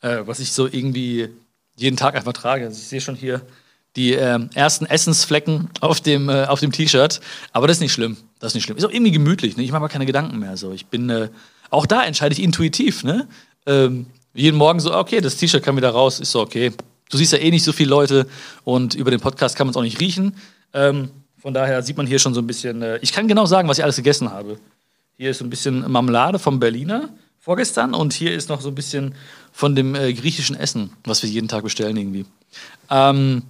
äh, 0.00 0.18
was 0.24 0.40
ich 0.40 0.52
so 0.52 0.66
irgendwie 0.66 1.28
jeden 1.76 1.96
Tag 1.96 2.14
einfach 2.14 2.32
trage. 2.32 2.64
Also 2.64 2.78
ich 2.78 2.88
sehe 2.88 3.00
schon 3.00 3.16
hier 3.16 3.42
die 3.96 4.14
äh, 4.14 4.38
ersten 4.54 4.86
Essensflecken 4.86 5.70
auf 5.80 6.00
dem, 6.00 6.28
äh, 6.28 6.44
auf 6.44 6.60
dem 6.60 6.72
T-Shirt, 6.72 7.20
aber 7.52 7.66
das 7.66 7.78
ist 7.78 7.80
nicht 7.80 7.92
schlimm. 7.92 8.16
Das 8.38 8.52
ist 8.52 8.54
nicht 8.54 8.64
schlimm. 8.64 8.76
Ist 8.76 8.84
auch 8.84 8.90
irgendwie 8.90 9.12
gemütlich. 9.12 9.56
Ne? 9.56 9.62
Ich 9.62 9.72
mache 9.72 9.80
mal 9.80 9.88
keine 9.88 10.06
Gedanken 10.06 10.38
mehr. 10.38 10.56
So. 10.56 10.72
Ich 10.72 10.86
bin, 10.86 11.08
äh, 11.08 11.30
auch 11.70 11.86
da 11.86 12.04
entscheide 12.04 12.34
ich 12.34 12.42
intuitiv. 12.42 13.02
Ne? 13.04 13.26
Ähm, 13.64 14.06
jeden 14.34 14.58
Morgen 14.58 14.80
so, 14.80 14.94
okay, 14.94 15.20
das 15.20 15.36
T-Shirt 15.36 15.62
kann 15.62 15.76
wieder 15.76 15.90
raus, 15.90 16.20
ist 16.20 16.32
so 16.32 16.40
okay. 16.40 16.72
Du 17.08 17.16
siehst 17.16 17.32
ja 17.32 17.38
eh 17.38 17.50
nicht 17.50 17.64
so 17.64 17.72
viele 17.72 17.88
Leute 17.88 18.26
und 18.64 18.94
über 18.94 19.10
den 19.10 19.20
Podcast 19.20 19.56
kann 19.56 19.66
man 19.66 19.70
es 19.70 19.76
auch 19.76 19.82
nicht 19.82 20.00
riechen. 20.00 20.34
Ähm, 20.74 21.10
von 21.38 21.54
daher 21.54 21.82
sieht 21.82 21.96
man 21.96 22.06
hier 22.06 22.18
schon 22.18 22.34
so 22.34 22.40
ein 22.40 22.46
bisschen. 22.46 22.82
Äh, 22.82 22.98
ich 23.00 23.12
kann 23.12 23.28
genau 23.28 23.46
sagen, 23.46 23.68
was 23.68 23.78
ich 23.78 23.84
alles 23.84 23.96
gegessen 23.96 24.30
habe. 24.30 24.58
Hier 25.18 25.30
ist 25.30 25.38
so 25.38 25.44
ein 25.44 25.50
bisschen 25.50 25.90
Marmelade 25.90 26.38
vom 26.38 26.60
Berliner 26.60 27.08
vorgestern 27.38 27.94
und 27.94 28.12
hier 28.12 28.34
ist 28.34 28.50
noch 28.50 28.60
so 28.60 28.68
ein 28.68 28.74
bisschen 28.74 29.14
von 29.50 29.74
dem 29.74 29.94
äh, 29.94 30.12
griechischen 30.12 30.56
Essen, 30.56 30.90
was 31.04 31.22
wir 31.22 31.30
jeden 31.30 31.48
Tag 31.48 31.64
bestellen 31.64 31.96
irgendwie. 31.96 32.26
Ähm, 32.90 33.42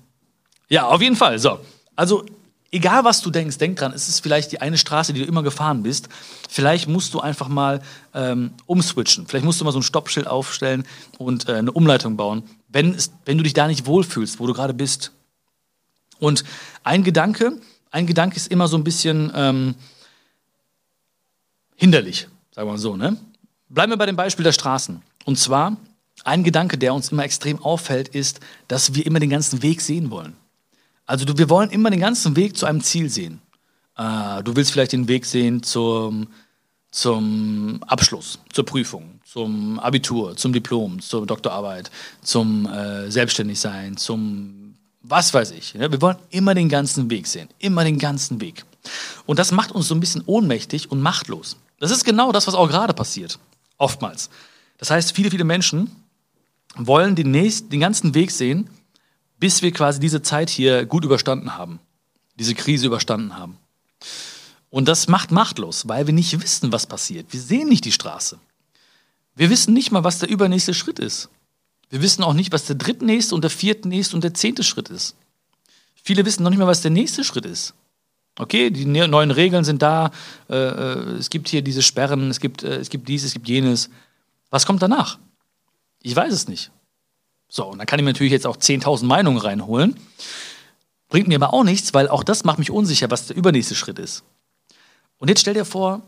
ja, 0.68 0.86
auf 0.86 1.02
jeden 1.02 1.16
Fall. 1.16 1.40
So, 1.40 1.58
also 1.96 2.24
egal 2.70 3.02
was 3.02 3.20
du 3.20 3.30
denkst, 3.30 3.58
denk 3.58 3.78
dran, 3.78 3.92
es 3.92 4.08
ist 4.08 4.20
vielleicht 4.20 4.52
die 4.52 4.60
eine 4.60 4.78
Straße, 4.78 5.12
die 5.12 5.22
du 5.22 5.26
immer 5.26 5.42
gefahren 5.42 5.82
bist. 5.82 6.08
Vielleicht 6.48 6.86
musst 6.86 7.14
du 7.14 7.20
einfach 7.20 7.48
mal 7.48 7.82
ähm, 8.14 8.52
umswitchen. 8.66 9.26
Vielleicht 9.26 9.44
musst 9.44 9.60
du 9.60 9.64
mal 9.64 9.72
so 9.72 9.80
ein 9.80 9.82
Stoppschild 9.82 10.28
aufstellen 10.28 10.86
und 11.18 11.48
äh, 11.48 11.54
eine 11.54 11.72
Umleitung 11.72 12.16
bauen, 12.16 12.44
wenn, 12.68 12.94
es, 12.94 13.10
wenn 13.24 13.38
du 13.38 13.42
dich 13.42 13.54
da 13.54 13.66
nicht 13.66 13.86
wohlfühlst, 13.86 14.38
wo 14.38 14.46
du 14.46 14.52
gerade 14.52 14.74
bist. 14.74 15.10
Und 16.20 16.44
ein 16.84 17.02
Gedanke, 17.02 17.58
ein 17.90 18.06
Gedanke 18.06 18.36
ist 18.36 18.52
immer 18.52 18.68
so 18.68 18.76
ein 18.76 18.84
bisschen 18.84 19.32
ähm, 19.34 19.74
hinderlich, 21.76 22.28
sagen 22.52 22.68
wir 22.68 22.72
mal 22.72 22.78
so. 22.78 22.96
Ne? 22.96 23.16
Bleiben 23.68 23.92
wir 23.92 23.96
bei 23.96 24.06
dem 24.06 24.16
Beispiel 24.16 24.44
der 24.44 24.52
Straßen. 24.52 25.02
Und 25.24 25.38
zwar, 25.38 25.76
ein 26.24 26.44
Gedanke, 26.44 26.78
der 26.78 26.94
uns 26.94 27.12
immer 27.12 27.24
extrem 27.24 27.62
auffällt, 27.62 28.08
ist, 28.08 28.40
dass 28.68 28.94
wir 28.94 29.06
immer 29.06 29.20
den 29.20 29.30
ganzen 29.30 29.62
Weg 29.62 29.80
sehen 29.80 30.10
wollen. 30.10 30.34
Also 31.04 31.26
wir 31.38 31.48
wollen 31.48 31.70
immer 31.70 31.90
den 31.90 32.00
ganzen 32.00 32.34
Weg 32.36 32.56
zu 32.56 32.66
einem 32.66 32.82
Ziel 32.82 33.10
sehen. 33.10 33.40
Äh, 33.96 34.42
du 34.42 34.56
willst 34.56 34.72
vielleicht 34.72 34.92
den 34.92 35.08
Weg 35.08 35.24
sehen 35.24 35.62
zum, 35.62 36.28
zum 36.90 37.80
Abschluss, 37.86 38.38
zur 38.52 38.64
Prüfung, 38.64 39.20
zum 39.24 39.78
Abitur, 39.78 40.36
zum 40.36 40.52
Diplom, 40.52 41.00
zur 41.00 41.26
Doktorarbeit, 41.26 41.90
zum 42.22 42.66
äh, 42.66 43.10
Selbstständigsein, 43.10 43.96
zum 43.96 44.74
was 45.08 45.32
weiß 45.32 45.52
ich. 45.52 45.74
Ne? 45.74 45.90
Wir 45.90 46.02
wollen 46.02 46.16
immer 46.30 46.54
den 46.54 46.68
ganzen 46.68 47.08
Weg 47.10 47.28
sehen, 47.28 47.48
immer 47.60 47.84
den 47.84 47.98
ganzen 47.98 48.40
Weg. 48.40 48.64
Und 49.24 49.38
das 49.38 49.52
macht 49.52 49.72
uns 49.72 49.88
so 49.88 49.94
ein 49.94 50.00
bisschen 50.00 50.22
ohnmächtig 50.26 50.90
und 50.90 51.00
machtlos. 51.00 51.56
Das 51.78 51.90
ist 51.90 52.04
genau 52.04 52.32
das, 52.32 52.46
was 52.46 52.54
auch 52.54 52.68
gerade 52.68 52.94
passiert. 52.94 53.38
Oftmals. 53.78 54.30
Das 54.78 54.90
heißt, 54.90 55.12
viele, 55.12 55.30
viele 55.30 55.44
Menschen 55.44 55.90
wollen 56.76 57.14
den, 57.14 57.30
nächsten, 57.30 57.70
den 57.70 57.80
ganzen 57.80 58.14
Weg 58.14 58.30
sehen, 58.30 58.70
bis 59.38 59.62
wir 59.62 59.72
quasi 59.72 60.00
diese 60.00 60.22
Zeit 60.22 60.50
hier 60.50 60.86
gut 60.86 61.04
überstanden 61.04 61.56
haben. 61.56 61.80
Diese 62.38 62.54
Krise 62.54 62.86
überstanden 62.86 63.36
haben. 63.36 63.58
Und 64.70 64.88
das 64.88 65.08
macht 65.08 65.30
machtlos, 65.30 65.88
weil 65.88 66.06
wir 66.06 66.14
nicht 66.14 66.40
wissen, 66.42 66.72
was 66.72 66.86
passiert. 66.86 67.32
Wir 67.32 67.40
sehen 67.40 67.68
nicht 67.68 67.84
die 67.84 67.92
Straße. 67.92 68.38
Wir 69.34 69.50
wissen 69.50 69.74
nicht 69.74 69.92
mal, 69.92 70.04
was 70.04 70.18
der 70.18 70.28
übernächste 70.28 70.74
Schritt 70.74 70.98
ist. 70.98 71.28
Wir 71.88 72.02
wissen 72.02 72.24
auch 72.24 72.34
nicht, 72.34 72.52
was 72.52 72.64
der 72.64 72.76
drittnächste 72.76 73.34
und 73.34 73.42
der 73.42 73.50
viertnächste 73.50 74.16
und 74.16 74.24
der 74.24 74.34
zehnte 74.34 74.64
Schritt 74.64 74.88
ist. 74.88 75.14
Viele 76.02 76.24
wissen 76.24 76.42
noch 76.42 76.50
nicht 76.50 76.58
mal, 76.58 76.66
was 76.66 76.82
der 76.82 76.90
nächste 76.90 77.24
Schritt 77.24 77.46
ist. 77.46 77.74
Okay, 78.38 78.70
die 78.70 78.84
ne-, 78.84 79.08
neuen 79.08 79.30
Regeln 79.30 79.64
sind 79.64 79.82
da, 79.82 80.10
äh, 80.50 80.56
äh, 80.56 81.16
es 81.18 81.30
gibt 81.30 81.48
hier 81.48 81.62
diese 81.62 81.82
Sperren, 81.82 82.30
es 82.30 82.40
gibt, 82.40 82.62
äh, 82.62 82.76
es 82.76 82.90
gibt 82.90 83.08
dies, 83.08 83.24
es 83.24 83.32
gibt 83.32 83.48
jenes. 83.48 83.90
Was 84.50 84.66
kommt 84.66 84.82
danach? 84.82 85.18
Ich 86.02 86.14
weiß 86.14 86.32
es 86.32 86.46
nicht. 86.46 86.70
So, 87.48 87.66
und 87.66 87.78
dann 87.78 87.86
kann 87.86 87.98
ich 87.98 88.04
mir 88.04 88.12
natürlich 88.12 88.32
jetzt 88.32 88.46
auch 88.46 88.56
10.000 88.56 89.04
Meinungen 89.04 89.38
reinholen. 89.38 89.96
Bringt 91.08 91.28
mir 91.28 91.36
aber 91.36 91.54
auch 91.54 91.64
nichts, 91.64 91.94
weil 91.94 92.08
auch 92.08 92.24
das 92.24 92.44
macht 92.44 92.58
mich 92.58 92.70
unsicher, 92.70 93.10
was 93.10 93.28
der 93.28 93.36
übernächste 93.36 93.74
Schritt 93.74 93.98
ist. 93.98 94.24
Und 95.18 95.28
jetzt 95.28 95.40
stell 95.40 95.54
dir 95.54 95.64
vor, 95.64 96.02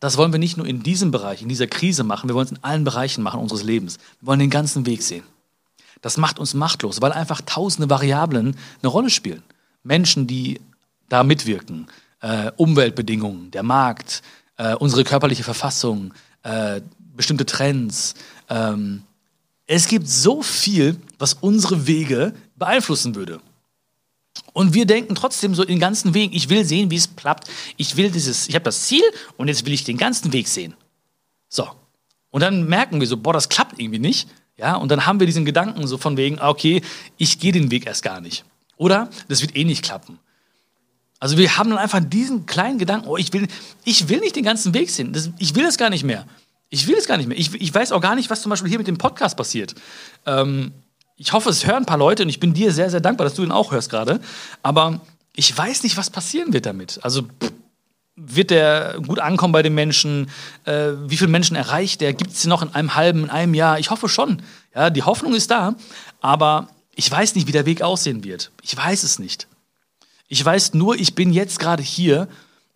das 0.00 0.16
wollen 0.16 0.32
wir 0.32 0.38
nicht 0.38 0.56
nur 0.56 0.66
in 0.66 0.82
diesem 0.82 1.10
Bereich, 1.10 1.42
in 1.42 1.48
dieser 1.48 1.66
Krise 1.66 2.04
machen, 2.04 2.28
wir 2.28 2.34
wollen 2.34 2.46
es 2.46 2.52
in 2.52 2.62
allen 2.62 2.84
Bereichen 2.84 3.22
machen 3.22 3.40
unseres 3.40 3.62
Lebens. 3.62 3.98
Wir 4.20 4.28
wollen 4.28 4.40
den 4.40 4.50
ganzen 4.50 4.86
Weg 4.86 5.02
sehen. 5.02 5.24
Das 6.02 6.18
macht 6.18 6.38
uns 6.38 6.52
machtlos, 6.52 7.00
weil 7.00 7.12
einfach 7.12 7.40
tausende 7.40 7.88
Variablen 7.88 8.56
eine 8.82 8.88
Rolle 8.88 9.08
spielen. 9.08 9.42
Menschen, 9.82 10.26
die 10.26 10.60
da 11.14 11.22
mitwirken. 11.22 11.86
Äh, 12.20 12.50
Umweltbedingungen, 12.56 13.50
der 13.50 13.62
Markt, 13.62 14.22
äh, 14.56 14.74
unsere 14.74 15.04
körperliche 15.04 15.44
Verfassung, 15.44 16.12
äh, 16.42 16.80
bestimmte 17.14 17.46
Trends. 17.46 18.14
Ähm, 18.48 19.02
es 19.66 19.86
gibt 19.86 20.08
so 20.08 20.42
viel, 20.42 20.96
was 21.18 21.34
unsere 21.34 21.86
Wege 21.86 22.34
beeinflussen 22.56 23.14
würde. 23.14 23.40
Und 24.52 24.74
wir 24.74 24.86
denken 24.86 25.14
trotzdem 25.14 25.54
so 25.54 25.64
den 25.64 25.78
ganzen 25.78 26.14
Weg, 26.14 26.34
ich 26.34 26.48
will 26.48 26.64
sehen, 26.64 26.90
wie 26.90 26.96
es 26.96 27.14
klappt. 27.14 27.48
Ich 27.76 27.96
will 27.96 28.10
dieses, 28.10 28.48
ich 28.48 28.54
habe 28.54 28.64
das 28.64 28.82
Ziel 28.86 29.02
und 29.36 29.48
jetzt 29.48 29.64
will 29.64 29.72
ich 29.72 29.84
den 29.84 29.96
ganzen 29.96 30.32
Weg 30.32 30.48
sehen. 30.48 30.74
So. 31.48 31.68
Und 32.30 32.40
dann 32.40 32.66
merken 32.66 32.98
wir 33.00 33.06
so, 33.06 33.16
boah, 33.16 33.32
das 33.32 33.48
klappt 33.48 33.78
irgendwie 33.78 34.00
nicht. 34.00 34.28
Ja, 34.56 34.74
und 34.76 34.90
dann 34.90 35.06
haben 35.06 35.20
wir 35.20 35.26
diesen 35.26 35.44
Gedanken 35.44 35.86
so 35.86 35.98
von 35.98 36.16
wegen, 36.16 36.38
ah, 36.40 36.48
okay, 36.48 36.82
ich 37.16 37.38
gehe 37.38 37.52
den 37.52 37.70
Weg 37.70 37.86
erst 37.86 38.02
gar 38.02 38.20
nicht. 38.20 38.44
Oder 38.76 39.08
das 39.28 39.42
wird 39.42 39.56
eh 39.56 39.64
nicht 39.64 39.84
klappen. 39.84 40.18
Also 41.24 41.38
wir 41.38 41.56
haben 41.56 41.70
dann 41.70 41.78
einfach 41.78 42.02
diesen 42.04 42.44
kleinen 42.44 42.78
Gedanken, 42.78 43.08
oh, 43.08 43.16
ich 43.16 43.32
will, 43.32 43.48
ich 43.82 44.10
will 44.10 44.20
nicht 44.20 44.36
den 44.36 44.44
ganzen 44.44 44.74
Weg 44.74 44.90
sehen. 44.90 45.14
Das, 45.14 45.30
ich 45.38 45.54
will 45.54 45.64
das 45.64 45.78
gar 45.78 45.88
nicht 45.88 46.04
mehr. 46.04 46.26
Ich 46.68 46.86
will 46.86 46.96
es 46.98 47.06
gar 47.06 47.16
nicht 47.16 47.28
mehr. 47.28 47.38
Ich, 47.38 47.54
ich 47.54 47.74
weiß 47.74 47.92
auch 47.92 48.02
gar 48.02 48.14
nicht, 48.14 48.28
was 48.28 48.42
zum 48.42 48.50
Beispiel 48.50 48.68
hier 48.68 48.76
mit 48.76 48.88
dem 48.88 48.98
Podcast 48.98 49.34
passiert. 49.34 49.74
Ähm, 50.26 50.72
ich 51.16 51.32
hoffe, 51.32 51.48
es 51.48 51.66
hören 51.66 51.84
ein 51.84 51.86
paar 51.86 51.96
Leute 51.96 52.24
und 52.24 52.28
ich 52.28 52.40
bin 52.40 52.52
dir 52.52 52.72
sehr, 52.72 52.90
sehr 52.90 53.00
dankbar, 53.00 53.24
dass 53.24 53.32
du 53.32 53.42
ihn 53.42 53.52
auch 53.52 53.72
hörst 53.72 53.88
gerade. 53.88 54.20
Aber 54.62 55.00
ich 55.34 55.56
weiß 55.56 55.82
nicht, 55.84 55.96
was 55.96 56.10
passieren 56.10 56.52
wird 56.52 56.66
damit. 56.66 57.00
Also 57.02 57.22
pff, 57.22 57.52
wird 58.16 58.50
der 58.50 58.98
gut 59.06 59.18
ankommen 59.18 59.52
bei 59.52 59.62
den 59.62 59.74
Menschen? 59.74 60.28
Äh, 60.66 60.90
wie 61.06 61.16
viele 61.16 61.30
Menschen 61.30 61.56
erreicht 61.56 62.02
der? 62.02 62.12
Gibt 62.12 62.32
es 62.32 62.44
noch 62.44 62.60
in 62.60 62.74
einem 62.74 62.96
halben, 62.96 63.24
in 63.24 63.30
einem 63.30 63.54
Jahr? 63.54 63.78
Ich 63.78 63.88
hoffe 63.88 64.10
schon. 64.10 64.42
Ja, 64.74 64.90
die 64.90 65.04
Hoffnung 65.04 65.32
ist 65.32 65.50
da, 65.50 65.74
aber 66.20 66.68
ich 66.94 67.10
weiß 67.10 67.34
nicht, 67.34 67.46
wie 67.46 67.52
der 67.52 67.64
Weg 67.64 67.80
aussehen 67.80 68.24
wird. 68.24 68.50
Ich 68.60 68.76
weiß 68.76 69.04
es 69.04 69.18
nicht. 69.18 69.46
Ich 70.34 70.44
weiß 70.44 70.74
nur, 70.74 70.96
ich 70.96 71.14
bin 71.14 71.32
jetzt 71.32 71.60
gerade 71.60 71.80
hier 71.80 72.26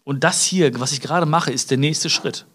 und 0.05 0.23
das 0.23 0.45
hier, 0.45 0.79
was 0.79 0.93
ich 0.93 1.01
gerade 1.01 1.27
mache, 1.27 1.51
ist 1.51 1.73
der 1.73 1.77
nächste 1.77 2.09
Schritt. 2.09 2.47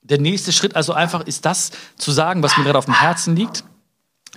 Der 0.00 0.18
nächste 0.18 0.52
Schritt 0.52 0.74
also 0.74 0.94
einfach 0.94 1.26
ist 1.26 1.44
das 1.44 1.70
zu 1.98 2.12
sagen, 2.12 2.42
was 2.42 2.56
mir 2.56 2.64
gerade 2.64 2.78
auf 2.78 2.86
dem 2.86 2.98
Herzen 2.98 3.36
liegt. 3.36 3.62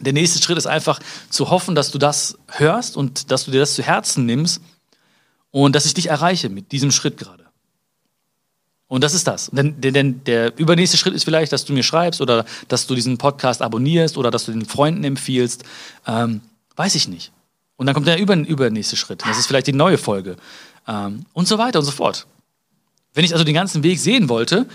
Der 0.02 0.12
nächste 0.12 0.44
Schritt 0.44 0.58
ist 0.58 0.66
einfach 0.66 1.00
zu 1.30 1.50
hoffen, 1.50 1.76
dass 1.76 1.92
du 1.92 1.98
das 1.98 2.38
hörst 2.50 2.98
und 2.98 3.32
dass 3.32 3.46
du 3.46 3.52
dir 3.52 3.62
das 3.62 3.76
zu 3.76 3.82
Herzen 3.82 4.26
nimmst 4.26 4.62
und 5.50 5.74
dass 5.78 5.86
ich 5.86 5.94
dich 5.94 6.08
erreiche 6.08 6.50
mit 6.50 6.74
diesem 6.74 6.92
Schritt 6.92 7.16
gerade. 7.16 7.46
Und 8.90 9.02
das 9.02 9.14
ist 9.14 9.28
das. 9.28 9.50
Denn, 9.54 9.80
denn, 9.80 10.26
der 10.26 10.60
übernächste 10.60 10.98
Schritt 10.98 11.14
ist 11.14 11.24
vielleicht, 11.24 11.54
dass 11.54 11.64
du 11.64 11.72
mir 11.72 11.84
schreibst 11.84 12.20
oder 12.20 12.44
dass 12.68 12.86
du 12.86 12.96
diesen 12.96 13.18
Podcast 13.18 13.62
abonnierst 13.62 14.18
oder 14.18 14.30
dass 14.30 14.44
du 14.44 14.52
den 14.52 14.66
Freunden 14.66 15.06
empfiehlst. 15.06 15.64
Ähm, 16.06 16.42
weiß 16.76 16.96
ich 16.96 17.08
nicht. 17.08 17.32
Und 17.80 17.86
dann 17.86 17.96
kommt 17.96 18.08
der 18.08 18.20
über, 18.20 18.36
übernächste 18.36 18.98
Schritt. 18.98 19.24
Das 19.26 19.40
ist 19.40 19.48
vielleicht 19.48 19.68
die 19.68 19.74
neue 19.74 19.98
Folge. 19.98 20.36
Ähm, 20.86 21.26
und 21.32 21.48
so 21.48 21.58
weiter 21.58 21.80
und 21.80 21.86
so 21.86 21.92
fort. 21.92 22.28
Wenn 23.14 23.24
ich 23.24 23.32
also 23.32 23.46
den 23.46 23.54
ganzen 23.54 23.84
Weg 23.84 24.00
sehen 24.00 24.28
wollte, 24.28 24.68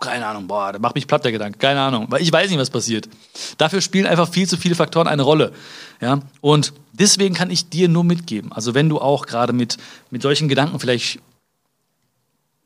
keine 0.00 0.26
Ahnung, 0.26 0.46
boah, 0.46 0.72
da 0.72 0.78
macht 0.78 0.94
mich 0.94 1.06
platt 1.06 1.22
der 1.26 1.32
Gedanke, 1.32 1.58
keine 1.58 1.80
Ahnung, 1.80 2.06
weil 2.08 2.22
ich 2.22 2.32
weiß 2.32 2.48
nicht, 2.48 2.58
was 2.58 2.70
passiert. 2.70 3.10
Dafür 3.58 3.82
spielen 3.82 4.06
einfach 4.06 4.26
viel 4.26 4.48
zu 4.48 4.56
viele 4.56 4.74
Faktoren 4.74 5.06
eine 5.06 5.20
Rolle. 5.20 5.52
Ja? 6.00 6.20
Und 6.40 6.72
deswegen 6.92 7.34
kann 7.34 7.50
ich 7.50 7.68
dir 7.68 7.90
nur 7.90 8.04
mitgeben, 8.04 8.52
also 8.52 8.72
wenn 8.72 8.88
du 8.88 9.00
auch 9.00 9.26
gerade 9.26 9.52
mit, 9.52 9.76
mit 10.10 10.22
solchen 10.22 10.48
Gedanken 10.48 10.80
vielleicht 10.80 11.20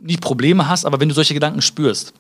nicht 0.01 0.21
Probleme 0.21 0.69
hast, 0.69 0.85
aber 0.87 1.01
wenn 1.01 1.09
du 1.09 1.17
solche 1.17 1.35
Gedanken 1.35 1.63
spürst, 1.63 2.15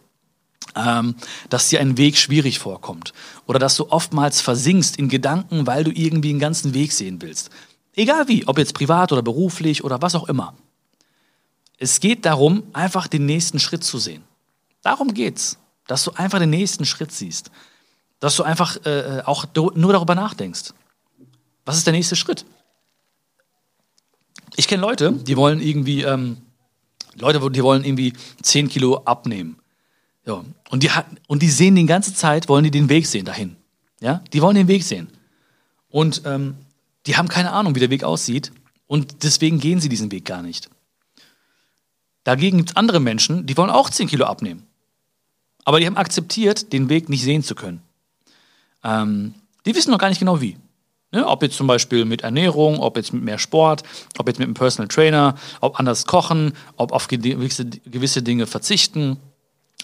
ähm, 0.77 1.15
dass 1.49 1.69
dir 1.69 1.81
ein 1.81 1.97
Weg 1.97 2.17
schwierig 2.17 2.59
vorkommt 2.59 3.13
oder 3.47 3.59
dass 3.59 3.77
du 3.77 3.91
oftmals 3.91 4.41
versinkst 4.41 4.97
in 4.97 5.09
Gedanken, 5.09 5.67
weil 5.67 5.85
du 5.85 5.91
irgendwie 5.91 6.31
einen 6.31 6.39
ganzen 6.39 6.75
Weg 6.75 6.93
sehen 6.93 7.21
willst. 7.23 7.51
Egal 7.95 8.29
wie, 8.29 8.47
ob 8.47 8.59
jetzt 8.59 8.75
privat 8.75 9.13
oder 9.13 9.23
beruflich 9.23 9.85
oder 9.85 10.01
was 10.01 10.15
auch 10.15 10.29
immer. 10.29 10.55
Es 11.79 12.01
geht 12.01 12.25
darum, 12.25 12.63
einfach 12.73 13.07
den 13.07 13.27
nächsten 13.27 13.59
Schritt 13.59 13.85
zu 13.85 13.99
sehen. 13.99 14.23
Darum 14.83 15.15
geht's, 15.15 15.59
dass 15.87 16.05
du 16.05 16.13
einfach 16.13 16.39
den 16.39 16.51
nächsten 16.51 16.85
Schritt 16.85 17.13
siehst, 17.13 17.51
dass 18.21 18.37
du 18.37 18.45
einfach 18.45 18.85
äh, 18.87 19.23
auch 19.25 19.47
nur 19.55 19.93
darüber 19.93 20.15
nachdenkst. 20.15 20.73
Was 21.65 21.77
ist 21.77 21.87
der 21.87 21.93
nächste 21.93 22.17
Schritt? 22.17 22.45
Ich 24.57 24.69
kenne 24.69 24.83
Leute, 24.83 25.13
die 25.13 25.37
wollen 25.37 25.61
irgendwie 25.61 26.03
ähm, 26.03 26.39
Leute, 27.15 27.51
die 27.51 27.63
wollen 27.63 27.85
irgendwie 27.85 28.13
10 28.43 28.69
Kilo 28.69 29.03
abnehmen. 29.05 29.62
Ja. 30.27 30.45
Und, 30.71 30.83
die, 30.83 30.91
und 31.27 31.43
die 31.43 31.51
sehen 31.51 31.75
die 31.75 31.87
ganze 31.87 32.15
Zeit, 32.15 32.49
wollen 32.49 32.65
die 32.65 32.71
den 32.71 32.89
Weg 32.89 33.07
sehen 33.07 33.25
dahin. 33.25 33.57
Ja? 34.01 34.23
Die 34.33 34.43
wollen 34.43 34.55
den 34.55 34.69
Weg 34.69 34.85
sehen. 34.85 35.09
Und 35.89 36.23
ähm, 36.25 36.57
die 37.07 37.17
haben 37.17 37.29
keine 37.29 37.53
Ahnung, 37.53 37.75
wie 37.75 37.81
der 37.81 37.91
Weg 37.91 38.05
aussieht. 38.05 38.53
Und 38.87 39.25
deswegen 39.25 39.59
gehen 39.59 39.81
sie 39.81 39.89
diesen 39.89 40.13
Weg 40.13 40.25
gar 40.25 40.43
nicht. 40.43 40.71
Dagegen 42.25 42.59
gibt 42.59 42.71
es 42.71 42.77
andere 42.77 43.01
Menschen, 43.01 43.47
die 43.47 43.57
wollen 43.57 43.71
auch 43.71 43.91
10 43.91 44.09
Kilo 44.09 44.27
abnehmen. 44.27 44.67
Aber 45.65 45.81
die 45.81 45.87
haben 45.87 45.97
akzeptiert, 45.97 46.73
den 46.73 46.89
Weg 46.89 47.09
nicht 47.09 47.23
sehen 47.23 47.43
zu 47.43 47.55
können. 47.55 47.83
Ähm, 48.85 49.35
die 49.65 49.75
wissen 49.75 49.91
noch 49.91 49.99
gar 49.99 50.09
nicht 50.09 50.19
genau 50.19 50.41
wie. 50.41 50.57
Ne? 51.13 51.27
Ob 51.27 51.43
jetzt 51.43 51.57
zum 51.57 51.67
Beispiel 51.67 52.05
mit 52.05 52.23
Ernährung, 52.23 52.81
ob 52.81 52.97
jetzt 52.97 53.13
mit 53.13 53.23
mehr 53.23 53.39
Sport, 53.39 53.83
ob 54.19 54.27
jetzt 54.29 54.39
mit 54.39 54.47
einem 54.47 54.55
Personal 54.55 54.89
Trainer, 54.89 55.37
ob 55.61 55.79
anders 55.79 56.07
kochen, 56.07 56.53
ob 56.77 56.93
auf 56.93 57.09
gewisse, 57.09 57.67
gewisse 57.67 58.23
Dinge 58.23 58.47
verzichten, 58.47 59.19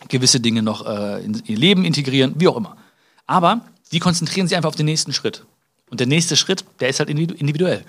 gewisse 0.09 0.41
Dinge 0.41 0.63
noch 0.63 0.87
äh, 0.87 1.25
in 1.25 1.43
ihr 1.47 1.57
Leben 1.57 1.85
integrieren, 1.85 2.35
wie 2.37 2.49
auch 2.49 2.57
immer. 2.57 2.77
Aber 3.27 3.63
die 3.93 3.99
konzentrieren 3.99 4.47
sich 4.47 4.57
einfach 4.57 4.69
auf 4.69 4.77
den 4.77 4.87
nächsten 4.87 5.13
Schritt. 5.13 5.45
Und 5.91 6.01
der 6.01 6.07
nächste 6.07 6.37
Schritt, 6.37 6.65
der 6.81 6.89
ist 6.89 6.99
halt 7.01 7.11
individuell. 7.11 7.85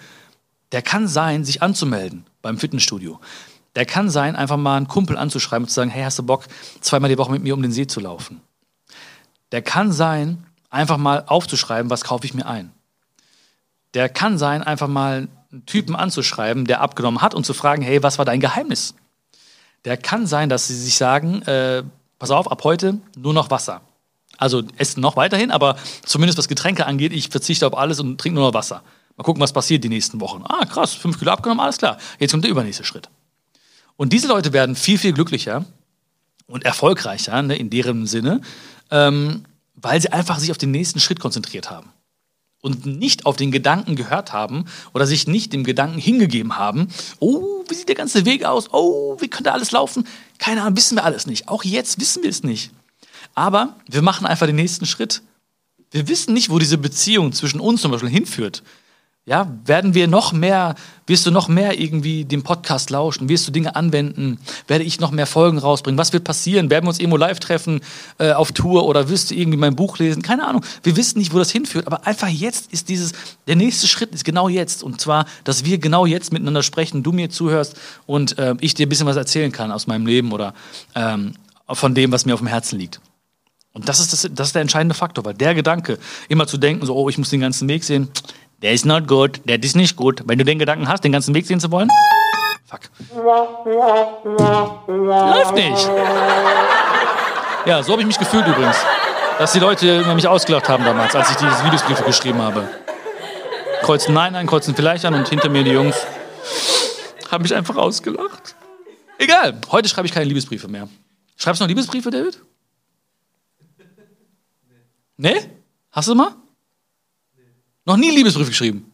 Der 0.71 0.81
kann 0.81 1.07
sein, 1.07 1.43
sich 1.43 1.61
anzumelden 1.61 2.25
beim 2.41 2.57
Fitnessstudio. 2.57 3.19
Der 3.75 3.85
kann 3.85 4.09
sein, 4.09 4.35
einfach 4.35 4.57
mal 4.57 4.77
einen 4.77 4.87
Kumpel 4.87 5.17
anzuschreiben 5.17 5.65
und 5.65 5.69
zu 5.69 5.75
sagen, 5.75 5.89
hey, 5.89 6.03
hast 6.03 6.17
du 6.19 6.23
Bock, 6.23 6.45
zweimal 6.81 7.09
die 7.09 7.17
Woche 7.17 7.31
mit 7.31 7.43
mir 7.43 7.53
um 7.53 7.61
den 7.61 7.71
See 7.71 7.87
zu 7.87 7.99
laufen? 7.99 8.41
Der 9.51 9.61
kann 9.61 9.91
sein, 9.91 10.45
einfach 10.69 10.97
mal 10.97 11.23
aufzuschreiben, 11.27 11.89
was 11.89 12.03
kaufe 12.03 12.25
ich 12.25 12.33
mir 12.33 12.45
ein 12.45 12.71
der 13.93 14.09
kann 14.09 14.37
sein, 14.37 14.63
einfach 14.63 14.87
mal 14.87 15.27
einen 15.51 15.65
Typen 15.65 15.95
anzuschreiben, 15.95 16.65
der 16.65 16.81
abgenommen 16.81 17.21
hat 17.21 17.33
und 17.33 17.45
zu 17.45 17.53
fragen, 17.53 17.81
hey, 17.81 18.03
was 18.03 18.17
war 18.17 18.25
dein 18.25 18.39
Geheimnis? 18.39 18.93
Der 19.85 19.97
kann 19.97 20.27
sein, 20.27 20.49
dass 20.49 20.67
sie 20.67 20.75
sich 20.75 20.97
sagen, 20.97 21.41
äh, 21.43 21.83
pass 22.19 22.31
auf, 22.31 22.51
ab 22.51 22.63
heute 22.63 22.99
nur 23.17 23.33
noch 23.33 23.49
Wasser. 23.49 23.81
Also 24.37 24.63
essen 24.77 25.01
noch 25.01 25.15
weiterhin, 25.15 25.51
aber 25.51 25.75
zumindest 26.05 26.37
was 26.37 26.47
Getränke 26.47 26.85
angeht, 26.85 27.11
ich 27.11 27.29
verzichte 27.29 27.65
auf 27.65 27.77
alles 27.77 27.99
und 27.99 28.19
trinke 28.19 28.35
nur 28.35 28.47
noch 28.47 28.53
Wasser. 28.53 28.83
Mal 29.17 29.23
gucken, 29.23 29.41
was 29.41 29.51
passiert 29.51 29.83
die 29.83 29.89
nächsten 29.89 30.21
Wochen. 30.21 30.43
Ah, 30.47 30.65
krass, 30.65 30.93
fünf 30.93 31.19
Kilo 31.19 31.31
abgenommen, 31.31 31.59
alles 31.59 31.77
klar. 31.77 31.97
Jetzt 32.19 32.31
kommt 32.31 32.43
der 32.43 32.51
übernächste 32.51 32.83
Schritt. 32.83 33.09
Und 33.97 34.13
diese 34.13 34.27
Leute 34.27 34.53
werden 34.53 34.75
viel, 34.75 34.97
viel 34.97 35.11
glücklicher 35.11 35.65
und 36.47 36.63
erfolgreicher 36.63 37.41
ne, 37.41 37.57
in 37.57 37.69
deren 37.69 38.07
Sinne, 38.07 38.41
ähm, 38.91 39.43
weil 39.75 39.99
sie 40.01 40.11
einfach 40.13 40.39
sich 40.39 40.51
auf 40.51 40.57
den 40.57 40.71
nächsten 40.71 40.99
Schritt 40.99 41.19
konzentriert 41.19 41.69
haben 41.69 41.91
und 42.61 42.85
nicht 42.85 43.25
auf 43.25 43.35
den 43.35 43.51
Gedanken 43.51 43.95
gehört 43.95 44.33
haben 44.33 44.65
oder 44.93 45.07
sich 45.07 45.27
nicht 45.27 45.53
dem 45.53 45.63
Gedanken 45.63 45.99
hingegeben 45.99 46.57
haben, 46.57 46.89
oh, 47.19 47.63
wie 47.67 47.73
sieht 47.73 47.87
der 47.87 47.95
ganze 47.95 48.25
Weg 48.25 48.45
aus? 48.45 48.73
Oh, 48.73 49.17
wie 49.19 49.27
könnte 49.27 49.53
alles 49.53 49.71
laufen? 49.71 50.05
Keine 50.37 50.61
Ahnung, 50.61 50.77
wissen 50.77 50.95
wir 50.97 51.03
alles 51.03 51.27
nicht. 51.27 51.47
Auch 51.47 51.63
jetzt 51.63 51.99
wissen 51.99 52.23
wir 52.23 52.29
es 52.29 52.43
nicht. 52.43 52.71
Aber 53.35 53.75
wir 53.87 54.01
machen 54.01 54.25
einfach 54.25 54.47
den 54.47 54.55
nächsten 54.55 54.85
Schritt. 54.85 55.21
Wir 55.91 56.07
wissen 56.07 56.33
nicht, 56.33 56.49
wo 56.49 56.59
diese 56.59 56.77
Beziehung 56.77 57.31
zwischen 57.31 57.59
uns 57.59 57.81
zum 57.81 57.91
Beispiel 57.91 58.09
hinführt. 58.09 58.63
Ja, 59.25 59.47
werden 59.65 59.93
wir 59.93 60.07
noch 60.07 60.33
mehr, 60.33 60.73
wirst 61.05 61.25
du 61.27 61.29
noch 61.29 61.49
mehr 61.49 61.79
irgendwie 61.79 62.25
dem 62.25 62.41
Podcast 62.41 62.89
lauschen? 62.89 63.29
Wirst 63.29 63.47
du 63.47 63.51
Dinge 63.51 63.75
anwenden? 63.75 64.39
Werde 64.67 64.83
ich 64.83 64.99
noch 64.99 65.11
mehr 65.11 65.27
Folgen 65.27 65.59
rausbringen? 65.59 65.99
Was 65.99 66.13
wird 66.13 66.23
passieren? 66.23 66.71
Werden 66.71 66.85
wir 66.85 66.89
uns 66.89 66.99
irgendwo 66.99 67.17
live 67.17 67.39
treffen 67.39 67.81
äh, 68.17 68.31
auf 68.31 68.51
Tour 68.53 68.87
oder 68.87 69.07
wirst 69.07 69.29
du 69.29 69.35
irgendwie 69.35 69.59
mein 69.59 69.75
Buch 69.75 69.99
lesen? 69.99 70.23
Keine 70.23 70.47
Ahnung. 70.47 70.65
Wir 70.81 70.95
wissen 70.97 71.19
nicht, 71.19 71.31
wo 71.31 71.37
das 71.37 71.51
hinführt, 71.51 71.85
aber 71.85 72.07
einfach 72.07 72.27
jetzt 72.27 72.73
ist 72.73 72.89
dieses, 72.89 73.11
der 73.45 73.55
nächste 73.55 73.87
Schritt 73.87 74.15
ist 74.15 74.25
genau 74.25 74.49
jetzt. 74.49 74.81
Und 74.81 74.99
zwar, 74.99 75.25
dass 75.43 75.63
wir 75.63 75.77
genau 75.77 76.07
jetzt 76.07 76.33
miteinander 76.33 76.63
sprechen, 76.63 77.03
du 77.03 77.11
mir 77.11 77.29
zuhörst 77.29 77.75
und 78.07 78.39
äh, 78.39 78.55
ich 78.61 78.73
dir 78.73 78.87
ein 78.87 78.89
bisschen 78.89 79.05
was 79.05 79.17
erzählen 79.17 79.51
kann 79.51 79.71
aus 79.71 79.85
meinem 79.85 80.07
Leben 80.07 80.31
oder 80.31 80.55
ähm, 80.95 81.33
von 81.67 81.93
dem, 81.93 82.11
was 82.11 82.25
mir 82.25 82.33
auf 82.33 82.39
dem 82.39 82.47
Herzen 82.47 82.79
liegt. 82.79 82.99
Und 83.73 83.87
das 83.87 83.99
ist, 83.99 84.11
das, 84.11 84.27
das 84.33 84.47
ist 84.47 84.55
der 84.55 84.63
entscheidende 84.63 84.95
Faktor, 84.95 85.23
weil 85.25 85.35
der 85.35 85.53
Gedanke, 85.53 85.99
immer 86.27 86.47
zu 86.47 86.57
denken, 86.57 86.85
so, 86.85 86.95
oh, 86.95 87.09
ich 87.09 87.19
muss 87.19 87.29
den 87.29 87.41
ganzen 87.41 87.67
Weg 87.67 87.83
sehen, 87.83 88.09
der 88.61 88.73
ist 88.73 88.85
not 88.85 89.07
good, 89.07 89.41
der 89.45 89.61
ist 89.61 89.75
nicht 89.75 89.95
gut. 89.95 90.23
Wenn 90.25 90.37
du 90.37 90.45
den 90.45 90.59
Gedanken 90.59 90.87
hast, 90.87 91.03
den 91.03 91.11
ganzen 91.11 91.33
Weg 91.33 91.45
sehen 91.45 91.59
zu 91.59 91.71
wollen, 91.71 91.89
fuck. 92.65 92.81
Läuft 94.87 95.55
nicht. 95.55 95.89
Ja, 97.65 97.83
so 97.83 97.91
habe 97.91 98.01
ich 98.01 98.07
mich 98.07 98.19
gefühlt 98.19 98.47
übrigens. 98.47 98.77
Dass 99.37 99.53
die 99.53 99.59
Leute 99.59 100.03
mich 100.15 100.27
ausgelacht 100.27 100.67
haben 100.67 100.83
damals, 100.83 101.15
als 101.15 101.29
ich 101.31 101.37
diese 101.37 101.63
Videosbriefe 101.63 102.03
geschrieben 102.03 102.41
habe. 102.41 102.67
Kreuzen 103.83 104.13
Nein 104.13 104.35
an, 104.35 104.45
kreuzen 104.47 104.75
vielleicht 104.75 105.05
an 105.05 105.13
und 105.13 105.27
hinter 105.29 105.49
mir 105.49 105.63
die 105.63 105.71
Jungs 105.71 105.95
haben 107.31 107.43
mich 107.43 107.55
einfach 107.55 107.77
ausgelacht. 107.77 108.55
Egal, 109.17 109.59
heute 109.71 109.87
schreibe 109.87 110.07
ich 110.07 110.13
keine 110.13 110.25
Liebesbriefe 110.25 110.67
mehr. 110.67 110.89
Schreibst 111.37 111.61
du 111.61 111.63
noch 111.63 111.69
Liebesbriefe, 111.69 112.09
David? 112.09 112.41
Nee? 115.17 115.49
Hast 115.91 116.07
du 116.07 116.15
mal? 116.15 116.35
Noch 117.89 117.97
nie 117.97 118.11
Liebesbrief 118.11 118.49
geschrieben. 118.49 118.93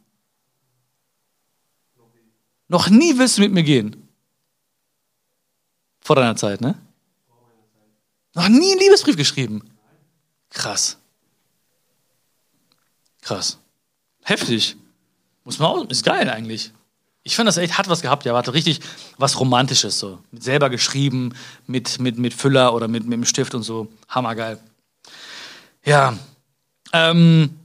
Noch 2.70 2.89
nie 2.89 3.18
willst 3.18 3.38
du 3.38 3.41
mit 3.41 3.52
mir 3.52 3.64
gehen. 3.64 4.08
Vor 6.00 6.16
deiner 6.16 6.38
Zeit, 6.38 6.62
ne? 6.62 6.80
Noch 8.36 8.48
nie 8.48 8.72
einen 8.72 8.80
Liebesbrief 8.80 9.18
geschrieben. 9.18 9.70
Krass. 10.50 10.98
Krass. 13.22 13.60
Heftig. 14.24 14.78
Muss 15.43 15.60
man 15.60 15.72
auch, 15.72 15.89
ist 15.89 16.06
geil 16.06 16.30
eigentlich. 16.30 16.72
Ich 17.24 17.36
fand 17.36 17.50
das 17.50 17.58
echt, 17.58 17.78
hat 17.78 17.89
was 17.89 18.02
gehabt, 18.02 18.24
ja, 18.24 18.34
hatte 18.34 18.54
richtig 18.54 18.80
was 19.18 19.38
Romantisches 19.41 20.00
so. 20.00 20.20
Mit 20.32 20.41
selber 20.41 20.70
geschrieben, 20.70 21.34
mit, 21.68 22.00
mit, 22.00 22.18
mit 22.18 22.34
Füller 22.34 22.74
oder 22.74 22.88
mit, 22.88 23.04
mit 23.04 23.12
dem 23.12 23.26
Stift 23.26 23.56
und 23.56 23.64
so. 23.64 23.91
Hammergeil. 24.08 24.58
Ja, 25.84 26.18
Ähm, 26.93 27.64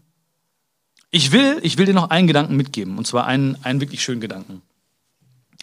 ich 1.10 1.32
will, 1.32 1.58
ich 1.62 1.76
will 1.78 1.86
dir 1.86 1.94
noch 1.94 2.10
einen 2.10 2.26
Gedanken 2.26 2.56
mitgeben. 2.56 2.98
Und 2.98 3.06
zwar 3.06 3.26
einen, 3.26 3.56
einen 3.64 3.80
wirklich 3.80 4.02
schönen 4.02 4.20
Gedanken. 4.20 4.62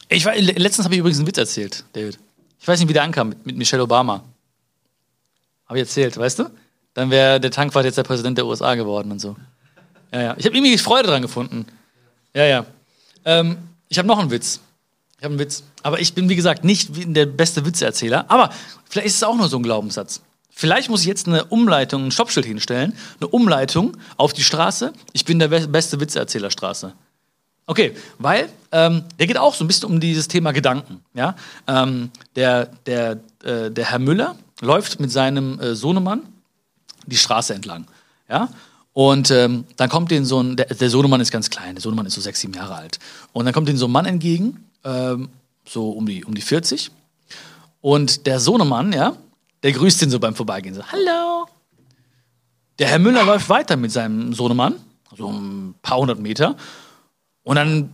Ich 0.10 0.26
war, 0.26 0.36
letztens 0.36 0.86
habe 0.86 0.96
ich 0.96 1.00
übrigens 1.00 1.20
einen 1.20 1.28
Witz 1.28 1.38
erzählt, 1.38 1.84
David. 1.94 2.18
Ich 2.60 2.68
weiß 2.68 2.80
nicht, 2.80 2.90
wie 2.90 2.94
der 2.94 3.04
ankam 3.04 3.30
mit, 3.30 3.46
mit 3.46 3.58
Michelle 3.58 3.84
Obama. 3.84 4.24
Habe 5.66 5.80
ich 5.80 5.84
erzählt, 5.84 6.18
weißt 6.18 6.40
du? 6.40 6.50
Dann 6.94 7.12
wäre 7.12 7.40
der 7.40 7.52
Tankwart 7.52 7.86
jetzt 7.86 7.98
der 7.98 8.04
Präsident 8.04 8.38
der 8.38 8.46
USA 8.46 8.76
geworden 8.76 9.12
und 9.12 9.20
so. 9.20 9.36
Ja, 10.12 10.22
ja. 10.22 10.36
Ich 10.38 10.46
habe 10.46 10.56
irgendwie 10.56 10.78
Freude 10.78 11.10
dran 11.10 11.22
gefunden. 11.22 11.66
Ja, 12.34 12.46
ja. 12.46 12.66
Ähm, 13.26 13.58
ich 13.90 13.98
habe 13.98 14.08
noch 14.08 14.20
einen 14.20 14.32
Witz. 14.32 14.60
Ich 15.18 15.24
habe 15.24 15.34
einen 15.34 15.40
Witz. 15.40 15.64
Aber 15.84 16.00
ich 16.00 16.14
bin, 16.14 16.30
wie 16.30 16.36
gesagt, 16.36 16.64
nicht 16.64 16.90
der 16.94 17.26
beste 17.26 17.66
Witzeerzähler. 17.66 18.26
Aber 18.30 18.52
vielleicht 18.90 19.08
ist 19.08 19.16
es 19.16 19.24
auch 19.24 19.36
nur 19.36 19.50
so 19.50 19.58
ein 19.58 19.64
Glaubenssatz. 19.64 20.22
Vielleicht 20.60 20.90
muss 20.90 21.02
ich 21.02 21.06
jetzt 21.06 21.28
eine 21.28 21.46
Umleitung, 21.46 22.06
ein 22.06 22.12
Stoppschild 22.12 22.48
hinstellen, 22.48 22.94
eine 23.20 23.28
Umleitung 23.28 23.96
auf 24.16 24.34
die 24.34 24.42
Straße. 24.42 24.92
Ich 25.14 25.24
bin 25.24 25.38
der 25.38 25.50
beste 25.50 26.00
Witzeerzählerstraße. 26.00 26.94
Okay, 27.68 27.96
weil 28.18 28.50
ähm, 28.72 29.04
der 29.20 29.28
geht 29.28 29.38
auch 29.38 29.54
so 29.54 29.64
ein 29.64 29.68
bisschen 29.68 29.88
um 29.88 30.00
dieses 30.00 30.28
Thema 30.28 30.54
Gedanken. 30.54 31.02
Ja? 31.14 31.36
Ähm, 31.68 32.10
der, 32.36 32.72
der, 32.88 33.20
äh, 33.44 33.70
der 33.70 33.86
Herr 33.86 34.00
Müller 34.00 34.36
läuft 34.60 35.00
mit 35.00 35.12
seinem 35.12 35.60
äh, 35.60 35.76
Sohnemann 35.76 36.24
die 37.06 37.18
Straße 37.18 37.54
entlang. 37.54 37.86
Ja? 38.28 38.50
Und 38.94 39.30
ähm, 39.30 39.66
dann 39.76 39.90
kommt 39.90 40.10
den 40.10 40.26
so 40.26 40.42
ein, 40.42 40.56
der, 40.56 40.66
der 40.66 40.90
Sohnemann 40.90 41.22
ist 41.22 41.30
ganz 41.30 41.52
klein, 41.52 41.76
der 41.76 41.84
Sohnemann 41.84 42.08
ist 42.08 42.16
so 42.16 42.22
sechs, 42.22 42.40
sieben 42.40 42.56
Jahre 42.56 42.74
alt. 42.74 42.98
Und 43.32 43.46
dann 43.46 43.54
kommt 43.54 43.68
den 43.68 43.78
so 43.78 43.86
ein 43.86 43.92
Mann 43.92 44.08
entgegen, 44.08 44.66
ähm, 44.84 45.30
so 45.68 45.92
um 45.92 46.08
die, 46.08 46.26
um 46.26 46.34
die 46.34 46.42
40. 46.42 46.90
Und 47.80 48.26
der 48.26 48.40
Sohnemann, 48.40 48.92
ja, 48.92 49.16
der 49.64 49.72
grüßt 49.72 50.02
ihn 50.04 50.10
so 50.10 50.20
beim 50.20 50.36
Vorbeigehen. 50.36 50.76
So, 50.76 50.84
hallo. 50.84 51.48
Der 52.80 52.88
Herr 52.88 53.00
Müller 53.00 53.24
läuft 53.24 53.50
weiter 53.50 53.76
mit 53.76 53.92
seinem 53.92 54.34
Sohnemann, 54.34 54.76
so 55.16 55.32
ein 55.32 55.76
paar 55.82 55.98
hundert 55.98 56.20
Meter. 56.20 56.56
Und 57.44 57.56
dann 57.56 57.94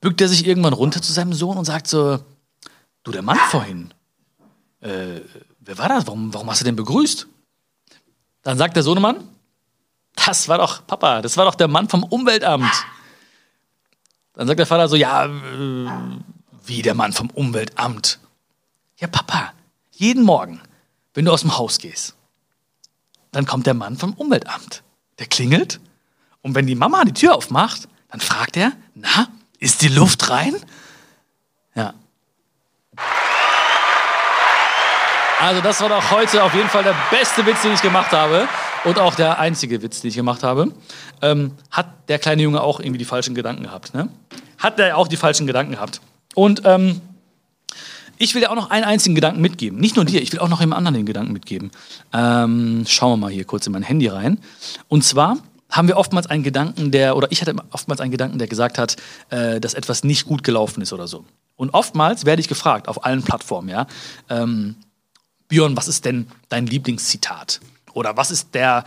bückt 0.00 0.20
er 0.20 0.28
sich 0.28 0.46
irgendwann 0.46 0.72
runter 0.72 1.02
zu 1.02 1.12
seinem 1.12 1.32
Sohn 1.32 1.56
und 1.56 1.64
sagt 1.64 1.88
so, 1.88 2.20
du, 3.02 3.10
der 3.10 3.22
Mann 3.22 3.38
vorhin, 3.50 3.92
äh, 4.80 5.20
wer 5.60 5.78
war 5.78 5.88
das? 5.88 6.06
Warum, 6.06 6.32
warum 6.32 6.48
hast 6.50 6.60
du 6.60 6.64
den 6.64 6.76
begrüßt? 6.76 7.26
Dann 8.42 8.58
sagt 8.58 8.76
der 8.76 8.82
Sohnemann, 8.82 9.16
das 10.14 10.48
war 10.48 10.58
doch, 10.58 10.86
Papa, 10.86 11.22
das 11.22 11.36
war 11.36 11.46
doch 11.46 11.54
der 11.54 11.68
Mann 11.68 11.88
vom 11.88 12.04
Umweltamt. 12.04 12.70
Dann 14.34 14.46
sagt 14.46 14.58
der 14.58 14.66
Vater 14.66 14.88
so, 14.88 14.96
ja, 14.96 15.26
äh, 15.26 15.88
wie 16.66 16.82
der 16.82 16.94
Mann 16.94 17.12
vom 17.12 17.30
Umweltamt? 17.30 18.20
Ja, 18.98 19.08
Papa, 19.08 19.52
jeden 19.90 20.22
Morgen 20.22 20.60
wenn 21.14 21.24
du 21.24 21.32
aus 21.32 21.40
dem 21.40 21.56
Haus 21.56 21.78
gehst, 21.78 22.14
dann 23.32 23.46
kommt 23.46 23.66
der 23.66 23.74
Mann 23.74 23.96
vom 23.96 24.12
Umweltamt. 24.14 24.82
Der 25.18 25.26
klingelt 25.26 25.80
und 26.42 26.54
wenn 26.54 26.66
die 26.66 26.74
Mama 26.74 27.04
die 27.04 27.12
Tür 27.12 27.34
aufmacht, 27.34 27.88
dann 28.10 28.20
fragt 28.20 28.56
er, 28.56 28.72
na, 28.94 29.28
ist 29.58 29.82
die 29.82 29.88
Luft 29.88 30.28
rein? 30.28 30.54
Ja. 31.74 31.94
Also 35.40 35.60
das 35.60 35.80
war 35.80 35.88
doch 35.88 36.10
heute 36.10 36.42
auf 36.42 36.54
jeden 36.54 36.68
Fall 36.68 36.84
der 36.84 36.96
beste 37.10 37.44
Witz, 37.46 37.62
den 37.62 37.72
ich 37.72 37.82
gemacht 37.82 38.12
habe 38.12 38.48
und 38.84 38.98
auch 38.98 39.14
der 39.14 39.38
einzige 39.38 39.82
Witz, 39.82 40.00
den 40.00 40.10
ich 40.10 40.16
gemacht 40.16 40.42
habe. 40.42 40.72
Ähm, 41.22 41.52
hat 41.70 42.08
der 42.08 42.18
kleine 42.18 42.42
Junge 42.42 42.60
auch 42.60 42.80
irgendwie 42.80 42.98
die 42.98 43.04
falschen 43.04 43.34
Gedanken 43.34 43.64
gehabt? 43.64 43.94
Ne? 43.94 44.08
Hat 44.58 44.78
der 44.78 44.96
auch 44.96 45.08
die 45.08 45.16
falschen 45.16 45.46
Gedanken 45.46 45.72
gehabt? 45.72 46.00
Und 46.34 46.62
ähm, 46.64 47.00
ich 48.24 48.34
will 48.34 48.40
dir 48.40 48.50
auch 48.50 48.56
noch 48.56 48.70
einen 48.70 48.84
einzigen 48.84 49.14
Gedanken 49.14 49.40
mitgeben. 49.40 49.78
Nicht 49.78 49.96
nur 49.96 50.04
dir, 50.04 50.20
ich 50.22 50.32
will 50.32 50.40
auch 50.40 50.48
noch 50.48 50.60
jemand 50.60 50.78
anderen 50.78 50.94
den 50.94 51.06
Gedanken 51.06 51.32
mitgeben. 51.32 51.70
Ähm, 52.12 52.84
schauen 52.88 53.12
wir 53.12 53.16
mal 53.16 53.30
hier 53.30 53.44
kurz 53.44 53.66
in 53.66 53.72
mein 53.72 53.82
Handy 53.82 54.08
rein. 54.08 54.38
Und 54.88 55.04
zwar 55.04 55.38
haben 55.70 55.88
wir 55.88 55.96
oftmals 55.96 56.26
einen 56.26 56.42
Gedanken, 56.42 56.90
der, 56.90 57.16
oder 57.16 57.30
ich 57.30 57.40
hatte 57.40 57.54
oftmals 57.70 58.00
einen 58.00 58.10
Gedanken, 58.10 58.38
der 58.38 58.48
gesagt 58.48 58.78
hat, 58.78 58.96
äh, 59.30 59.60
dass 59.60 59.74
etwas 59.74 60.04
nicht 60.04 60.24
gut 60.24 60.42
gelaufen 60.42 60.80
ist 60.80 60.92
oder 60.92 61.06
so. 61.06 61.24
Und 61.56 61.74
oftmals 61.74 62.24
werde 62.24 62.40
ich 62.40 62.48
gefragt, 62.48 62.88
auf 62.88 63.04
allen 63.04 63.22
Plattformen, 63.22 63.68
ja, 63.68 63.86
ähm, 64.28 64.76
Björn, 65.48 65.76
was 65.76 65.88
ist 65.88 66.04
denn 66.04 66.28
dein 66.48 66.66
Lieblingszitat? 66.66 67.60
Oder 67.92 68.16
was 68.16 68.30
ist 68.30 68.54
der, 68.54 68.84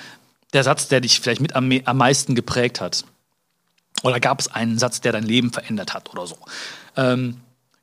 der 0.54 0.64
Satz, 0.64 0.88
der 0.88 1.02
dich 1.02 1.20
vielleicht 1.20 1.42
mit 1.42 1.56
am, 1.56 1.72
am 1.86 1.98
meisten 1.98 2.36
geprägt 2.36 2.82
hat? 2.82 3.06
Oder 4.04 4.20
gab 4.20 4.40
es 4.40 4.48
einen 4.48 4.80
Satz, 4.80 5.02
der 5.02 5.12
dein 5.12 5.24
Leben 5.24 5.52
verändert 5.52 5.94
hat 5.94 6.10
oder 6.12 6.28
so? 6.28 6.38
Ähm, 6.96 7.38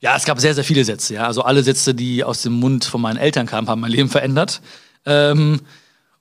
ja, 0.04 0.16
es 0.16 0.26
gab 0.26 0.38
sehr, 0.38 0.54
sehr 0.54 0.64
viele 0.64 0.84
Sätze. 0.84 1.14
Ja. 1.14 1.26
Also 1.26 1.42
alle 1.42 1.62
Sätze, 1.62 1.94
die 1.94 2.22
aus 2.24 2.42
dem 2.42 2.52
Mund 2.52 2.84
von 2.84 3.00
meinen 3.00 3.16
Eltern 3.16 3.46
kamen, 3.46 3.68
haben 3.68 3.80
mein 3.80 3.90
Leben 3.90 4.10
verändert. 4.10 4.60
Ähm, 5.06 5.62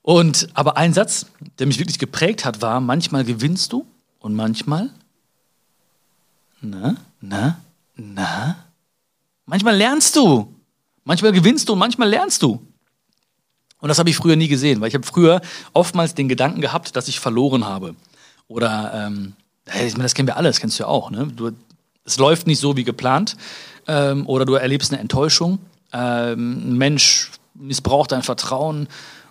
und 0.02 0.48
aber 0.54 0.78
ein 0.78 0.94
Satz, 0.94 1.26
der 1.60 1.68
mich 1.68 1.80
wirklich 1.80 2.00
geprägt 2.00 2.46
hat, 2.46 2.62
war: 2.62 2.80
Manchmal 2.80 3.26
gewinnst 3.26 3.74
du 3.74 3.86
und 4.20 4.36
manchmal 4.36 4.90
na, 6.62 6.96
na, 7.20 7.60
na. 7.98 8.56
Manchmal 9.46 9.76
lernst 9.76 10.16
du. 10.16 10.56
Manchmal 11.04 11.34
gewinnst 11.34 11.68
du 11.68 11.74
und 11.74 11.80
manchmal 11.80 12.10
lernst 12.10 12.42
du. 12.42 12.66
Und 13.82 13.90
das 13.90 14.00
habe 14.00 14.10
ich 14.10 14.16
früher 14.16 14.38
nie 14.38 14.48
gesehen, 14.48 14.80
weil 14.80 14.88
ich 14.88 14.94
habe 14.94 15.06
früher 15.06 15.42
oftmals 15.74 16.16
den 16.16 16.30
Gedanken 16.30 16.62
gehabt, 16.62 16.96
dass 16.96 17.10
ich 17.10 17.20
verloren 17.20 17.66
habe. 17.66 17.96
Oder, 18.48 18.94
ähm, 19.08 19.34
das 19.66 20.14
kennen 20.14 20.30
wir 20.30 20.38
alle, 20.38 20.48
das 20.48 20.62
kennst 20.62 20.80
du 20.80 20.84
ja 20.84 20.88
auch. 20.88 21.12
Ne? 21.12 21.28
Du, 21.36 21.52
es 22.06 22.18
läuft 22.18 22.48
nicht 22.48 22.60
so 22.60 22.78
wie 22.78 22.86
geplant 22.86 23.36
ähm, 23.88 24.28
oder 24.28 24.46
du 24.46 24.54
erlebst 24.56 24.92
eine 24.92 25.02
Enttäuschung. 25.02 25.60
Ähm, 25.92 26.72
ein 26.74 26.78
Mensch 26.78 27.32
missbraucht 27.54 28.12
dein 28.12 28.24
Vertrauen 28.24 28.88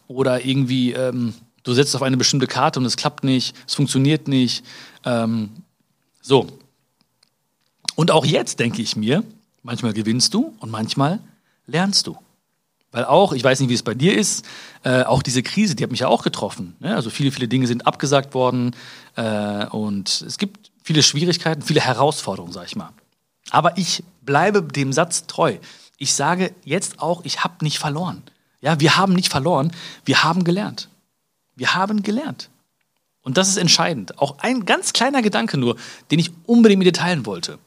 oder 0.06 0.44
irgendwie 0.44 0.92
ähm, 0.92 1.34
du 1.62 1.72
setzt 1.72 1.94
auf 1.94 2.02
eine 2.02 2.16
bestimmte 2.16 2.46
Karte 2.46 2.78
und 2.78 2.86
es 2.86 2.96
klappt 2.96 3.24
nicht, 3.24 3.54
es 3.66 3.74
funktioniert 3.74 4.28
nicht. 4.28 4.64
Ähm, 5.04 5.50
so. 6.20 6.46
Und 7.94 8.10
auch 8.10 8.24
jetzt 8.24 8.58
denke 8.58 8.82
ich 8.82 8.96
mir, 8.96 9.22
manchmal 9.62 9.92
gewinnst 9.92 10.34
du 10.34 10.54
und 10.60 10.70
manchmal 10.70 11.20
lernst 11.66 12.06
du. 12.06 12.16
Weil 12.90 13.04
auch, 13.06 13.32
ich 13.32 13.42
weiß 13.42 13.60
nicht, 13.60 13.70
wie 13.70 13.74
es 13.74 13.82
bei 13.82 13.94
dir 13.94 14.16
ist, 14.16 14.44
äh, 14.84 15.02
auch 15.04 15.22
diese 15.22 15.42
Krise, 15.42 15.74
die 15.74 15.82
hat 15.82 15.90
mich 15.90 16.00
ja 16.00 16.08
auch 16.08 16.22
getroffen. 16.22 16.76
Ne? 16.80 16.94
Also 16.94 17.08
viele, 17.10 17.32
viele 17.32 17.48
Dinge 17.48 17.66
sind 17.66 17.86
abgesagt 17.86 18.34
worden 18.34 18.76
äh, 19.16 19.66
und 19.66 20.22
es 20.26 20.36
gibt 20.36 20.70
viele 20.82 21.02
Schwierigkeiten, 21.02 21.62
viele 21.62 21.80
Herausforderungen, 21.80 22.52
sag 22.52 22.66
ich 22.66 22.76
mal. 22.76 22.90
Aber 23.52 23.76
ich 23.76 24.02
bleibe 24.22 24.62
dem 24.62 24.94
Satz 24.94 25.26
treu. 25.26 25.58
Ich 25.98 26.14
sage 26.14 26.54
jetzt 26.64 27.00
auch, 27.00 27.22
ich 27.24 27.44
habe 27.44 27.62
nicht 27.62 27.78
verloren. 27.78 28.22
Ja, 28.62 28.80
wir 28.80 28.96
haben 28.96 29.12
nicht 29.12 29.30
verloren, 29.30 29.72
wir 30.06 30.24
haben 30.24 30.42
gelernt. 30.42 30.88
Wir 31.54 31.74
haben 31.74 32.02
gelernt. 32.02 32.48
Und 33.20 33.36
das 33.36 33.48
ist 33.48 33.58
entscheidend. 33.58 34.18
Auch 34.18 34.38
ein 34.38 34.64
ganz 34.64 34.94
kleiner 34.94 35.20
Gedanke 35.20 35.58
nur, 35.58 35.76
den 36.10 36.18
ich 36.18 36.30
unbedingt 36.46 36.78
mit 36.78 36.86
dir 36.86 36.98
teilen 36.98 37.26
wollte. 37.26 37.58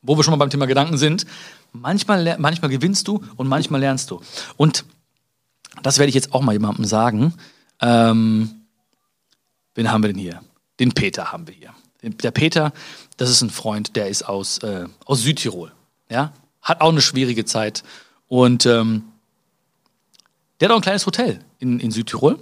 Wo 0.00 0.16
wir 0.16 0.24
schon 0.24 0.32
mal 0.32 0.38
beim 0.38 0.50
Thema 0.50 0.66
Gedanken 0.66 0.96
sind. 0.96 1.26
Manchmal, 1.72 2.38
manchmal 2.38 2.70
gewinnst 2.70 3.06
du 3.06 3.22
und 3.36 3.46
manchmal 3.46 3.80
lernst 3.80 4.10
du. 4.10 4.22
Und 4.56 4.86
das 5.82 5.98
werde 5.98 6.08
ich 6.08 6.14
jetzt 6.14 6.32
auch 6.32 6.40
mal 6.40 6.52
jemandem 6.52 6.86
sagen. 6.86 7.34
Ähm, 7.80 8.66
wen 9.74 9.92
haben 9.92 10.02
wir 10.02 10.08
denn 10.08 10.20
hier? 10.20 10.40
Den 10.80 10.92
Peter 10.92 11.32
haben 11.32 11.46
wir 11.46 11.54
hier. 11.54 11.74
Der 12.04 12.30
Peter, 12.30 12.72
das 13.16 13.30
ist 13.30 13.42
ein 13.42 13.50
Freund, 13.50 13.96
der 13.96 14.08
ist 14.08 14.28
aus, 14.28 14.58
äh, 14.58 14.86
aus 15.04 15.22
Südtirol. 15.22 15.72
Ja? 16.08 16.32
Hat 16.62 16.80
auch 16.80 16.90
eine 16.90 17.00
schwierige 17.00 17.44
Zeit. 17.44 17.82
Und 18.28 18.66
ähm, 18.66 19.04
der 20.60 20.68
hat 20.68 20.72
auch 20.72 20.78
ein 20.78 20.82
kleines 20.82 21.06
Hotel 21.06 21.40
in, 21.58 21.80
in 21.80 21.90
Südtirol. 21.90 22.38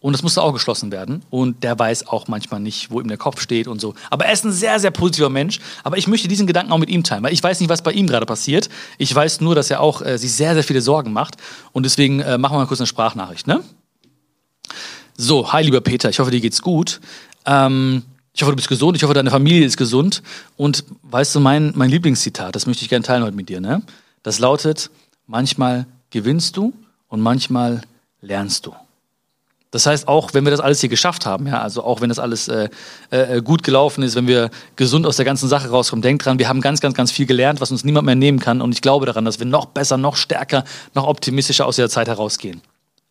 Und 0.00 0.14
das 0.14 0.24
musste 0.24 0.42
auch 0.42 0.52
geschlossen 0.52 0.90
werden. 0.90 1.22
Und 1.30 1.62
der 1.62 1.78
weiß 1.78 2.08
auch 2.08 2.26
manchmal 2.26 2.58
nicht, 2.58 2.90
wo 2.90 3.00
ihm 3.00 3.06
der 3.06 3.18
Kopf 3.18 3.40
steht 3.40 3.68
und 3.68 3.80
so. 3.80 3.94
Aber 4.10 4.26
er 4.26 4.32
ist 4.32 4.44
ein 4.44 4.50
sehr, 4.50 4.80
sehr 4.80 4.90
positiver 4.90 5.28
Mensch. 5.28 5.60
Aber 5.84 5.96
ich 5.96 6.08
möchte 6.08 6.26
diesen 6.26 6.48
Gedanken 6.48 6.72
auch 6.72 6.78
mit 6.78 6.90
ihm 6.90 7.04
teilen, 7.04 7.22
weil 7.22 7.32
ich 7.32 7.42
weiß 7.42 7.60
nicht, 7.60 7.68
was 7.68 7.82
bei 7.82 7.92
ihm 7.92 8.08
gerade 8.08 8.26
passiert. 8.26 8.68
Ich 8.98 9.14
weiß 9.14 9.40
nur, 9.40 9.54
dass 9.54 9.70
er 9.70 9.80
auch 9.80 10.02
äh, 10.02 10.18
sich 10.18 10.32
sehr, 10.32 10.54
sehr 10.54 10.64
viele 10.64 10.80
Sorgen 10.80 11.12
macht. 11.12 11.36
Und 11.70 11.84
deswegen 11.84 12.18
äh, 12.18 12.36
machen 12.36 12.54
wir 12.54 12.58
mal 12.58 12.66
kurz 12.66 12.80
eine 12.80 12.88
Sprachnachricht, 12.88 13.46
ne? 13.46 13.62
So, 15.16 15.52
hi 15.52 15.62
lieber 15.62 15.80
Peter, 15.80 16.08
ich 16.10 16.18
hoffe, 16.18 16.32
dir 16.32 16.40
geht's 16.40 16.62
gut. 16.62 17.00
Ähm, 17.44 18.02
ich 18.34 18.42
hoffe, 18.42 18.52
du 18.52 18.56
bist 18.56 18.68
gesund. 18.68 18.96
Ich 18.96 19.02
hoffe, 19.02 19.14
deine 19.14 19.30
Familie 19.30 19.64
ist 19.64 19.76
gesund. 19.76 20.22
Und 20.56 20.84
weißt 21.02 21.34
du, 21.34 21.40
mein, 21.40 21.72
mein 21.74 21.90
Lieblingszitat, 21.90 22.54
das 22.54 22.66
möchte 22.66 22.82
ich 22.82 22.88
gerne 22.88 23.04
teilen 23.04 23.22
heute 23.22 23.36
mit 23.36 23.48
dir. 23.48 23.60
Ne? 23.60 23.82
Das 24.22 24.38
lautet, 24.38 24.90
manchmal 25.26 25.86
gewinnst 26.10 26.56
du 26.56 26.72
und 27.08 27.20
manchmal 27.20 27.82
lernst 28.20 28.66
du. 28.66 28.74
Das 29.70 29.86
heißt, 29.86 30.06
auch 30.06 30.34
wenn 30.34 30.44
wir 30.44 30.50
das 30.50 30.60
alles 30.60 30.80
hier 30.80 30.90
geschafft 30.90 31.24
haben, 31.24 31.46
ja, 31.46 31.62
also 31.62 31.82
auch 31.82 32.02
wenn 32.02 32.10
das 32.10 32.18
alles 32.18 32.46
äh, 32.46 32.68
äh, 33.08 33.40
gut 33.40 33.62
gelaufen 33.62 34.02
ist, 34.02 34.14
wenn 34.14 34.26
wir 34.26 34.50
gesund 34.76 35.06
aus 35.06 35.16
der 35.16 35.24
ganzen 35.24 35.48
Sache 35.48 35.70
rauskommen, 35.70 36.02
denk 36.02 36.22
dran, 36.22 36.38
wir 36.38 36.46
haben 36.46 36.60
ganz, 36.60 36.82
ganz, 36.82 36.94
ganz 36.94 37.10
viel 37.10 37.24
gelernt, 37.24 37.62
was 37.62 37.70
uns 37.70 37.82
niemand 37.82 38.04
mehr 38.04 38.14
nehmen 38.14 38.38
kann. 38.38 38.60
Und 38.60 38.72
ich 38.74 38.82
glaube 38.82 39.06
daran, 39.06 39.24
dass 39.24 39.38
wir 39.38 39.46
noch 39.46 39.66
besser, 39.66 39.96
noch 39.96 40.16
stärker, 40.16 40.64
noch 40.94 41.06
optimistischer 41.06 41.64
aus 41.64 41.76
der 41.76 41.88
Zeit 41.88 42.08
herausgehen. 42.08 42.60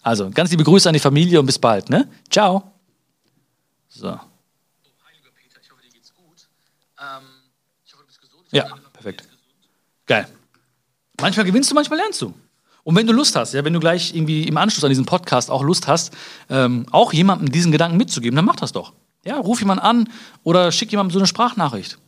Also, 0.03 0.29
ganz 0.29 0.51
liebe 0.51 0.63
Grüße 0.63 0.87
an 0.87 0.93
die 0.93 0.99
Familie 0.99 1.39
und 1.39 1.47
bis 1.47 1.57
bald, 1.57 1.89
ne? 1.89 2.07
Ciao. 2.29 2.63
So. 3.89 4.19
Ähm, 7.01 7.23
ich 7.83 7.93
hoffe, 7.93 8.03
du 8.03 8.07
bist 8.07 8.21
gesund. 8.21 8.40
Ja, 8.51 8.65
perfekt. 8.93 9.27
Geil. 10.05 10.27
Manchmal 11.19 11.45
gewinnst 11.45 11.69
du, 11.71 11.75
manchmal 11.75 11.99
lernst 11.99 12.21
du. 12.21 12.33
Und 12.83 12.95
wenn 12.95 13.05
du 13.05 13.13
Lust 13.13 13.35
hast, 13.35 13.53
ja, 13.53 13.63
wenn 13.63 13.73
du 13.73 13.79
gleich 13.79 14.15
irgendwie 14.15 14.47
im 14.47 14.57
Anschluss 14.57 14.83
an 14.83 14.89
diesen 14.89 15.05
Podcast 15.05 15.51
auch 15.51 15.63
Lust 15.63 15.87
hast, 15.87 16.13
ähm, 16.49 16.85
auch 16.91 17.13
jemandem 17.13 17.51
diesen 17.51 17.71
Gedanken 17.71 17.97
mitzugeben, 17.97 18.35
dann 18.35 18.45
mach 18.45 18.55
das 18.55 18.71
doch. 18.71 18.93
Ja, 19.23 19.37
ruf 19.37 19.59
jemanden 19.59 19.83
an 19.83 20.09
oder 20.43 20.71
schick 20.71 20.91
jemandem 20.91 21.13
so 21.13 21.19
eine 21.19 21.27
Sprachnachricht. 21.27 21.99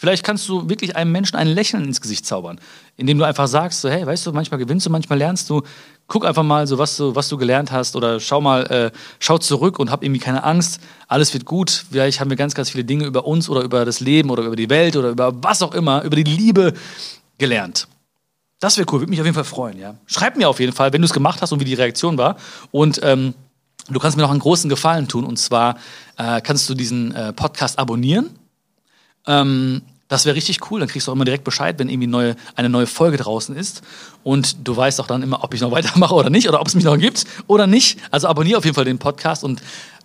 Vielleicht 0.00 0.24
kannst 0.24 0.48
du 0.48 0.66
wirklich 0.66 0.96
einem 0.96 1.12
Menschen 1.12 1.36
ein 1.36 1.46
Lächeln 1.46 1.84
ins 1.84 2.00
Gesicht 2.00 2.24
zaubern, 2.24 2.58
indem 2.96 3.18
du 3.18 3.24
einfach 3.24 3.46
sagst, 3.46 3.82
so, 3.82 3.90
hey, 3.90 4.06
weißt 4.06 4.24
du, 4.24 4.32
manchmal 4.32 4.56
gewinnst 4.56 4.86
du, 4.86 4.90
manchmal 4.90 5.18
lernst 5.18 5.50
du. 5.50 5.60
Guck 6.06 6.24
einfach 6.24 6.42
mal, 6.42 6.66
so 6.66 6.78
was 6.78 6.96
du, 6.96 7.14
was 7.14 7.28
du 7.28 7.36
gelernt 7.36 7.70
hast 7.70 7.94
oder 7.96 8.18
schau 8.18 8.40
mal, 8.40 8.62
äh, 8.68 8.90
schau 9.18 9.36
zurück 9.36 9.78
und 9.78 9.90
hab 9.90 10.02
irgendwie 10.02 10.18
keine 10.18 10.42
Angst. 10.42 10.80
Alles 11.06 11.34
wird 11.34 11.44
gut. 11.44 11.84
Vielleicht 11.90 12.18
haben 12.18 12.30
wir 12.30 12.38
ganz, 12.38 12.54
ganz 12.54 12.70
viele 12.70 12.84
Dinge 12.84 13.04
über 13.04 13.26
uns 13.26 13.50
oder 13.50 13.60
über 13.60 13.84
das 13.84 14.00
Leben 14.00 14.30
oder 14.30 14.44
über 14.44 14.56
die 14.56 14.70
Welt 14.70 14.96
oder 14.96 15.10
über 15.10 15.34
was 15.44 15.60
auch 15.60 15.74
immer, 15.74 16.02
über 16.02 16.16
die 16.16 16.24
Liebe 16.24 16.72
gelernt. 17.36 17.86
Das 18.58 18.78
wäre 18.78 18.86
cool, 18.90 19.00
würde 19.00 19.10
mich 19.10 19.20
auf 19.20 19.26
jeden 19.26 19.34
Fall 19.34 19.44
freuen. 19.44 19.78
Ja. 19.78 19.96
Schreib 20.06 20.38
mir 20.38 20.48
auf 20.48 20.60
jeden 20.60 20.72
Fall, 20.72 20.94
wenn 20.94 21.02
du 21.02 21.06
es 21.06 21.12
gemacht 21.12 21.42
hast 21.42 21.52
und 21.52 21.60
wie 21.60 21.66
die 21.66 21.74
Reaktion 21.74 22.16
war. 22.16 22.36
Und 22.70 23.00
ähm, 23.02 23.34
du 23.90 23.98
kannst 23.98 24.16
mir 24.16 24.22
noch 24.22 24.30
einen 24.30 24.40
großen 24.40 24.70
Gefallen 24.70 25.08
tun. 25.08 25.26
Und 25.26 25.36
zwar 25.36 25.76
äh, 26.16 26.40
kannst 26.40 26.70
du 26.70 26.74
diesen 26.74 27.14
äh, 27.14 27.34
Podcast 27.34 27.78
abonnieren 27.78 28.30
ähm, 29.26 29.82
das 30.10 30.26
wäre 30.26 30.36
richtig 30.36 30.70
cool. 30.70 30.80
Dann 30.80 30.88
kriegst 30.88 31.06
du 31.06 31.12
auch 31.12 31.14
immer 31.14 31.24
direkt 31.24 31.44
Bescheid, 31.44 31.78
wenn 31.78 31.88
irgendwie 31.88 32.08
neue, 32.08 32.36
eine 32.56 32.68
neue 32.68 32.86
Folge 32.86 33.16
draußen 33.16 33.56
ist. 33.56 33.82
Und 34.24 34.66
du 34.66 34.76
weißt 34.76 35.00
auch 35.00 35.06
dann 35.06 35.22
immer, 35.22 35.42
ob 35.44 35.54
ich 35.54 35.60
noch 35.60 35.70
weitermache 35.70 36.14
oder 36.14 36.28
nicht, 36.28 36.48
oder 36.48 36.60
ob 36.60 36.66
es 36.66 36.74
mich 36.74 36.84
noch 36.84 36.98
gibt 36.98 37.24
oder 37.46 37.66
nicht. 37.66 37.98
Also 38.10 38.28
abonniere 38.28 38.58
auf 38.58 38.64
jeden 38.64 38.74
Fall 38.74 38.84
den 38.84 38.98
Podcast 38.98 39.44
und 39.44 39.62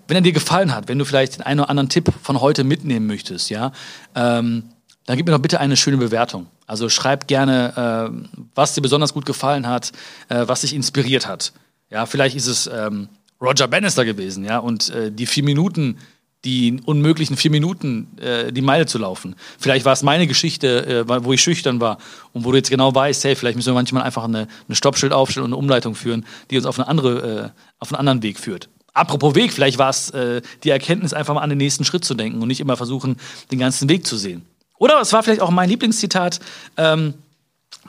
wenn 0.07 0.17
er 0.17 0.21
dir 0.21 0.31
gefallen 0.31 0.73
hat, 0.75 0.87
wenn 0.87 0.99
du 0.99 1.05
vielleicht 1.05 1.37
den 1.37 1.41
einen 1.41 1.61
oder 1.61 1.71
anderen 1.71 1.89
Tipp 1.89 2.13
von 2.21 2.39
heute 2.39 2.63
mitnehmen 2.63 3.07
möchtest, 3.07 3.49
ja, 3.49 3.71
ähm, 4.13 4.69
dann 5.07 5.17
gib 5.17 5.25
mir 5.25 5.31
doch 5.31 5.39
bitte 5.39 5.59
eine 5.59 5.75
schöne 5.75 5.97
Bewertung. 5.97 6.45
Also 6.67 6.87
schreib 6.89 7.27
gerne, 7.27 8.11
äh, 8.13 8.45
was 8.53 8.75
dir 8.75 8.81
besonders 8.81 9.15
gut 9.15 9.25
gefallen 9.25 9.67
hat, 9.67 9.91
äh, 10.29 10.43
was 10.47 10.61
dich 10.61 10.75
inspiriert 10.75 11.27
hat. 11.27 11.53
Ja, 11.89 12.05
vielleicht 12.05 12.35
ist 12.35 12.45
es 12.45 12.67
ähm, 12.67 13.09
Roger 13.41 13.67
Bannister 13.67 14.05
gewesen, 14.05 14.45
ja, 14.45 14.59
und 14.59 14.89
äh, 14.91 15.11
die 15.11 15.25
vier 15.25 15.43
Minuten 15.43 15.97
die 16.45 16.79
unmöglichen 16.85 17.35
vier 17.35 17.51
Minuten 17.51 18.17
äh, 18.19 18.53
die 18.53 18.61
Meile 18.61 18.85
zu 18.85 18.97
laufen. 18.97 19.35
Vielleicht 19.59 19.83
war 19.83 19.93
es 19.93 20.03
meine 20.03 20.27
Geschichte, 20.27 21.05
äh, 21.07 21.23
wo 21.23 21.33
ich 21.33 21.41
schüchtern 21.41 21.81
war 21.81 21.97
und 22.33 22.45
wo 22.45 22.51
du 22.51 22.57
jetzt 22.57 22.69
genau 22.69 22.93
weißt, 22.93 23.23
hey, 23.23 23.35
vielleicht 23.35 23.55
müssen 23.55 23.69
wir 23.69 23.73
manchmal 23.73 24.03
einfach 24.03 24.23
eine, 24.23 24.47
eine 24.67 24.75
Stoppschild 24.75 25.11
aufstellen 25.11 25.45
und 25.45 25.53
eine 25.53 25.57
Umleitung 25.57 25.95
führen, 25.95 26.25
die 26.51 26.57
uns 26.57 26.65
auf, 26.65 26.79
eine 26.79 26.87
andere, 26.87 27.53
äh, 27.55 27.59
auf 27.79 27.91
einen 27.91 27.99
anderen 27.99 28.23
Weg 28.23 28.39
führt. 28.39 28.69
Apropos 28.93 29.35
Weg, 29.35 29.51
vielleicht 29.51 29.77
war 29.77 29.89
es 29.89 30.11
äh, 30.11 30.41
die 30.63 30.69
Erkenntnis, 30.69 31.13
einfach 31.13 31.33
mal 31.33 31.41
an 31.41 31.49
den 31.49 31.57
nächsten 31.57 31.83
Schritt 31.83 32.05
zu 32.05 32.13
denken 32.13 32.41
und 32.41 32.47
nicht 32.47 32.61
immer 32.61 32.77
versuchen, 32.77 33.17
den 33.51 33.59
ganzen 33.59 33.89
Weg 33.89 34.05
zu 34.05 34.15
sehen. 34.15 34.45
Oder 34.77 35.01
es 35.01 35.11
war 35.11 35.23
vielleicht 35.23 35.41
auch 35.41 35.49
mein 35.49 35.69
Lieblingszitat, 35.69 36.39
ähm, 36.77 37.15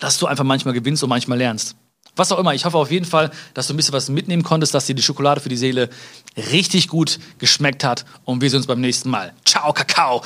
dass 0.01 0.19
du 0.19 0.27
einfach 0.27 0.45
manchmal 0.45 0.75
gewinnst 0.75 1.03
und 1.03 1.09
manchmal 1.09 1.39
lernst. 1.39 1.77
Was 2.17 2.33
auch 2.33 2.39
immer. 2.39 2.55
Ich 2.55 2.65
hoffe 2.65 2.79
auf 2.79 2.91
jeden 2.91 3.05
Fall, 3.05 3.31
dass 3.55 3.69
du 3.69 3.75
ein 3.75 3.77
bisschen 3.77 3.93
was 3.93 4.09
mitnehmen 4.09 4.43
konntest, 4.43 4.75
dass 4.75 4.87
dir 4.87 4.95
die 4.95 5.03
Schokolade 5.03 5.41
für 5.41 5.49
die 5.49 5.57
Seele 5.57 5.91
richtig 6.51 6.89
gut 6.89 7.19
geschmeckt 7.39 7.85
hat. 7.85 8.05
Und 8.25 8.41
wir 8.41 8.51
sehen 8.51 8.59
uns 8.59 8.67
beim 8.67 8.81
nächsten 8.81 9.11
Mal. 9.11 9.33
Ciao, 9.45 9.73
Kakao. 9.73 10.23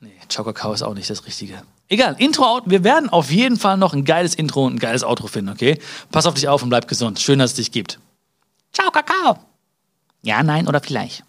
Nee, 0.00 0.12
Ciao, 0.28 0.44
Kakao 0.44 0.72
ist 0.72 0.82
auch 0.82 0.94
nicht 0.94 1.08
das 1.10 1.26
Richtige. 1.26 1.62
Egal, 1.88 2.16
Intro, 2.18 2.62
wir 2.64 2.82
werden 2.82 3.10
auf 3.10 3.30
jeden 3.30 3.58
Fall 3.58 3.76
noch 3.76 3.92
ein 3.92 4.04
geiles 4.04 4.34
Intro 4.34 4.64
und 4.64 4.76
ein 4.76 4.78
geiles 4.78 5.04
Outro 5.04 5.26
finden, 5.26 5.50
okay? 5.50 5.78
Pass 6.10 6.26
auf 6.26 6.34
dich 6.34 6.48
auf 6.48 6.62
und 6.62 6.70
bleib 6.70 6.88
gesund. 6.88 7.20
Schön, 7.20 7.38
dass 7.38 7.50
es 7.50 7.56
dich 7.56 7.72
gibt. 7.72 7.98
Ciao, 8.72 8.90
Kakao. 8.90 9.38
Ja, 10.22 10.42
nein 10.42 10.66
oder 10.66 10.80
vielleicht. 10.80 11.22